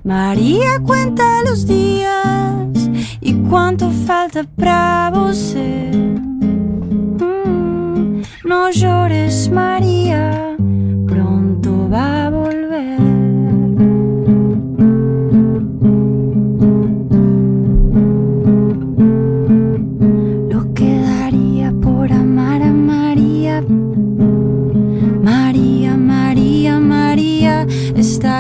María 0.03 0.81
cuenta 0.85 1.23
los 1.49 1.69
días 1.69 2.91
y 3.21 3.35
quanto 3.49 3.93
falta 3.93 4.43
pra 4.57 5.13
você. 5.15 5.93
Mm, 7.21 8.23
no 8.45 8.71
llores, 8.73 9.49
María, 9.49 10.57
pronto 11.07 11.89
va 11.89 12.24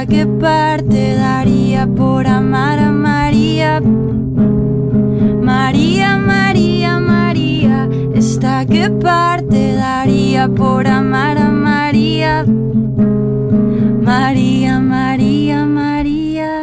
esta 0.04 0.16
que 0.16 0.26
parte 0.26 1.16
daría 1.16 1.86
por 1.86 2.26
amar 2.26 2.78
a 2.78 2.92
María. 2.92 3.80
María, 5.40 6.18
María, 6.18 6.98
María, 6.98 7.88
esta 8.14 8.66
que 8.66 8.90
parte 8.90 9.74
daría 9.74 10.46
por 10.48 10.86
amar 10.86 11.38
a 11.38 11.48
María. 11.48 12.44
María, 14.02 14.78
María, 14.78 15.64
María. 15.64 16.62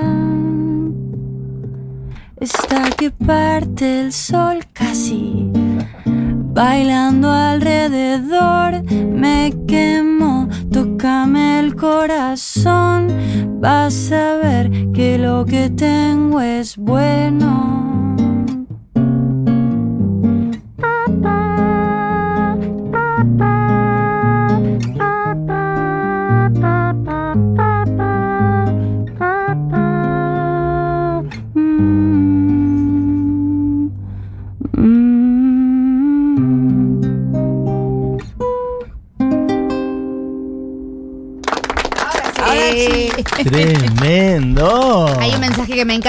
Esta 2.40 2.92
que 2.96 3.10
parte 3.10 4.02
el 4.02 4.14
sol 4.14 4.60
casi 4.72 5.50
bailando 6.54 7.32
alrededor. 7.32 8.84
Me 8.84 9.52
quemo, 9.68 10.48
tócame 10.72 11.60
el 11.60 11.76
corazón. 11.76 13.08
Vas 13.60 14.12
a 14.12 14.38
ver 14.38 14.72
que 14.94 15.18
lo 15.18 15.46
que 15.46 15.70
tengo 15.70 16.42
es 16.42 16.78
bueno. 16.78 17.81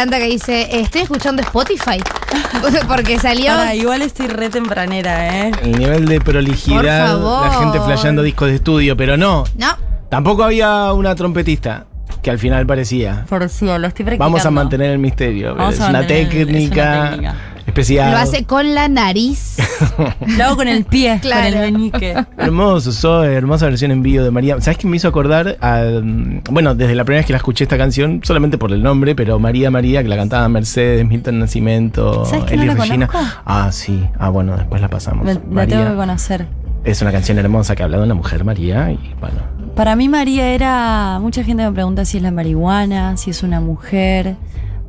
Encanta 0.03 0.19
que 0.19 0.31
dice, 0.31 0.81
estoy 0.81 1.03
escuchando 1.03 1.43
Spotify. 1.43 2.03
Porque 2.89 3.19
salió... 3.19 3.53
Igual 3.73 4.03
estoy 4.03 4.27
re 4.27 4.51
tempranera, 4.51 5.47
¿eh? 5.47 5.53
El 5.63 5.79
nivel 5.79 6.07
de 6.07 6.21
Por 6.21 6.33
prolijidad, 6.33 7.07
favor. 7.13 7.47
la 7.47 7.53
gente 7.59 7.81
flasheando 7.81 8.23
discos 8.23 8.49
de 8.49 8.57
estudio, 8.57 8.97
pero 8.97 9.17
no. 9.17 9.45
No, 9.57 9.77
Tampoco 10.09 10.43
había 10.45 10.93
una 10.93 11.15
trompetista 11.15 11.87
que 12.21 12.31
al 12.31 12.39
final 12.39 12.67
parecía. 12.67 13.25
Por 13.29 13.49
sí, 13.49 13.65
lo 13.65 13.75
estoy 13.75 14.05
practicando. 14.05 14.19
Vamos 14.19 14.45
a 14.45 14.51
mantener 14.51 14.91
el 14.91 14.99
misterio. 14.99 15.53
Es, 15.53 15.57
una 15.57 15.71
es 15.71 15.81
una 15.81 16.07
técnica. 16.07 17.37
especial. 17.67 18.11
lo 18.11 18.19
hace 18.19 18.45
con 18.45 18.75
la 18.75 18.89
nariz. 18.89 19.57
Lo 20.39 20.45
hago 20.45 20.57
con 20.57 20.69
el 20.69 20.85
pie, 20.85 21.19
Claro. 21.21 21.51
con 21.51 21.63
el 21.65 21.73
meñique. 21.73 22.15
Hermoso, 22.39 22.93
Zoe, 22.93 23.35
hermosa 23.35 23.67
versión 23.67 23.91
en 23.91 24.03
vivo 24.03 24.25
de 24.25 24.31
María. 24.31 24.61
¿Sabes 24.61 24.79
qué 24.79 24.87
me 24.87 24.97
hizo 24.97 25.09
acordar? 25.09 25.57
al- 25.61 26.41
bueno, 26.51 26.75
desde 26.75 26.95
la 26.95 27.05
primera 27.05 27.21
vez 27.21 27.27
que 27.27 27.33
la 27.33 27.39
escuché 27.39 27.65
esta 27.65 27.77
canción, 27.79 28.21
solamente 28.23 28.59
por 28.59 28.73
el 28.73 28.83
nombre, 28.83 29.15
pero 29.15 29.39
María 29.39 29.71
María, 29.71 30.03
que 30.03 30.09
la 30.09 30.17
cantaba 30.17 30.49
Mercedes, 30.49 31.07
Milton 31.07 31.39
Nacimiento, 31.39 32.25
¿Sabes 32.25 32.45
que 32.45 32.57
no 32.57 32.75
Regina. 32.75 33.07
conozco? 33.09 33.19
Ah, 33.45 33.71
sí. 33.73 34.05
Ah, 34.19 34.29
bueno, 34.29 34.57
después 34.57 34.81
la 34.81 34.89
pasamos. 34.89 35.25
Me- 35.25 35.35
la 35.35 35.41
María 35.51 35.77
tengo 35.79 35.91
que 35.91 35.97
conocer. 35.97 36.47
es 36.85 37.01
una 37.03 37.13
canción 37.13 37.39
hermosa 37.39 37.77
que 37.77 37.83
habla 37.83 37.99
de 37.99 38.05
una 38.05 38.15
mujer, 38.15 38.45
María, 38.45 38.91
y 38.91 38.99
bueno. 39.21 39.37
Para 39.77 39.97
mí 39.97 40.09
María 40.09 40.49
era, 40.51 41.19
mucha 41.21 41.45
gente 41.45 41.63
me 41.65 41.73
pregunta 41.73 42.05
si 42.05 42.19
es 42.19 42.23
la 42.23 42.31
marihuana, 42.31 43.17
si 43.17 43.31
es 43.31 43.43
una 43.43 43.61
mujer. 43.61 44.37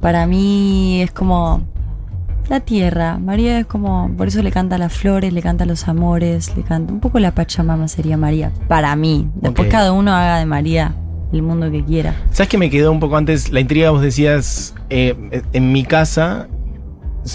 Para 0.01 0.25
mí 0.27 1.01
es 1.01 1.11
como 1.11 1.61
la 2.49 2.59
tierra. 2.59 3.17
María 3.17 3.59
es 3.59 3.65
como, 3.65 4.11
por 4.17 4.27
eso 4.27 4.41
le 4.41 4.51
canta 4.51 4.77
las 4.77 4.93
flores, 4.93 5.33
le 5.33 5.41
canta 5.41 5.65
los 5.65 5.87
amores, 5.87 6.55
le 6.55 6.63
canta 6.63 6.93
un 6.93 6.99
poco 6.99 7.19
la 7.19 7.31
Pachamama 7.31 7.87
sería 7.87 8.17
María. 8.17 8.51
Para 8.67 8.95
mí. 8.95 9.29
Después 9.35 9.69
cada 9.69 9.91
uno 9.91 10.13
haga 10.13 10.39
de 10.39 10.45
María 10.45 10.95
el 11.31 11.41
mundo 11.41 11.71
que 11.71 11.83
quiera. 11.83 12.15
¿Sabes 12.31 12.49
que 12.49 12.57
me 12.57 12.69
quedó 12.69 12.91
un 12.91 12.99
poco 12.99 13.17
antes? 13.17 13.51
La 13.51 13.59
intriga, 13.59 13.89
vos 13.89 14.01
decías, 14.01 14.75
eh, 14.89 15.41
en 15.51 15.71
mi 15.71 15.83
casa 15.83 16.47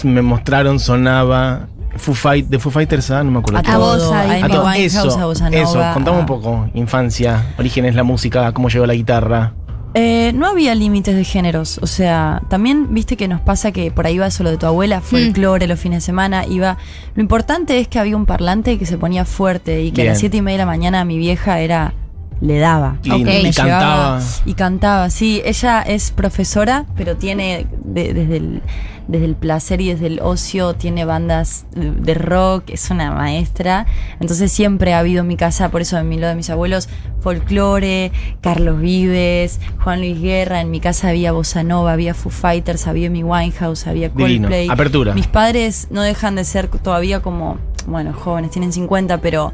me 0.03 0.21
mostraron, 0.21 0.79
sonaba 0.79 1.67
Foo 1.97 2.13
Fight, 2.13 2.47
de 2.47 2.59
Foo 2.59 2.71
Fighters, 2.71 3.11
ah, 3.11 3.23
no 3.23 3.31
me 3.31 3.39
acuerdo. 3.39 3.59
A 3.59 3.63
todo, 3.63 4.13
a 4.13 4.47
todo. 4.47 4.71
Eso, 4.71 5.33
eso, 5.51 5.81
contame 5.93 6.19
un 6.19 6.25
poco, 6.25 6.69
infancia, 6.73 7.53
orígenes, 7.57 7.95
la 7.95 8.03
música, 8.03 8.51
cómo 8.53 8.69
llegó 8.69 8.85
la 8.85 8.93
guitarra. 8.93 9.53
Eh, 9.95 10.33
no 10.35 10.47
había 10.47 10.75
límites 10.75 11.15
de 11.15 11.23
géneros, 11.23 11.79
o 11.81 11.87
sea, 11.87 12.43
también 12.47 12.93
viste 12.93 13.17
que 13.17 13.27
nos 13.27 13.41
pasa 13.41 13.71
que 13.71 13.89
por 13.89 14.05
ahí 14.05 14.19
va 14.19 14.29
solo 14.29 14.51
de 14.51 14.57
tu 14.57 14.67
abuela, 14.67 15.01
folclore 15.01 15.65
los 15.65 15.79
fines 15.79 15.97
de 15.97 16.05
semana, 16.05 16.45
iba... 16.45 16.77
Lo 17.15 17.21
importante 17.21 17.79
es 17.79 17.87
que 17.87 17.97
había 17.97 18.15
un 18.15 18.27
parlante 18.27 18.77
que 18.77 18.85
se 18.85 18.99
ponía 18.99 19.25
fuerte 19.25 19.81
y 19.81 19.91
que 19.91 20.03
a 20.03 20.05
las 20.05 20.19
siete 20.19 20.37
y 20.37 20.41
media 20.43 20.59
de 20.59 20.63
la 20.63 20.65
mañana 20.67 21.05
mi 21.05 21.17
vieja 21.17 21.59
era... 21.59 21.93
le 22.41 22.57
daba. 22.59 22.97
Lindo, 23.03 23.17
y 23.31 23.43
Me 23.43 23.51
cantaba. 23.53 23.79
llevaba 24.19 24.21
y 24.45 24.53
cantaba, 24.53 25.09
sí. 25.09 25.41
Ella 25.45 25.81
es 25.81 26.11
profesora, 26.11 26.85
pero 26.95 27.17
tiene 27.17 27.67
de- 27.83 28.13
desde, 28.13 28.37
el, 28.37 28.61
desde 29.09 29.25
el 29.25 29.35
placer 29.35 29.81
y 29.81 29.89
desde 29.91 30.07
el 30.07 30.19
ocio, 30.21 30.73
tiene 30.75 31.03
bandas 31.03 31.65
de, 31.75 31.91
de 31.91 32.13
rock, 32.13 32.69
es 32.69 32.89
una 32.91 33.11
maestra. 33.11 33.85
Entonces 34.21 34.51
siempre 34.53 34.93
ha 34.93 34.99
habido 34.99 35.21
en 35.21 35.27
mi 35.27 35.35
casa, 35.35 35.69
por 35.69 35.81
eso 35.81 35.97
en 35.97 36.07
mi, 36.07 36.17
lo 36.17 36.27
de 36.27 36.35
mis 36.35 36.49
abuelos, 36.49 36.87
folclore, 37.19 38.11
Carlos 38.41 38.79
Vives, 38.79 39.59
Juan 39.83 39.99
Luis 39.99 40.21
Guerra. 40.21 40.61
En 40.61 40.71
mi 40.71 40.79
casa 40.79 41.09
había 41.09 41.31
Bossa 41.31 41.63
Nova, 41.63 41.93
había 41.93 42.13
Foo 42.13 42.31
Fighters, 42.31 42.87
había 42.87 43.09
Mi 43.09 43.23
Winehouse, 43.23 43.87
había 43.87 44.09
Divino. 44.09 44.47
Coldplay. 44.47 44.67
Apertura. 44.69 45.13
Mis 45.13 45.27
padres 45.27 45.87
no 45.91 46.01
dejan 46.01 46.35
de 46.35 46.43
ser 46.45 46.67
todavía 46.69 47.21
como, 47.21 47.57
bueno, 47.87 48.13
jóvenes, 48.13 48.51
tienen 48.51 48.71
50, 48.73 49.19
pero 49.19 49.51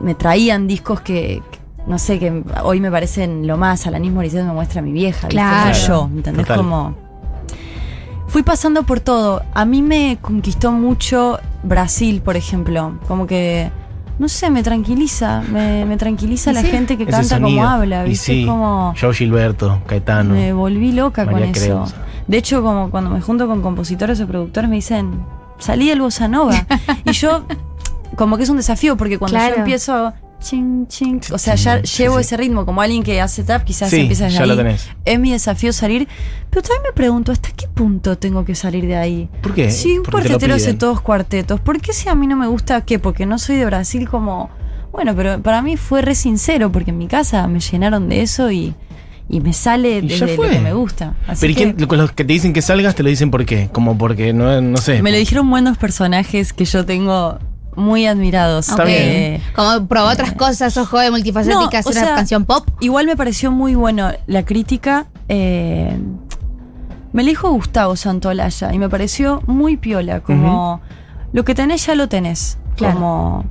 me 0.00 0.14
traían 0.14 0.66
discos 0.66 1.00
que, 1.00 1.40
no 1.86 1.98
sé, 1.98 2.18
que 2.18 2.42
hoy 2.62 2.80
me 2.80 2.90
parecen 2.90 3.46
lo 3.46 3.56
más. 3.56 3.86
Alanis 3.86 4.12
Morissette 4.12 4.44
me 4.44 4.52
muestra 4.52 4.80
a 4.80 4.82
mi 4.82 4.92
vieja, 4.92 5.28
¿viste? 5.28 5.34
Claro. 5.36 5.76
Yo, 5.86 6.10
¿entendés? 6.14 6.46
Total. 6.46 6.56
Como. 6.58 6.94
Fui 8.26 8.42
pasando 8.42 8.82
por 8.82 9.00
todo. 9.00 9.42
A 9.54 9.64
mí 9.64 9.80
me 9.82 10.18
conquistó 10.20 10.72
mucho 10.72 11.38
Brasil, 11.62 12.20
por 12.22 12.36
ejemplo. 12.36 12.98
Como 13.06 13.26
que. 13.26 13.70
No 14.18 14.28
sé, 14.28 14.48
me 14.50 14.62
tranquiliza. 14.62 15.42
Me, 15.52 15.84
me 15.84 15.96
tranquiliza 15.96 16.50
¿Y 16.52 16.54
la 16.54 16.60
sí? 16.62 16.68
gente 16.68 16.96
que 16.96 17.02
Ese 17.02 17.12
canta 17.12 17.40
como 17.40 17.66
habla, 17.66 18.06
Y 18.06 18.10
¿viste? 18.10 18.26
sí, 18.32 18.46
Como. 18.46 18.94
Joe 19.00 19.12
Gilberto, 19.14 19.80
Caetano. 19.86 20.34
Me 20.34 20.52
volví 20.52 20.92
loca 20.92 21.24
María 21.24 21.46
con 21.52 21.56
eso. 21.56 21.84
De 22.26 22.38
hecho, 22.38 22.62
como 22.62 22.90
cuando 22.90 23.10
me 23.10 23.20
junto 23.20 23.46
con 23.46 23.60
compositores 23.60 24.20
o 24.20 24.26
productores 24.26 24.70
me 24.70 24.76
dicen, 24.76 25.20
salí 25.58 25.88
del 25.88 26.00
bossa 26.00 26.26
nova. 26.28 26.54
y 27.04 27.12
yo, 27.12 27.44
como 28.16 28.36
que 28.36 28.44
es 28.44 28.48
un 28.48 28.56
desafío, 28.56 28.96
porque 28.96 29.18
cuando 29.18 29.36
Claro. 29.36 29.56
yo 29.56 29.60
empiezo 29.60 30.12
ching, 30.44 30.86
ching, 30.86 31.20
o 31.32 31.38
sea, 31.38 31.54
ya 31.56 31.82
llevo 31.82 32.18
ese 32.18 32.36
ritmo, 32.36 32.64
como 32.66 32.80
alguien 32.82 33.02
que 33.02 33.20
hace 33.20 33.42
tap, 33.42 33.64
quizás 33.64 33.90
Sí, 33.90 34.00
empieza 34.00 34.24
desde 34.24 34.36
ya 34.36 34.42
ahí. 34.44 34.48
lo 34.48 34.56
tenés. 34.56 34.88
Es 35.04 35.18
mi 35.18 35.32
desafío 35.32 35.72
salir, 35.72 36.06
pero 36.50 36.62
también 36.62 36.82
me 36.84 36.92
pregunto, 36.92 37.32
¿hasta 37.32 37.50
qué 37.50 37.66
punto 37.66 38.16
tengo 38.18 38.44
que 38.44 38.54
salir 38.54 38.86
de 38.86 38.96
ahí? 38.96 39.28
¿Por 39.42 39.54
qué? 39.54 39.70
Sí, 39.70 39.96
un 39.98 40.04
Porque 40.04 40.10
te 40.10 40.22
lo 40.24 40.28
cuartetero 40.34 40.54
hace 40.54 40.64
piden. 40.66 40.78
todos 40.78 41.00
cuartetos. 41.00 41.60
¿Por 41.60 41.80
qué 41.80 41.92
si 41.92 42.08
a 42.08 42.14
mí 42.14 42.26
no 42.26 42.36
me 42.36 42.46
gusta 42.46 42.80
qué? 42.82 42.98
Porque 42.98 43.26
no 43.26 43.38
soy 43.38 43.56
de 43.56 43.64
Brasil 43.66 44.08
como... 44.08 44.50
Bueno, 44.92 45.14
pero 45.16 45.40
para 45.42 45.60
mí 45.62 45.76
fue 45.76 46.02
re 46.02 46.14
sincero, 46.14 46.70
porque 46.70 46.90
en 46.92 46.98
mi 46.98 47.08
casa 47.08 47.46
me 47.48 47.58
llenaron 47.58 48.08
de 48.08 48.22
eso 48.22 48.50
y, 48.52 48.74
y 49.28 49.40
me 49.40 49.52
sale 49.52 49.98
Y 49.98 50.06
ya 50.08 50.26
desde 50.26 50.26
lo 50.28 50.34
fue. 50.36 50.50
que 50.50 50.60
me 50.60 50.72
gusta. 50.72 51.14
Así 51.26 51.40
Pero 51.40 51.52
¿y 51.52 51.56
que 51.56 51.74
quién- 51.74 51.88
con 51.88 51.98
los 51.98 52.12
que 52.12 52.24
te 52.24 52.32
dicen 52.32 52.52
que 52.52 52.62
salgas 52.62 52.94
te 52.94 53.02
lo 53.02 53.08
dicen 53.08 53.32
por 53.32 53.44
qué? 53.44 53.68
Como 53.72 53.98
porque 53.98 54.32
no, 54.32 54.60
no 54.60 54.76
sé. 54.76 55.02
me 55.02 55.10
lo 55.10 55.16
dijeron 55.18 55.50
buenos 55.50 55.78
personajes 55.78 56.52
que 56.52 56.64
yo 56.64 56.84
tengo 56.84 57.40
muy 57.76 58.06
admirados. 58.06 58.68
Eh, 58.86 59.40
Como 59.54 59.86
probó 59.86 60.08
otras 60.08 60.32
cosas, 60.34 60.72
sos 60.74 60.88
joven, 60.88 61.10
multifacética, 61.12 61.60
No, 61.60 61.66
hacer 61.68 61.92
una 61.92 62.00
sea, 62.04 62.14
canción 62.14 62.44
pop. 62.44 62.68
Igual 62.80 63.06
me 63.06 63.16
pareció 63.16 63.50
muy 63.50 63.74
bueno 63.74 64.10
la 64.26 64.44
crítica. 64.44 65.06
eh, 65.28 65.98
me 67.12 67.22
lo 67.22 67.28
dijo 67.28 67.48
Gustavo 67.50 67.94
Santolaya 67.94 68.74
y 68.74 68.78
me 68.80 68.88
pareció 68.88 69.40
muy 69.46 69.76
piola, 69.76 70.20
como 70.20 70.80
lo 71.32 71.44
que 71.44 71.54
tenés 71.54 71.86
ya 71.86 71.94
lo 71.94 72.08
tenés. 72.08 72.58
Claro. 72.76 72.94
Como. 72.94 73.44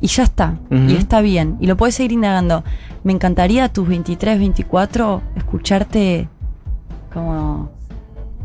Y 0.00 0.08
ya 0.08 0.24
está. 0.24 0.58
Y 0.70 0.96
está 0.96 1.20
bien. 1.20 1.56
Y 1.60 1.66
lo 1.68 1.76
puedes 1.76 1.94
seguir 1.94 2.10
indagando. 2.12 2.64
Me 3.04 3.12
encantaría 3.12 3.64
a 3.64 3.68
tus 3.68 3.86
23, 3.86 4.38
24 4.38 5.22
escucharte 5.36 6.28
como. 7.12 7.70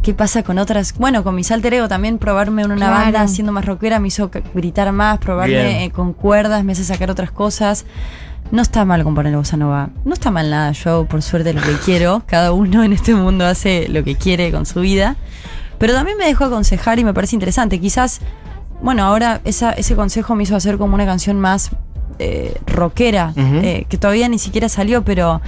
¿Qué 0.02 0.14
pasa 0.14 0.44
con 0.44 0.58
otras? 0.60 0.94
Bueno, 0.98 1.24
con 1.24 1.36
mis 1.36 1.52
alter 1.52 1.74
ego 1.74 1.88
también 1.90 2.18
probarme 2.20 2.62
en 2.62 2.72
una 2.72 2.88
Claro. 2.88 3.04
banda 3.04 3.28
siendo 3.28 3.52
más 3.52 3.66
rockera 3.66 4.00
me 4.00 4.08
hizo 4.08 4.32
gritar 4.54 4.92
más, 4.94 5.18
probarme 5.20 5.86
eh, 5.86 5.92
con 5.92 6.14
cuerdas, 6.14 6.64
me 6.64 6.72
hace 6.72 6.84
sacar 6.86 7.12
otras 7.12 7.32
cosas. 7.32 7.86
No 8.52 8.62
está 8.62 8.86
mal 8.86 9.04
componer 9.04 9.36
bossa 9.36 9.58
nova. 9.58 9.90
No 10.06 10.14
está 10.14 10.32
mal 10.32 10.50
nada. 10.50 10.72
Yo, 10.72 11.06
por 11.06 11.22
suerte, 11.22 11.54
lo 11.54 11.62
que 11.62 11.74
quiero. 11.86 12.24
Cada 12.26 12.54
uno 12.54 12.84
en 12.84 12.94
este 12.94 13.14
mundo 13.14 13.46
hace 13.46 13.88
lo 13.90 14.04
que 14.04 14.16
quiere 14.16 14.52
con 14.52 14.66
su 14.66 14.80
vida. 14.80 15.18
Pero 15.78 15.94
también 15.94 16.18
me 16.18 16.26
dejó 16.26 16.46
aconsejar 16.46 16.98
y 16.98 17.04
me 17.04 17.14
parece 17.14 17.36
interesante. 17.36 17.80
Quizás, 17.80 18.22
bueno, 18.82 19.04
ahora 19.04 19.42
esa, 19.44 19.72
ese 19.74 19.96
consejo 19.96 20.34
me 20.36 20.44
hizo 20.44 20.56
hacer 20.56 20.78
como 20.78 20.96
una 20.96 21.06
canción 21.06 21.40
más 21.40 21.70
eh, 22.20 22.58
rockera, 22.66 23.34
eh, 23.38 23.86
que 23.88 23.98
todavía 23.98 24.28
ni 24.30 24.40
siquiera 24.40 24.68
salió, 24.68 25.04
pero 25.04 25.42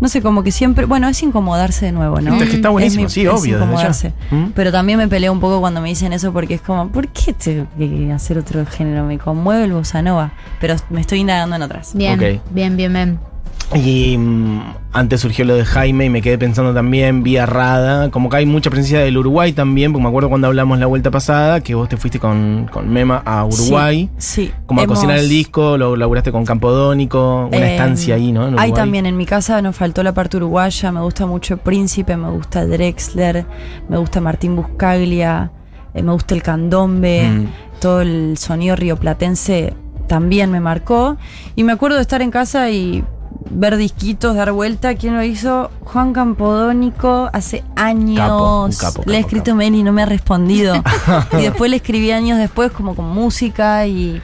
no 0.00 0.08
sé, 0.08 0.22
como 0.22 0.42
que 0.42 0.50
siempre, 0.50 0.86
bueno, 0.86 1.08
es 1.08 1.22
incomodarse 1.22 1.86
de 1.86 1.92
nuevo, 1.92 2.20
¿no? 2.20 2.34
Es 2.42 2.48
que 2.48 2.56
está 2.56 2.70
buenísimo, 2.70 3.04
mi- 3.04 3.10
sí, 3.10 3.20
obvio, 3.26 3.56
incomodarse. 3.58 4.12
¿Mm? 4.30 4.46
Pero 4.54 4.72
también 4.72 4.98
me 4.98 5.08
peleo 5.08 5.32
un 5.32 5.40
poco 5.40 5.60
cuando 5.60 5.80
me 5.80 5.88
dicen 5.90 6.12
eso 6.12 6.32
porque 6.32 6.54
es 6.54 6.60
como, 6.62 6.88
¿por 6.88 7.08
qué 7.08 7.32
tengo 7.32 7.66
que 7.78 8.12
hacer 8.12 8.38
otro 8.38 8.64
género? 8.66 9.04
Me 9.04 9.18
conmueve 9.18 9.64
el 9.64 9.72
bossa 9.72 10.02
nova, 10.02 10.32
pero 10.60 10.74
me 10.90 11.00
estoy 11.00 11.20
indagando 11.20 11.56
en 11.56 11.62
otras. 11.62 11.94
Bien, 11.94 12.18
bien, 12.50 12.76
bien, 12.76 12.92
bien. 12.92 13.29
Y 13.72 14.18
mm, 14.18 14.60
antes 14.92 15.20
surgió 15.20 15.44
lo 15.44 15.54
de 15.54 15.64
Jaime 15.64 16.06
y 16.06 16.10
me 16.10 16.22
quedé 16.22 16.36
pensando 16.38 16.74
también, 16.74 17.22
vía 17.22 17.46
Rada, 17.46 18.10
como 18.10 18.28
que 18.28 18.38
hay 18.38 18.46
mucha 18.46 18.68
presencia 18.68 18.98
del 18.98 19.16
Uruguay 19.16 19.52
también, 19.52 19.92
porque 19.92 20.02
me 20.02 20.08
acuerdo 20.08 20.28
cuando 20.28 20.48
hablamos 20.48 20.78
la 20.80 20.86
vuelta 20.86 21.12
pasada 21.12 21.60
que 21.60 21.76
vos 21.76 21.88
te 21.88 21.96
fuiste 21.96 22.18
con, 22.18 22.68
con 22.72 22.88
Mema 22.88 23.22
a 23.24 23.44
Uruguay, 23.44 24.10
Sí, 24.18 24.46
sí. 24.46 24.52
como 24.66 24.80
a 24.80 24.86
cocinar 24.86 25.18
el 25.18 25.28
disco, 25.28 25.76
lo 25.78 25.94
laburaste 25.94 26.32
con 26.32 26.44
Campodónico, 26.44 27.46
una 27.46 27.58
Eh, 27.58 27.72
estancia 27.72 28.16
ahí, 28.16 28.32
¿no? 28.32 28.58
Hay 28.58 28.72
también 28.72 29.06
en 29.06 29.16
mi 29.16 29.24
casa 29.24 29.62
nos 29.62 29.76
faltó 29.76 30.02
la 30.02 30.14
parte 30.14 30.38
uruguaya, 30.38 30.90
me 30.90 31.00
gusta 31.02 31.26
mucho 31.26 31.56
Príncipe, 31.58 32.16
me 32.16 32.28
gusta 32.30 32.66
Drexler, 32.66 33.46
me 33.88 33.98
gusta 33.98 34.20
Martín 34.20 34.56
Buscaglia, 34.56 35.52
eh, 35.94 36.02
me 36.02 36.10
gusta 36.12 36.34
el 36.34 36.42
candombe, 36.42 37.22
Mm. 37.22 37.46
todo 37.80 38.00
el 38.00 38.36
sonido 38.36 38.74
rioplatense 38.74 39.74
también 40.08 40.50
me 40.50 40.58
marcó. 40.58 41.16
Y 41.54 41.62
me 41.62 41.70
acuerdo 41.70 41.94
de 41.96 42.02
estar 42.02 42.20
en 42.20 42.32
casa 42.32 42.68
y 42.70 43.04
ver 43.48 43.76
disquitos, 43.76 44.36
dar 44.36 44.52
vuelta. 44.52 44.94
¿Quién 44.94 45.16
lo 45.16 45.22
hizo? 45.22 45.70
Juan 45.84 46.12
Campodónico 46.12 47.30
hace 47.32 47.64
años. 47.76 48.18
Capo, 48.18 48.64
un 48.64 48.72
capo, 48.72 49.02
le 49.10 49.16
he 49.16 49.20
escrito 49.20 49.54
mail 49.54 49.74
y 49.74 49.82
no 49.82 49.92
me 49.92 50.02
ha 50.02 50.06
respondido. 50.06 50.74
y 51.32 51.42
después 51.42 51.70
le 51.70 51.76
escribí 51.76 52.10
años 52.10 52.38
después 52.38 52.72
como 52.72 52.94
con 52.94 53.08
música 53.08 53.86
y, 53.86 54.20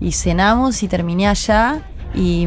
y 0.00 0.12
cenamos 0.12 0.82
y 0.82 0.88
terminé 0.88 1.28
allá. 1.28 1.82
Y 2.14 2.46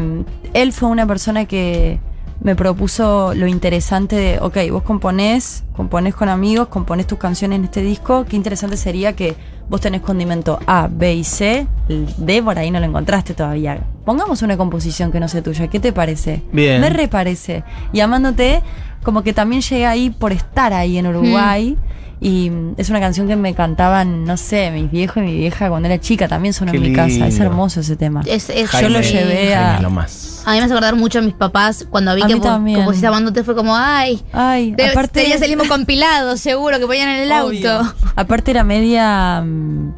él 0.54 0.74
fue 0.74 0.90
una 0.90 1.06
persona 1.08 1.46
que 1.46 2.00
me 2.42 2.56
propuso 2.56 3.34
lo 3.36 3.48
interesante 3.48 4.16
de, 4.16 4.40
ok, 4.40 4.58
vos 4.72 4.84
componés, 4.84 5.64
componés 5.74 6.16
con 6.16 6.28
amigos, 6.28 6.68
componés 6.70 7.06
tus 7.06 7.20
canciones 7.20 7.60
en 7.60 7.66
este 7.66 7.82
disco, 7.82 8.26
qué 8.26 8.36
interesante 8.36 8.78
sería 8.78 9.14
que 9.14 9.36
vos 9.70 9.80
tenés 9.80 10.02
condimento 10.02 10.60
A, 10.66 10.90
B 10.92 11.14
y 11.14 11.24
C, 11.24 11.68
el 11.88 12.08
D 12.18 12.42
por 12.42 12.58
ahí 12.58 12.72
no 12.72 12.80
lo 12.80 12.86
encontraste 12.88 13.36
todavía. 13.36 13.80
Pongamos 14.06 14.42
una 14.42 14.58
composición 14.58 15.12
que 15.12 15.20
no 15.20 15.28
sea 15.28 15.42
tuya, 15.44 15.68
¿qué 15.68 15.80
te 15.80 15.94
parece? 15.94 16.42
Bien. 16.52 16.82
Me 16.82 16.90
reparece. 16.90 17.64
Y 17.94 18.00
amándote, 18.00 18.62
como 19.04 19.22
que 19.24 19.34
también 19.34 19.62
llegué 19.62 19.86
ahí 19.86 20.10
por 20.10 20.32
estar 20.32 20.74
ahí 20.74 20.98
en 20.98 21.08
Uruguay. 21.08 21.78
Y 22.24 22.52
mm, 22.52 22.74
es 22.78 22.90
una 22.92 23.00
canción 23.00 23.28
que 23.28 23.36
me 23.36 23.54
cantaban, 23.56 24.26
no 24.26 24.38
sé, 24.38 24.70
mis 24.72 24.92
viejos 24.92 25.18
y 25.18 25.22
mi 25.22 25.36
vieja 25.36 25.70
cuando 25.70 25.88
era 25.88 26.00
chica, 26.00 26.28
también 26.28 26.54
sonó 26.54 26.72
Qué 26.72 26.78
en 26.78 26.84
mi 26.84 26.94
casa. 26.94 27.28
Es 27.28 27.40
hermoso 27.40 27.80
ese 27.80 27.96
tema. 27.96 28.22
Es, 28.26 28.50
es- 28.52 28.72
Yo 28.80 28.90
lo 28.90 29.02
llevé 29.02 29.56
a- 29.56 29.60
Jaime 29.64 29.76
es 29.78 29.82
lo 29.82 29.90
más. 29.90 30.44
A 30.46 30.52
mí 30.52 30.58
me 30.58 30.64
hace 30.66 30.74
acordar 30.74 30.96
mucho 30.96 31.18
a 31.20 31.22
mis 31.24 31.34
papás 31.34 31.86
cuando 31.90 32.14
vi 32.16 32.22
A 32.24 32.28
que 32.28 32.40
compusiste 32.40 33.08
amándote 33.08 33.44
fue 33.44 33.56
como, 33.56 33.76
ay, 33.76 34.22
Ay, 34.34 34.72
de- 34.72 34.88
aparte. 34.90 35.22
tenías 35.22 35.42
el 35.42 35.50
mismo 35.56 35.64
compilado, 35.68 36.38
seguro, 36.38 36.80
que 36.80 36.86
ponían 36.86 37.10
en 37.10 37.20
el 37.24 37.32
Obvio. 37.32 37.72
auto. 37.80 37.94
Aparte 38.16 38.52
era 38.52 38.64
media 38.64 39.42
mm, 39.42 39.94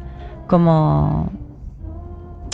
como 0.46 1.30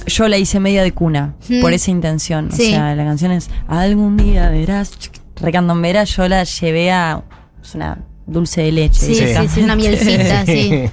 yo 0.07 0.29
la 0.29 0.39
hice 0.39 0.61
media 0.61 0.83
de 0.83 0.93
cuna 0.93 1.35
Mm. 1.49 1.61
por 1.61 1.73
esa 1.73 1.91
intención. 1.91 2.51
Sí. 2.53 2.69
O 2.69 2.71
sea, 2.77 2.95
la 2.95 3.05
canción 3.05 3.33
es 3.33 3.49
algún 3.69 4.17
día 4.17 4.51
verás 4.51 4.93
recandombera, 5.37 6.05
yo 6.05 6.29
la 6.29 6.45
llevé 6.45 6.91
a 6.93 7.23
es 7.63 7.75
una 7.75 7.99
dulce 8.27 8.63
de 8.63 8.73
leche. 8.73 9.01
Sí, 9.07 9.15
sí, 9.15 9.49
sí, 9.49 9.61
una 9.63 9.77
mielcita, 9.77 10.45
sí. 10.47 10.85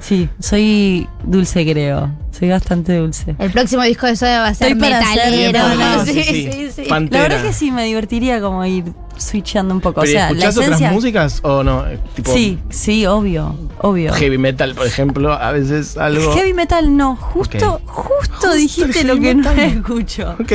Sí, 0.00 0.28
soy 0.38 1.08
dulce 1.24 1.64
creo. 1.70 2.10
Soy 2.38 2.48
bastante 2.48 2.96
dulce. 2.96 3.36
El 3.38 3.50
próximo 3.52 3.82
disco 3.84 4.06
de 4.06 4.16
Soda 4.16 4.40
va 4.40 4.48
a 4.48 4.54
ser 4.54 4.72
Estoy 4.72 4.80
para 4.80 4.98
hacer 4.98 5.30
metalero. 5.30 5.68
metal, 5.68 6.00
Sí, 6.06 6.22
sí, 6.24 6.32
sí, 6.32 6.50
La 6.50 6.50
verdad 6.50 6.88
Pantera. 6.88 7.42
que 7.42 7.52
sí 7.52 7.70
me 7.70 7.84
divertiría 7.84 8.40
como 8.40 8.64
ir 8.64 8.84
switchando 9.16 9.72
un 9.72 9.80
poco. 9.80 10.00
¿Pero 10.00 10.10
o 10.10 10.12
sea, 10.12 10.22
la 10.24 10.28
escuchás 10.30 10.56
esencia. 10.56 10.76
otras 10.76 10.92
músicas 10.92 11.40
o 11.44 11.62
no? 11.62 11.86
Eh, 11.86 11.98
Tipo 12.16 12.32
Sí, 12.34 12.58
sí, 12.70 13.06
obvio, 13.06 13.54
obvio. 13.78 14.12
heavy 14.14 14.38
metal, 14.38 14.74
por 14.74 14.86
ejemplo, 14.88 15.32
a 15.32 15.52
veces 15.52 15.96
algo. 15.96 16.34
Heavy 16.34 16.52
metal 16.54 16.96
no, 16.96 17.14
justo, 17.14 17.80
justo, 17.86 18.52
dijiste 18.54 19.04
lo 19.04 19.20
que 19.20 19.36
no 19.36 19.52
escucho. 19.52 20.34
Ok. 20.40 20.52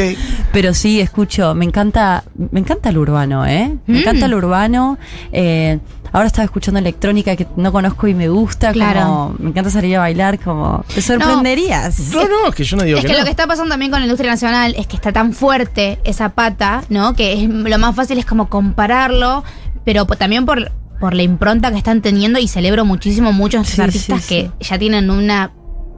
Pero 0.51 0.73
sí, 0.73 0.99
escucho, 0.99 1.55
me 1.55 1.63
encanta, 1.63 2.25
me 2.51 2.59
encanta 2.59 2.89
el 2.89 2.97
urbano, 2.97 3.45
¿eh? 3.45 3.77
Me 3.87 3.93
Mm. 3.95 4.01
encanta 4.01 4.25
el 4.25 4.33
urbano. 4.33 4.97
eh, 5.31 5.79
ahora 6.11 6.27
estaba 6.27 6.45
escuchando 6.45 6.79
electrónica 6.79 7.35
que 7.35 7.47
no 7.55 7.71
conozco 7.71 8.07
y 8.07 8.13
me 8.13 8.29
gusta, 8.29 8.71
Claro. 8.71 9.01
como 9.01 9.35
me 9.39 9.49
encanta 9.49 9.69
salir 9.69 9.95
a 9.97 9.99
bailar, 9.99 10.39
como 10.39 10.83
te 10.93 11.01
sorprenderías. 11.01 11.99
No, 12.13 12.27
no, 12.27 12.47
es 12.49 12.55
que 12.55 12.63
yo 12.63 12.77
no 12.77 12.83
digo 12.83 12.97
Es 12.97 13.03
que, 13.03 13.07
que 13.07 13.13
no. 13.13 13.19
lo 13.19 13.25
que 13.25 13.31
está 13.31 13.47
pasando 13.47 13.69
también 13.71 13.91
con 13.91 13.99
la 13.99 14.05
industria 14.05 14.31
nacional 14.31 14.75
es 14.77 14.87
que 14.87 14.95
está 14.95 15.11
tan 15.11 15.33
fuerte 15.33 15.99
esa 16.03 16.29
pata, 16.29 16.83
¿no? 16.89 17.13
Que 17.13 17.33
es, 17.43 17.49
lo 17.49 17.77
más 17.77 17.95
fácil 17.95 18.17
es 18.17 18.25
como 18.25 18.49
compararlo, 18.49 19.43
pero 19.85 20.05
también 20.05 20.45
por, 20.45 20.71
por 20.99 21.13
la 21.13 21.23
impronta 21.23 21.71
que 21.71 21.77
están 21.77 22.01
teniendo 22.01 22.39
y 22.39 22.47
celebro 22.47 22.85
muchísimo 22.85 23.31
muchos 23.33 23.67
Sí, 23.67 23.81
artistas 23.81 24.21
sí, 24.23 24.27
que 24.59 24.65
ya 24.65 24.77
tienen 24.77 25.09
una 25.09 25.51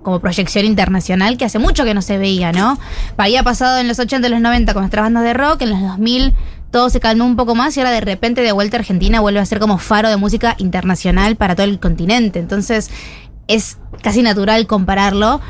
como 0.04 0.20
proyección 0.20 0.66
internacional 0.66 1.38
que 1.38 1.46
hace 1.46 1.60
mucho 1.60 1.84
que 1.86 1.94
no 1.94 2.02
se 2.02 2.18
veía, 2.18 2.52
¿no? 2.52 2.80
Había 3.18 3.44
pasado 3.44 3.78
en 3.78 3.88
los 3.88 4.00
80 4.00 4.28
y 4.28 4.32
los 4.32 4.42
90 4.42 4.74
con 4.74 4.82
nuestras 4.82 5.04
bandas 5.06 5.24
de 5.24 5.34
rock, 5.34 5.62
en 5.62 5.70
los 5.70 5.80
2000 5.82 6.34
todo 6.72 6.90
se 6.90 7.00
calmó 7.00 7.26
un 7.26 7.36
poco 7.36 7.54
más 7.54 7.76
y 7.76 7.82
ahora 7.82 7.92
de 7.92 8.02
repente 8.02 8.42
de 8.42 8.52
vuelta 8.52 8.78
a 8.78 8.80
Argentina 8.80 9.20
vuelve 9.20 9.40
a 9.40 9.46
ser 9.46 9.60
como 9.60 9.78
faro 9.78 10.10
de 10.10 10.18
música 10.18 10.56
internacional 10.58 11.36
para 11.36 11.56
todo 11.56 11.66
el 11.66 11.80
continente. 11.80 12.40
Entonces 12.40 12.90
es 13.48 13.78
casi 14.02 14.22
natural 14.22 14.66
compararlo, 14.68 15.42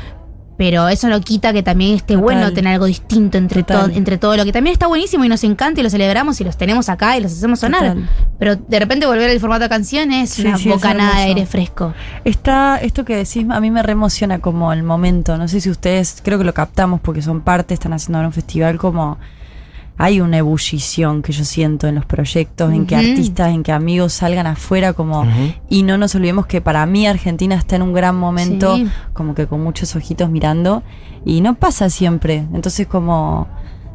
pero 0.58 0.88
eso 0.88 1.08
no 1.08 1.20
quita 1.20 1.52
que 1.52 1.62
también 1.62 1.94
esté 1.94 2.14
Total. 2.14 2.22
bueno 2.22 2.52
tener 2.52 2.74
algo 2.74 2.86
distinto 2.86 3.38
entre, 3.38 3.62
todo 3.62 3.86
entre 3.86 4.18
todo 4.18 4.36
lo 4.36 4.44
que 4.44 4.52
también 4.52 4.72
está 4.72 4.86
buenísimo 4.86 5.24
y 5.24 5.28
nos 5.28 5.44
encanta 5.44 5.80
y 5.80 5.84
lo 5.84 5.90
celebramos 5.90 6.40
y 6.40 6.44
los 6.44 6.56
tenemos 6.56 6.88
acá 6.88 7.16
y 7.16 7.20
los 7.20 7.32
hacemos 7.32 7.60
sonar. 7.60 7.80
Total. 7.80 8.08
Pero 8.38 8.56
de 8.56 8.78
repente 8.80 9.06
volver 9.06 9.30
al 9.30 9.40
formato 9.40 9.62
de 9.62 9.68
canción 9.68 10.12
es 10.12 10.30
Sí, 10.30 10.42
una 10.46 10.58
sí, 10.58 10.68
bocanada 10.68 11.16
de 11.16 11.22
aire 11.22 11.46
fresco. 11.46 11.94
Está 12.24 12.78
esto 12.78 13.04
que 13.04 13.16
decís, 13.16 13.46
a 13.48 13.60
mí 13.60 13.70
me 13.70 13.82
reemociona 13.82 14.40
como 14.40 14.72
el 14.72 14.82
momento. 14.82 15.38
No 15.38 15.46
sé 15.48 15.60
si 15.60 15.70
ustedes, 15.70 16.20
creo 16.22 16.38
que 16.38 16.44
lo 16.44 16.52
captamos 16.54 17.00
porque 17.00 17.22
son 17.22 17.40
parte, 17.42 17.74
están 17.74 17.92
haciendo 17.92 18.18
ahora 18.18 18.28
un 18.28 18.34
festival 18.34 18.76
como 18.78 19.18
hay 19.98 20.20
una 20.20 20.38
ebullición 20.38 21.22
que 21.22 21.32
yo 21.32 21.44
siento 21.44 21.86
en 21.86 21.94
los 21.94 22.06
proyectos, 22.06 22.72
en 22.72 22.86
que 22.86 22.96
artistas, 22.96 23.52
en 23.54 23.62
que 23.62 23.72
amigos 23.72 24.12
salgan 24.14 24.46
afuera 24.46 24.92
como 24.94 25.24
y 25.68 25.82
no 25.82 25.96
nos 25.98 26.14
olvidemos 26.14 26.46
que 26.46 26.60
para 26.60 26.84
mí 26.86 27.06
Argentina 27.06 27.54
está 27.54 27.76
en 27.76 27.82
un 27.82 27.92
gran 27.92 28.16
momento, 28.16 28.76
Sí. 28.76 28.88
como 29.12 29.34
que 29.34 29.46
con 29.46 29.62
muchos 29.62 29.94
ojitos 29.94 30.30
mirando 30.30 30.82
y 31.24 31.40
no 31.40 31.54
pasa 31.54 31.88
siempre. 31.90 32.44
Entonces 32.52 32.86
como 32.86 33.46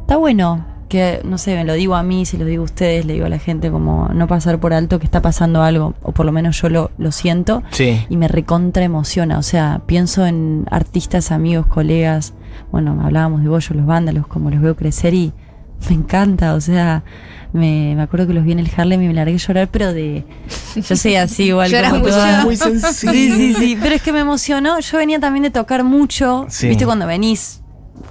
está 0.02 0.16
bueno 0.18 0.66
que 0.88 1.20
no 1.26 1.38
sé, 1.38 1.54
me 1.56 1.66
lo 1.66 1.74
digo 1.74 1.96
a 1.96 2.04
mí, 2.04 2.26
se 2.26 2.38
lo 2.38 2.46
digo 2.46 2.62
a 2.62 2.66
ustedes, 2.66 3.06
le 3.06 3.12
digo 3.14 3.26
a 3.26 3.30
la 3.30 3.40
gente 3.40 3.70
como 3.70 4.08
no 4.14 4.26
pasar 4.28 4.58
por 4.62 4.72
alto 4.74 5.00
que 5.00 5.06
está 5.06 5.22
pasando 5.22 5.62
algo 5.62 5.96
o 6.02 6.14
por 6.14 6.26
lo 6.26 6.32
menos 6.32 6.62
yo 6.62 6.70
lo, 6.70 6.92
lo 6.98 7.12
siento 7.12 7.62
Sí. 7.72 8.06
y 8.08 8.16
me 8.16 8.30
recontra 8.30 8.86
emociona. 8.86 9.38
O 9.38 9.44
sea, 9.44 9.82
pienso 9.86 10.26
en 10.26 10.66
artistas, 10.72 11.34
amigos, 11.34 11.66
colegas. 11.66 12.34
Bueno, 12.72 12.98
hablábamos 13.04 13.44
de 13.44 13.50
Bollo, 13.50 13.76
los 13.76 13.86
vándalos, 13.86 14.28
como 14.28 14.50
los 14.50 14.62
veo 14.62 14.78
crecer 14.78 15.14
y 15.14 15.34
me 15.90 15.96
encanta. 15.96 16.54
O 16.56 16.62
sea, 16.62 17.04
me, 17.54 17.94
me 17.96 18.02
acuerdo 18.02 18.28
que 18.28 18.34
los 18.34 18.44
vi 18.44 18.52
en 18.52 18.60
el 18.60 18.70
Harlem 18.76 19.02
y 19.04 19.08
me 19.08 19.14
largué 19.14 19.36
a 19.36 19.38
llorar, 19.38 19.70
pero 19.72 19.94
de. 19.94 20.24
Yo 20.76 20.96
soy 20.96 21.16
así 21.16 21.44
igual. 21.48 21.72
Lloras 21.72 21.92
como 21.92 22.04
mucho. 22.04 22.16
toda- 22.16 22.44
Muy. 22.44 22.56
Sí, 22.58 23.32
sí, 23.32 23.54
sí. 23.54 23.78
Pero 23.82 23.96
es 23.96 24.02
que 24.02 24.12
me 24.14 24.20
emocionó. 24.20 24.80
Yo 24.80 24.98
venía 24.98 25.20
también 25.20 25.44
de 25.44 25.52
tocar 25.52 25.84
mucho. 25.84 26.46
Sí. 26.50 26.68
¿Viste 26.70 26.86
cuando 26.86 27.06
venís 27.08 27.62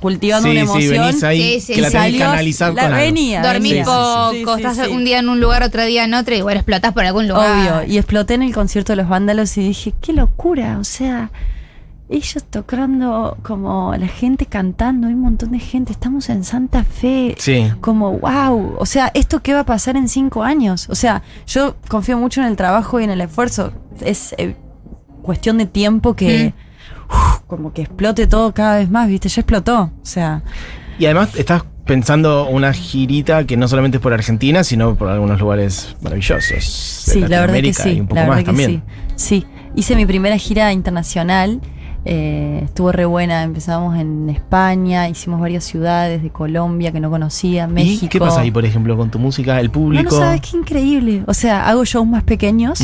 cultivando 0.00 0.48
Sí, 0.48 0.57
una 0.57 0.66
sí, 0.66 0.70
emoción? 0.87 1.07
venís 1.07 1.22
ahí, 1.22 1.40
Sí, 1.42 1.61
sí, 1.61 1.74
que 1.74 1.81
la 1.81 1.90
tenés 1.90 2.12
que 2.12 2.18
la 2.18 2.26
con 2.72 2.79
algo. 2.81 2.96
venía, 2.96 3.40
Dormís 3.42 3.70
venía. 3.72 3.85
poco, 3.85 4.31
Sí, 4.33 4.44
sí, 4.44 4.52
estás 4.66 4.87
sí. 4.88 4.92
un 4.92 5.05
día 5.05 5.20
en 5.20 5.29
un 5.29 5.40
lugar, 5.40 5.62
otro 5.62 5.85
día 5.85 6.05
en 6.05 6.12
otro, 6.14 6.35
y 6.35 6.40
bueno, 6.42 6.59
explotás 6.59 6.92
por 6.92 7.05
algún 7.05 7.29
lugar. 7.29 7.81
Obvio. 7.83 7.92
Y 7.92 7.96
exploté 7.98 8.35
en 8.35 8.42
el 8.42 8.52
concierto 8.52 8.92
de 8.92 8.96
los 8.96 9.09
vándalos 9.09 9.57
y 9.57 9.62
dije, 9.68 9.94
qué 10.02 10.12
locura. 10.12 10.79
O 10.81 10.85
sea, 10.85 11.31
ellos 12.08 12.44
tocando, 12.44 13.36
como 13.42 13.94
la 13.96 14.06
gente 14.06 14.46
cantando, 14.46 15.08
hay 15.08 15.14
un 15.14 15.20
montón 15.20 15.52
de 15.52 15.58
gente. 15.58 15.92
Estamos 15.92 16.28
en 16.28 16.44
Santa 16.44 16.84
Fe. 16.84 17.34
Sí. 17.38 17.70
Como, 17.80 18.18
wow. 18.18 18.76
O 18.78 18.86
sea, 18.86 19.11
¿esto 19.14 19.42
qué 19.42 19.54
va 19.54 19.61
a 19.61 19.66
pasar 19.66 19.96
en 19.96 20.09
cinco 20.09 20.44
años? 20.44 20.88
O 20.88 20.94
sea, 20.94 21.22
yo 21.46 21.76
confío 21.88 22.16
mucho 22.16 22.40
en 22.40 22.46
el 22.46 22.57
trabajo 22.57 23.00
y 23.00 23.04
en 23.04 23.11
el 23.11 23.20
esfuerzo. 23.20 23.72
Es 24.00 24.34
eh, 24.38 24.54
cuestión 25.22 25.59
de 25.59 25.66
tiempo 25.66 26.14
que. 26.14 26.54
uf, 27.11 27.40
como 27.48 27.72
que 27.72 27.82
explote 27.82 28.26
todo 28.26 28.54
cada 28.54 28.76
vez 28.76 28.88
más, 28.88 29.09
¿viste? 29.09 29.28
Ya 29.28 29.40
explotó. 29.40 29.90
O 30.00 30.07
sea, 30.07 30.42
Y 30.98 31.07
además 31.07 31.34
estás 31.34 31.64
pensando 31.84 32.48
una 32.48 32.72
girita 32.72 33.44
que 33.46 33.57
no 33.57 33.66
solamente 33.68 33.96
es 33.98 34.02
por 34.02 34.12
Argentina, 34.12 34.62
sino 34.62 34.94
por 34.94 35.09
algunos 35.09 35.40
lugares 35.40 35.96
maravillosos. 36.02 36.48
de 36.48 36.61
Sí, 36.61 37.20
la 37.20 37.40
verdad 37.40 37.54
que 37.54 37.74
sí. 37.74 37.90
Y 37.90 38.00
un 38.00 38.07
poco 38.07 38.20
la 38.20 38.26
más 38.26 38.36
verdad 38.36 38.40
que 38.40 38.46
también. 38.46 38.82
sí. 39.16 39.40
Sí, 39.40 39.46
hice 39.74 39.96
mi 39.96 40.07
primera 40.07 40.36
gira 40.36 40.72
internacional 40.72 41.61
Eh, 42.09 42.61
estuvo 42.62 42.92
re 42.92 43.04
buena, 43.04 43.42
empezamos 43.42 43.98
en 43.98 44.30
España, 44.30 45.09
hicimos 45.09 45.40
varias 45.40 45.64
ciudades 45.64 46.22
de 46.22 46.30
Colombia 46.30 46.92
que 46.92 47.00
no 47.00 47.11
conocía, 47.11 47.66
México. 47.66 48.07
¿Y 48.07 48.09
qué 48.09 48.20
pasa 48.20 48.42
ahí, 48.42 48.52
por 48.52 48.64
ejemplo, 48.64 48.96
con 48.96 49.11
tu 49.11 49.18
música, 49.18 49.59
el 49.59 49.70
público? 49.70 50.04
no 50.04 50.11
sabes 50.12 50.40
qué 50.40 50.57
increíble. 50.57 51.24
O 51.26 51.34
sea, 51.34 51.68
hago 51.68 51.84
shows 51.84 52.07
más 52.07 52.22
pequeños, 52.22 52.80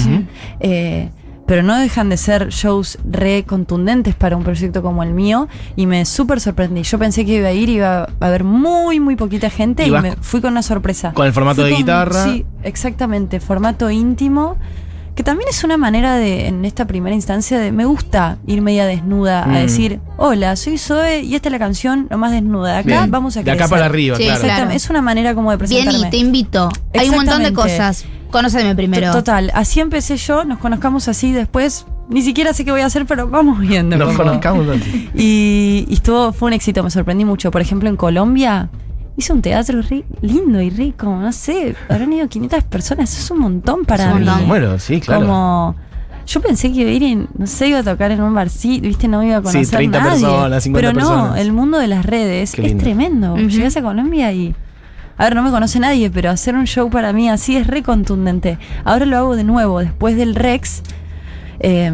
eh, 0.58 1.08
pero 1.46 1.62
no 1.62 1.78
dejan 1.78 2.08
de 2.08 2.16
ser 2.16 2.48
shows 2.48 2.98
re 3.08 3.44
contundentes 3.44 4.16
para 4.16 4.36
un 4.36 4.42
proyecto 4.42 4.82
como 4.82 5.04
el 5.04 5.14
mío. 5.14 5.46
Y 5.76 5.86
me 5.86 6.04
súper 6.04 6.40
sorprendí. 6.40 6.82
Yo 6.82 6.98
pensé 6.98 7.24
que 7.24 7.36
iba 7.36 7.46
a 7.48 7.52
ir 7.52 7.68
y 7.68 7.74
iba 7.74 8.02
a 8.02 8.26
haber 8.26 8.42
muy, 8.42 8.98
muy 8.98 9.14
poquita 9.14 9.50
gente 9.50 9.86
Y 9.86 9.90
me 9.92 10.16
fui 10.16 10.40
con 10.40 10.50
una 10.50 10.62
sorpresa. 10.62 11.12
con 11.12 11.26
el 11.26 11.32
formato 11.32 11.62
Fui 11.62 11.70
de 11.70 11.76
guitarra. 11.76 12.24
Sí, 12.24 12.44
exactamente. 12.64 13.38
Formato 13.38 13.88
íntimo. 13.88 14.56
Que 15.14 15.22
también 15.22 15.46
es 15.50 15.62
una 15.62 15.76
manera 15.76 16.16
de, 16.16 16.46
en 16.46 16.64
esta 16.64 16.86
primera 16.86 17.14
instancia, 17.14 17.58
de 17.58 17.70
me 17.70 17.84
gusta 17.84 18.38
ir 18.46 18.62
media 18.62 18.86
desnuda 18.86 19.44
Mm. 19.46 19.50
a 19.50 19.58
decir, 19.58 20.00
hola, 20.16 20.56
soy 20.56 20.78
Zoe 20.78 21.20
y 21.22 21.34
esta 21.34 21.48
es 21.50 21.52
la 21.52 21.58
canción 21.58 22.06
lo 22.10 22.16
más 22.16 22.32
desnuda. 22.32 22.72
De 22.72 22.78
acá 22.78 22.88
Bien. 23.00 23.10
vamos 23.10 23.36
a 23.36 23.42
De 23.42 23.50
acá 23.50 23.58
crecer". 23.64 23.70
para 23.70 23.86
arriba, 23.86 24.16
Sí, 24.16 24.24
claro. 24.24 24.40
Exactamente. 24.40 24.76
Es 24.76 24.88
una 24.88 25.02
manera 25.02 25.34
como 25.34 25.50
de 25.50 25.58
Bien, 25.58 25.68
presentarme. 25.84 26.08
y 26.08 26.10
te 26.10 26.16
invito. 26.16 26.70
Hay 26.98 27.10
un 27.10 27.16
montón 27.16 27.42
de 27.42 27.52
cosas. 27.52 28.06
Conóceme 28.30 28.74
primero. 28.74 29.12
Total, 29.12 29.50
así 29.54 29.80
empecé 29.80 30.16
yo, 30.16 30.44
nos 30.44 30.58
conozcamos 30.58 31.06
así 31.08 31.32
después. 31.32 31.84
Ni 32.08 32.22
siquiera 32.22 32.52
sé 32.54 32.64
qué 32.64 32.72
voy 32.72 32.80
a 32.80 32.86
hacer, 32.86 33.04
pero 33.06 33.28
vamos 33.28 33.58
viendo. 33.60 33.96
Nos 33.96 34.16
conozcamos 34.16 34.66
así. 34.68 35.10
Y, 35.14 35.84
y 35.88 35.92
estuvo, 35.94 36.32
fue 36.32 36.48
un 36.48 36.52
éxito, 36.54 36.82
me 36.82 36.90
sorprendí 36.90 37.24
mucho. 37.26 37.50
Por 37.50 37.60
ejemplo, 37.60 37.88
en 37.90 37.96
Colombia 37.96 38.70
hice 39.16 39.32
un 39.32 39.42
teatro 39.42 39.82
re 39.82 40.04
lindo 40.20 40.60
y 40.60 40.70
rico, 40.70 41.06
no 41.06 41.32
sé, 41.32 41.74
habrán 41.88 42.12
ido 42.12 42.28
500 42.28 42.64
personas, 42.64 43.12
eso 43.12 43.20
es 43.22 43.30
un 43.30 43.38
montón 43.40 43.84
para 43.84 44.04
Es 44.08 44.12
un 44.14 44.20
mí. 44.20 44.26
montón. 44.26 44.48
Bueno, 44.48 44.78
sí, 44.78 45.00
claro. 45.00 45.20
Como, 45.26 45.76
yo 46.26 46.40
pensé 46.40 46.72
que 46.72 46.80
iba 46.80 46.90
a 46.90 46.92
ir 46.94 47.02
en, 47.02 47.28
no 47.36 47.46
sé, 47.46 47.68
iba 47.68 47.80
a 47.80 47.82
tocar 47.82 48.10
en 48.10 48.22
un 48.22 48.32
barcito, 48.34 48.86
viste, 48.86 49.08
no 49.08 49.18
me 49.18 49.28
iba 49.28 49.36
a 49.38 49.42
conocer 49.42 49.66
30 49.76 49.98
nadie. 49.98 50.10
personas, 50.24 50.62
50 50.64 50.88
pero 50.92 50.92
no, 51.00 51.10
personas. 51.14 51.40
el 51.40 51.52
mundo 51.52 51.78
de 51.78 51.88
las 51.88 52.06
redes 52.06 52.56
es 52.58 52.76
tremendo. 52.78 53.34
Ujú. 53.34 53.48
Llegas 53.48 53.76
a 53.76 53.82
Colombia 53.82 54.32
y 54.32 54.54
a 55.18 55.24
ver, 55.24 55.34
no 55.36 55.42
me 55.42 55.50
conoce 55.50 55.78
nadie, 55.78 56.10
pero 56.10 56.30
hacer 56.30 56.54
un 56.56 56.66
show 56.66 56.88
para 56.90 57.12
mí 57.12 57.28
así 57.28 57.56
es 57.56 57.66
re 57.66 57.82
contundente. 57.82 58.58
Ahora 58.84 59.04
lo 59.04 59.16
hago 59.18 59.36
de 59.36 59.44
nuevo, 59.44 59.80
después 59.80 60.16
del 60.16 60.34
Rex. 60.34 60.82
eh, 61.60 61.92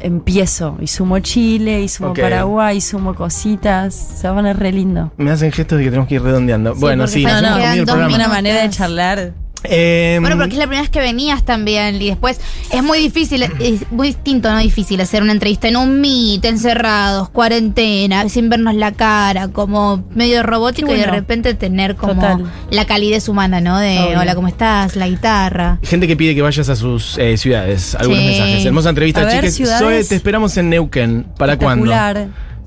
empiezo 0.00 0.76
y 0.80 0.86
sumo 0.86 1.18
Chile, 1.20 1.82
y 1.82 1.88
sumo. 1.88 2.14
Paraguay, 2.14 2.78
y 2.78 2.80
sumo 2.80 3.14
cositas. 3.14 3.94
Se 3.94 4.26
va 4.26 4.32
a 4.32 4.36
poner 4.36 4.58
re 4.58 4.72
lindo. 4.72 5.12
Me 5.16 5.30
hacen 5.30 5.52
gestos 5.52 5.78
de 5.78 5.84
que 5.84 5.90
tenemos 5.90 6.08
que 6.08 6.16
ir 6.16 6.22
redondeando. 6.22 6.74
bueno, 6.74 7.06
sí, 7.06 7.24
el 7.24 7.84
dos 7.84 7.84
programa. 7.86 8.14
Una 8.14 8.28
manera 8.28 8.62
de 8.62 8.70
charlar. 8.70 9.34
Eh, 9.64 10.18
Bueno, 10.20 10.36
porque 10.36 10.52
es 10.54 10.58
la 10.58 10.64
primera 10.64 10.80
vez 10.82 10.90
que 10.90 11.00
venías 11.00 11.44
también 11.44 12.00
y 12.00 12.08
después 12.08 12.40
es 12.72 12.82
muy 12.82 12.98
difícil, 12.98 13.42
es 13.42 13.90
muy 13.90 14.08
distinto, 14.08 14.50
no 14.50 14.58
difícil 14.58 15.00
hacer 15.00 15.22
una 15.22 15.32
entrevista 15.32 15.68
en 15.68 15.76
un 15.76 16.00
meet, 16.00 16.44
encerrados, 16.44 17.28
cuarentena, 17.28 18.28
sin 18.28 18.48
vernos 18.48 18.74
la 18.74 18.92
cara, 18.92 19.48
como 19.48 20.04
medio 20.14 20.42
robótico 20.42 20.92
y 20.94 20.98
de 20.98 21.06
repente 21.06 21.54
tener 21.54 21.96
como 21.96 22.14
Total. 22.14 22.50
la 22.70 22.84
calidez 22.86 23.28
humana, 23.28 23.60
¿no? 23.60 23.78
De 23.78 23.98
Obvio. 23.98 24.20
hola, 24.20 24.34
¿cómo 24.34 24.48
estás? 24.48 24.96
La 24.96 25.08
guitarra. 25.08 25.78
Gente 25.82 26.06
que 26.06 26.16
pide 26.16 26.34
que 26.34 26.42
vayas 26.42 26.68
a 26.68 26.76
sus 26.76 27.18
eh, 27.18 27.36
ciudades. 27.36 27.94
Algunos 27.94 28.20
Sí. 28.20 28.26
mensajes. 28.26 28.64
Hermosa 28.64 28.88
entrevista, 28.90 29.24
ver, 29.24 29.50
ciudades. 29.50 29.78
Zoe, 29.80 30.04
te 30.04 30.14
esperamos 30.16 30.56
en 30.56 30.70
Neuquén. 30.70 31.26
¿Para 31.36 31.56
cuándo? 31.58 31.92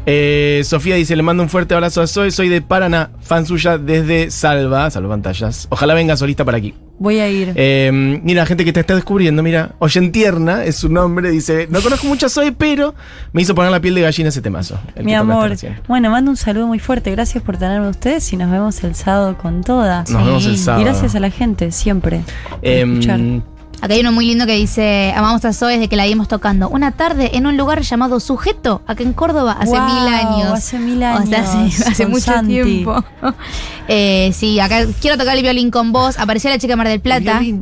Eh, 0.05 0.61
Sofía 0.65 0.95
dice, 0.95 1.15
le 1.15 1.23
mando 1.23 1.43
un 1.43 1.49
fuerte 1.49 1.73
abrazo 1.73 2.01
a 2.01 2.07
Zoe. 2.07 2.29
Soy 2.31 2.49
de 2.49 2.61
Paraná, 2.61 3.11
fan 3.21 3.45
suya 3.45 3.77
desde 3.77 4.31
Salva. 4.31 4.89
Salva 4.89 5.09
pantallas. 5.09 5.67
Ojalá 5.69 5.93
venga 5.93 6.17
solista 6.17 6.43
para 6.43 6.57
aquí. 6.57 6.73
Voy 6.99 7.19
a 7.19 7.29
ir. 7.29 7.51
Eh, 7.55 7.91
mira, 8.23 8.45
gente 8.45 8.63
que 8.63 8.71
te 8.71 8.79
está 8.79 8.95
descubriendo, 8.95 9.43
mira, 9.43 9.71
Oyentierna 9.79 10.63
es 10.63 10.75
su 10.77 10.89
nombre, 10.89 11.31
dice, 11.31 11.67
no 11.69 11.81
conozco 11.81 12.07
mucho 12.07 12.27
a 12.27 12.29
Zoe, 12.29 12.51
pero 12.51 12.93
me 13.33 13.41
hizo 13.41 13.53
poner 13.55 13.71
la 13.71 13.81
piel 13.81 13.95
de 13.95 14.01
gallina 14.01 14.29
ese 14.29 14.41
temazo. 14.41 14.79
Mi 15.01 15.13
amor. 15.13 15.55
Bueno, 15.87 16.11
mando 16.11 16.31
un 16.31 16.37
saludo 16.37 16.67
muy 16.67 16.79
fuerte. 16.79 17.11
Gracias 17.11 17.43
por 17.43 17.57
tenerme 17.57 17.89
ustedes 17.89 18.31
y 18.31 18.37
nos 18.37 18.49
vemos 18.51 18.83
el 18.83 18.95
sábado 18.95 19.37
con 19.37 19.63
toda. 19.63 20.03
Nos 20.09 20.25
vemos 20.25 20.45
el 20.45 20.57
sábado. 20.57 20.81
Y 20.81 20.85
gracias 20.85 21.15
a 21.15 21.19
la 21.19 21.29
gente, 21.29 21.71
siempre. 21.71 22.21
por 22.49 22.59
Em, 22.61 22.93
escuchar. 22.99 23.19
Acá 23.82 23.95
hay 23.95 23.99
uno 23.99 24.13
muy 24.13 24.26
lindo 24.26 24.45
que 24.45 24.55
dice, 24.55 25.13
amamos 25.15 25.43
a 25.43 25.51
Zoe 25.51 25.74
desde 25.74 25.89
que 25.89 25.97
la 25.97 26.05
vimos 26.05 26.30
tocando. 26.30 26.69
Una 26.69 26.91
tarde 26.91 27.32
en 27.34 27.45
un 27.45 27.57
lugar 27.57 27.82
llamado 27.82 28.21
Sujeto, 28.21 28.82
acá 28.88 29.03
en 29.03 29.11
Córdoba, 29.11 29.57
hace 29.59 29.78
Wow, 29.78 29.86
mil 29.86 30.13
años. 30.13 30.51
hace 30.53 30.80
mil 30.80 30.97
O 31.03 31.26
sea, 31.26 31.41
hace, 31.41 31.57
años, 31.57 31.82
hace 31.82 32.05
mucho 32.07 32.26
Santi. 32.26 32.61
tiempo. 32.61 33.03
Eh, 33.89 34.32
sí, 34.34 34.61
acá 34.61 34.86
quiero 35.01 35.17
tocar 35.17 35.36
el 35.36 35.41
violín 35.43 35.69
con 35.69 35.91
vos. 35.91 36.17
Apareció 36.17 36.49
la 36.49 36.57
chica 36.57 36.71
de 36.71 36.78
Mar 36.78 36.88
del 36.88 37.01
Plata. 37.01 37.41
Y 37.43 37.59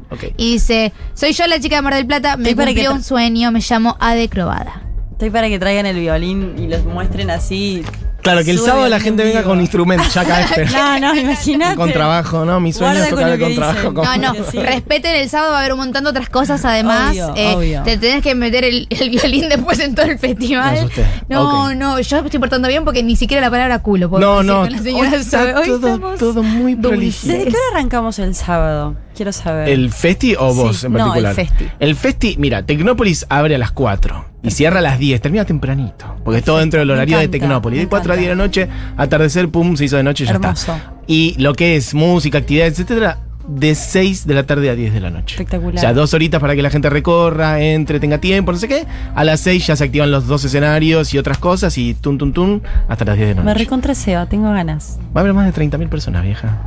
dice, 0.54 0.94
soy 1.16 1.34
yo 1.34 1.48
la 1.48 1.60
chica 1.60 1.78
de 1.78 1.82
Mar 1.82 1.96
del 1.96 2.06
Plata, 2.06 2.38
me 2.38 2.52
Estoy 2.52 2.66
cumplió 2.66 2.94
un 2.94 3.02
sueño, 3.04 3.52
me 3.52 3.60
llamo 3.60 3.98
Ade 4.00 4.30
Crovada. 4.30 4.84
Estoy 5.14 5.32
para 5.32 5.50
que 5.50 5.58
traigan 5.58 5.88
el 5.88 6.00
violín 6.00 6.54
y 6.60 6.68
los 6.68 6.86
muestren 6.86 7.32
así. 7.32 7.84
Claro, 8.22 8.44
que 8.44 8.52
el 8.52 8.60
sábado 8.60 8.88
la 8.88 8.98
en 8.98 9.02
gente 9.02 9.24
venga 9.24 9.44
con 9.44 9.60
instrumentos, 9.60 10.14
ya 10.14 10.24
pero- 10.56 10.72
No, 10.72 11.00
no, 11.00 11.16
imagínate. 11.20 11.76
con 11.76 11.92
trabajo, 11.92 12.46
¿no? 12.46 12.60
Mi 12.60 12.72
sueño 12.72 12.92
Guarda 12.94 13.04
es 13.06 13.10
con 13.10 13.20
tocar 13.20 13.32
lo 13.32 13.38
que 13.38 13.44
contrabajo. 13.44 13.78
dicen. 13.80 13.94
con- 13.94 14.22
No, 14.22 14.34
no, 14.34 14.62
respeten 14.64 15.16
el 15.16 15.30
sábado, 15.30 15.52
va 15.54 15.58
a 15.58 15.60
haber 15.62 15.74
un 15.74 15.80
montón 15.80 16.04
de 16.04 16.10
otras 16.12 16.30
cosas 16.30 16.64
además. 16.66 17.10
Obvio, 17.12 17.34
Eh, 17.36 17.54
obvio. 17.56 17.84
Te 17.84 17.98
tenés 17.98 18.22
que 18.24 18.36
meter 18.36 18.64
el, 18.64 18.88
el 18.90 19.10
violín 19.10 19.50
después 19.50 19.80
en 19.80 19.96
todo 19.96 20.06
el 20.06 20.20
festival. 20.20 20.74
Me 20.74 20.80
asusté. 20.80 21.06
No, 21.30 21.66
Ok. 21.68 21.74
no, 21.76 22.00
yo 22.00 22.22
me 22.22 22.28
estoy 22.28 22.40
portando 22.40 22.68
bien 22.68 22.84
porque 22.86 23.02
ni 23.04 23.16
siquiera 23.16 23.42
la 23.42 23.50
palabra 23.50 23.80
culo. 23.80 24.10
puedo 24.10 24.22
No, 24.22 24.38
decir 24.38 24.52
no, 24.52 24.62
con 24.62 24.72
la 24.72 24.78
señora 24.80 25.10
hoy 25.10 25.16
está 25.22 25.40
Zoe. 25.42 25.54
Hoy 25.56 25.66
todo, 25.68 25.88
estamos 25.96 26.20
todo 26.20 26.44
muy 26.44 26.74
dulces. 26.76 26.90
prolijito. 26.92 27.28
¿Desde 27.34 27.44
qué 27.46 27.58
hora 27.58 27.78
arrancamos 27.80 28.20
el 28.20 28.36
sábado? 28.36 28.96
Quiero 29.16 29.32
saber. 29.32 29.70
¿El 29.70 29.92
festi 29.92 30.36
o 30.38 30.54
vos 30.54 30.78
Sí, 30.78 30.86
en 30.88 30.94
no, 30.94 31.00
el 31.00 31.04
particular? 31.24 31.36
festi. 31.36 31.66
El 31.80 31.96
festi, 31.96 32.36
mira, 32.40 32.64
Tecnópolis 32.66 33.26
abre 33.30 33.56
a 33.56 33.58
las 33.58 33.72
4 33.72 34.26
y 34.44 34.52
cierra 34.52 34.80
a 34.80 34.82
las 34.82 34.98
10, 35.00 35.22
termina 35.22 35.46
tempranito, 35.46 36.16
porque 36.24 36.40
es 36.40 36.44
todo 36.46 36.58
dentro 36.60 36.80
del 36.80 36.88
Me 36.88 36.94
horario 36.94 37.18
de 37.18 37.24
encanta, 37.26 37.40
Tecnópolis. 37.40 37.78
me 37.78 37.84
De 37.86 37.90
4 37.90 38.14
a 38.14 38.16
10 38.16 38.30
de 38.30 38.36
la 38.36 38.44
noche, 38.44 38.68
atardecer, 38.98 39.50
pum, 39.50 39.76
se 39.76 39.86
hizo 39.86 39.98
de 39.98 40.04
noche 40.04 40.24
y 40.24 40.28
ya 40.28 40.34
Hermoso. 40.34 40.74
está. 40.74 40.94
Y 41.08 41.36
lo 41.40 41.54
que 41.54 41.76
es 41.76 41.94
música, 41.94 42.38
actividades, 42.40 42.74
etcétera, 42.80 43.20
de 43.48 43.76
6 43.76 44.28
de 44.28 44.34
la 44.36 44.44
tarde 44.44 44.70
a 44.70 44.76
10 44.76 44.94
de 44.94 45.00
la 45.02 45.10
noche. 45.10 45.36
Espectacular. 45.36 45.76
O 45.76 45.80
sea, 45.80 45.94
dos 45.94 46.14
horitas 46.14 46.40
para 46.40 46.56
que 46.56 46.62
la 46.62 46.70
gente 46.70 46.90
recorra, 46.90 47.60
entre, 47.60 48.00
tenga 48.00 48.20
tiempo, 48.20 48.52
no 48.52 48.58
sé 48.58 48.68
qué. 48.68 48.86
A 49.14 49.24
las 49.24 49.42
6 49.42 49.68
ya 49.68 49.76
se 49.76 49.84
activan 49.84 50.10
los 50.12 50.28
dos 50.28 50.46
escenarios 50.46 51.14
y 51.14 51.18
otras 51.18 51.38
cosas 51.40 51.78
y 51.78 51.94
tun, 51.96 52.18
tun, 52.18 52.32
tun, 52.34 52.64
hasta 52.88 53.04
las 53.04 53.18
10 53.18 53.30
de 53.30 53.36
la 53.36 53.42
Me 53.42 53.52
noche. 53.52 53.64
recontra 53.66 53.94
Seba, 53.96 54.26
tengo 54.28 54.52
ganas. 54.52 55.00
Va 55.16 55.20
a 55.20 55.24
haber 55.24 55.34
más 55.34 55.54
de 55.54 55.54
30.000 55.70 55.90
personas, 55.90 56.24
vieja. 56.24 56.58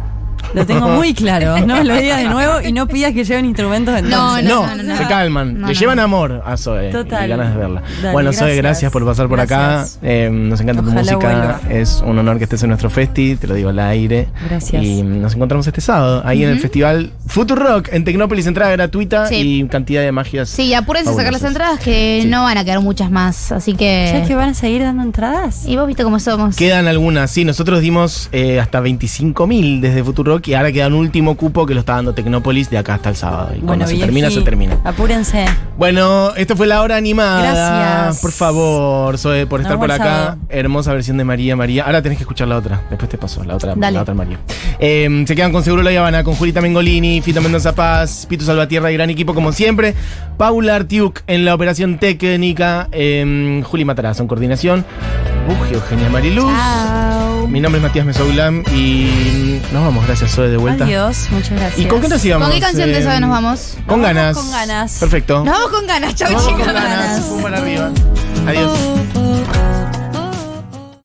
Lo 0.55 0.64
tengo 0.66 0.88
muy 0.88 1.12
claro. 1.14 1.59
No 1.66 1.76
me 1.76 1.84
lo 1.84 1.96
digas 1.96 2.18
de 2.22 2.28
nuevo 2.28 2.61
y 2.61 2.72
no 2.72 2.86
pidas 2.86 3.12
que 3.12 3.24
lleven 3.24 3.44
instrumentos 3.46 3.92
No, 4.02 4.38
entonces. 4.38 4.44
No, 4.48 4.66
no, 4.76 4.82
no, 4.82 4.96
se 4.96 5.02
no. 5.02 5.09
calman. 5.09 5.61
No, 5.61 5.66
Le 5.68 5.74
llevan 5.74 5.98
amor 5.98 6.42
a 6.44 6.57
Zoe. 6.57 6.90
Total. 6.90 7.26
Y 7.26 7.28
ganas 7.28 7.52
de 7.52 7.59
verla. 7.59 7.82
Dale, 8.00 8.12
bueno, 8.12 8.32
Zoe, 8.32 8.57
gracias. 8.57 8.62
gracias 8.64 8.92
por 8.92 9.05
pasar 9.05 9.28
por 9.28 9.38
Gracias. 9.38 9.96
acá. 9.96 10.07
Eh, 10.09 10.30
nos 10.32 10.61
encanta 10.61 10.82
tu 10.82 10.90
música. 10.90 11.16
vuelva. 11.16 11.61
Es 11.70 12.02
un 12.07 12.18
honor 12.18 12.38
que 12.38 12.44
estés 12.44 12.62
en 12.62 12.68
nuestro 12.70 12.90
festi, 12.90 13.36
te 13.36 13.46
lo 13.46 13.55
digo 13.55 13.68
al 13.70 13.78
aire. 13.78 14.28
Gracias. 14.48 14.82
Y 14.82 15.02
nos 15.02 15.34
encontramos 15.34 15.66
este 15.66 15.80
sábado, 15.80 16.22
ahí 16.24 16.44
en 16.44 16.50
el 16.50 16.61
festival 16.61 17.11
Futurock 17.26 17.88
en 17.92 18.05
Tecnópolis, 18.05 18.46
entrada 18.46 18.70
gratuita 18.72 19.26
Sí. 19.26 19.61
y 19.62 19.68
cantidad 19.68 20.02
de 20.02 20.12
magias. 20.12 20.48
Sí, 20.48 20.72
apúrense 20.74 21.11
a 21.11 21.14
sacar 21.14 21.32
las 21.32 21.42
entradas 21.42 21.80
que 21.80 22.20
Sí. 22.22 22.28
no 22.28 22.42
van 22.44 22.59
a 22.59 22.64
quedar 22.64 22.80
muchas 22.80 23.11
más. 23.11 23.50
Así 23.52 23.74
que. 23.74 24.09
¿Sabes 24.12 24.28
que 24.28 24.34
van 24.34 24.50
a 24.50 24.55
seguir 24.55 24.82
dando 24.82 25.02
entradas? 25.02 25.66
Y 25.66 25.76
vos 25.76 25.86
viste 25.86 26.05
cómo 26.05 26.20
somos. 26.20 26.57
Quedan 26.57 26.86
algunas, 26.86 27.30
sí, 27.30 27.44
nosotros 27.44 27.80
dimos 27.80 28.28
eh, 28.32 28.61
hasta 28.61 28.80
25.000 28.80 29.80
desde 29.80 30.05
Futurock 30.05 30.43
y 30.47 30.55
ahora 30.55 30.72
queda 30.72 30.86
un 30.88 30.95
último 30.95 31.36
cupo 31.36 31.66
que 31.66 31.74
lo 31.74 31.80
está 31.80 31.95
dando 31.95 32.14
Tecnópolis 32.14 32.70
de 32.70 32.78
acá 32.78 32.95
hasta 32.95 33.09
el 33.11 33.16
sábado. 33.16 33.53
Y 33.57 33.61
cuando 33.61 33.86
se 33.86 33.97
termina, 33.97 34.30
se 34.30 34.42
termina. 34.42 34.78
Apúrense. 34.84 35.45
Bueno, 35.78 36.32
esto 36.36 36.57
fue 36.57 36.66
la 36.66 36.82
hora 36.82 36.97
animada. 36.97 37.40
Gracias. 37.42 38.22
Por 38.22 38.32
favor, 38.32 39.18
Zoe, 39.18 39.47
por 39.47 39.61
estar 39.61 39.78
por 39.78 39.90
acá. 39.90 40.36
Hermosa 40.49 40.92
versión 40.92 41.16
de 41.16 41.24
María 41.24 41.57
María. 41.57 41.84
Ahora 41.84 42.03
tenés 42.03 42.18
que 42.18 42.24
escuchar 42.24 42.49
la 42.49 42.57
otra. 42.57 42.82
Después 42.90 43.09
te 43.11 43.18
paso 43.18 43.42
la 43.45 43.57
otra, 43.57 43.74
Dale. 43.76 43.95
la 43.97 44.03
otra 44.03 44.14
María. 44.14 44.38
Eh, 44.78 45.24
se 45.26 45.34
quedan 45.34 45.53
con 45.53 45.62
Seguro 45.62 45.82
La 45.82 45.90
Habana, 45.99 46.24
con 46.24 46.34
Julita 46.34 46.61
Mengolini, 46.61 47.20
Fito 47.20 47.40
Mendoza 47.40 47.74
Paz, 47.74 48.26
Pito 48.28 48.45
Salvatierra 48.45 48.90
y 48.90 48.95
gran 48.95 49.11
equipo 49.11 49.34
como 49.34 49.53
siempre. 49.53 49.95
Paula 50.36 50.76
Artiuk 50.76 51.20
en 51.26 51.45
la 51.45 51.55
operación 51.55 51.99
técnica. 51.99 52.88
eh, 52.92 53.62
Juli 53.64 53.84
Matarazzo 53.84 54.22
en 54.22 54.28
coordinación. 54.28 54.84
Bugi, 55.47 55.74
Eugenia 55.74 56.09
Mariluz. 56.09 56.53
Chao. 56.53 57.43
Mi 57.49 57.61
nombre 57.61 57.78
es 57.78 57.82
Matías 57.82 58.07
Mesoulán 58.07 58.62
y 58.74 59.61
nos 59.72 59.84
vamos. 59.84 60.07
Gracias, 60.07 60.32
Zoe, 60.34 60.49
de 60.49 60.57
vuelta. 60.57 60.84
Adiós, 60.84 61.28
muchas 61.30 61.51
gracias. 61.51 61.78
¿Y 61.78 61.86
con 61.86 62.01
qué 62.01 62.09
nos 62.09 62.24
íbamos? 62.24 62.49
¿Con 62.49 62.55
qué 62.55 62.61
canción 62.64 62.92
de 62.92 63.03
Zoe 63.03 63.20
nos 63.20 63.30
vamos? 63.30 63.74
Con 63.86 63.86
Nos 63.86 63.86
vamos 63.86 64.03
ganas. 64.14 64.36
con 64.36 64.51
ganas. 64.51 64.99
Perfecto. 64.99 65.45
Nos 65.45 65.55
vamos 65.55 65.70
con 65.70 65.86
ganas. 65.86 66.14
Chau, 66.14 66.28
chicos. 66.30 66.64
con 66.64 66.74
ganas. 66.74 67.20
Pum 67.24 67.42
para 67.42 67.59
arriba. 67.59 67.90
Adiós. 68.47 69.63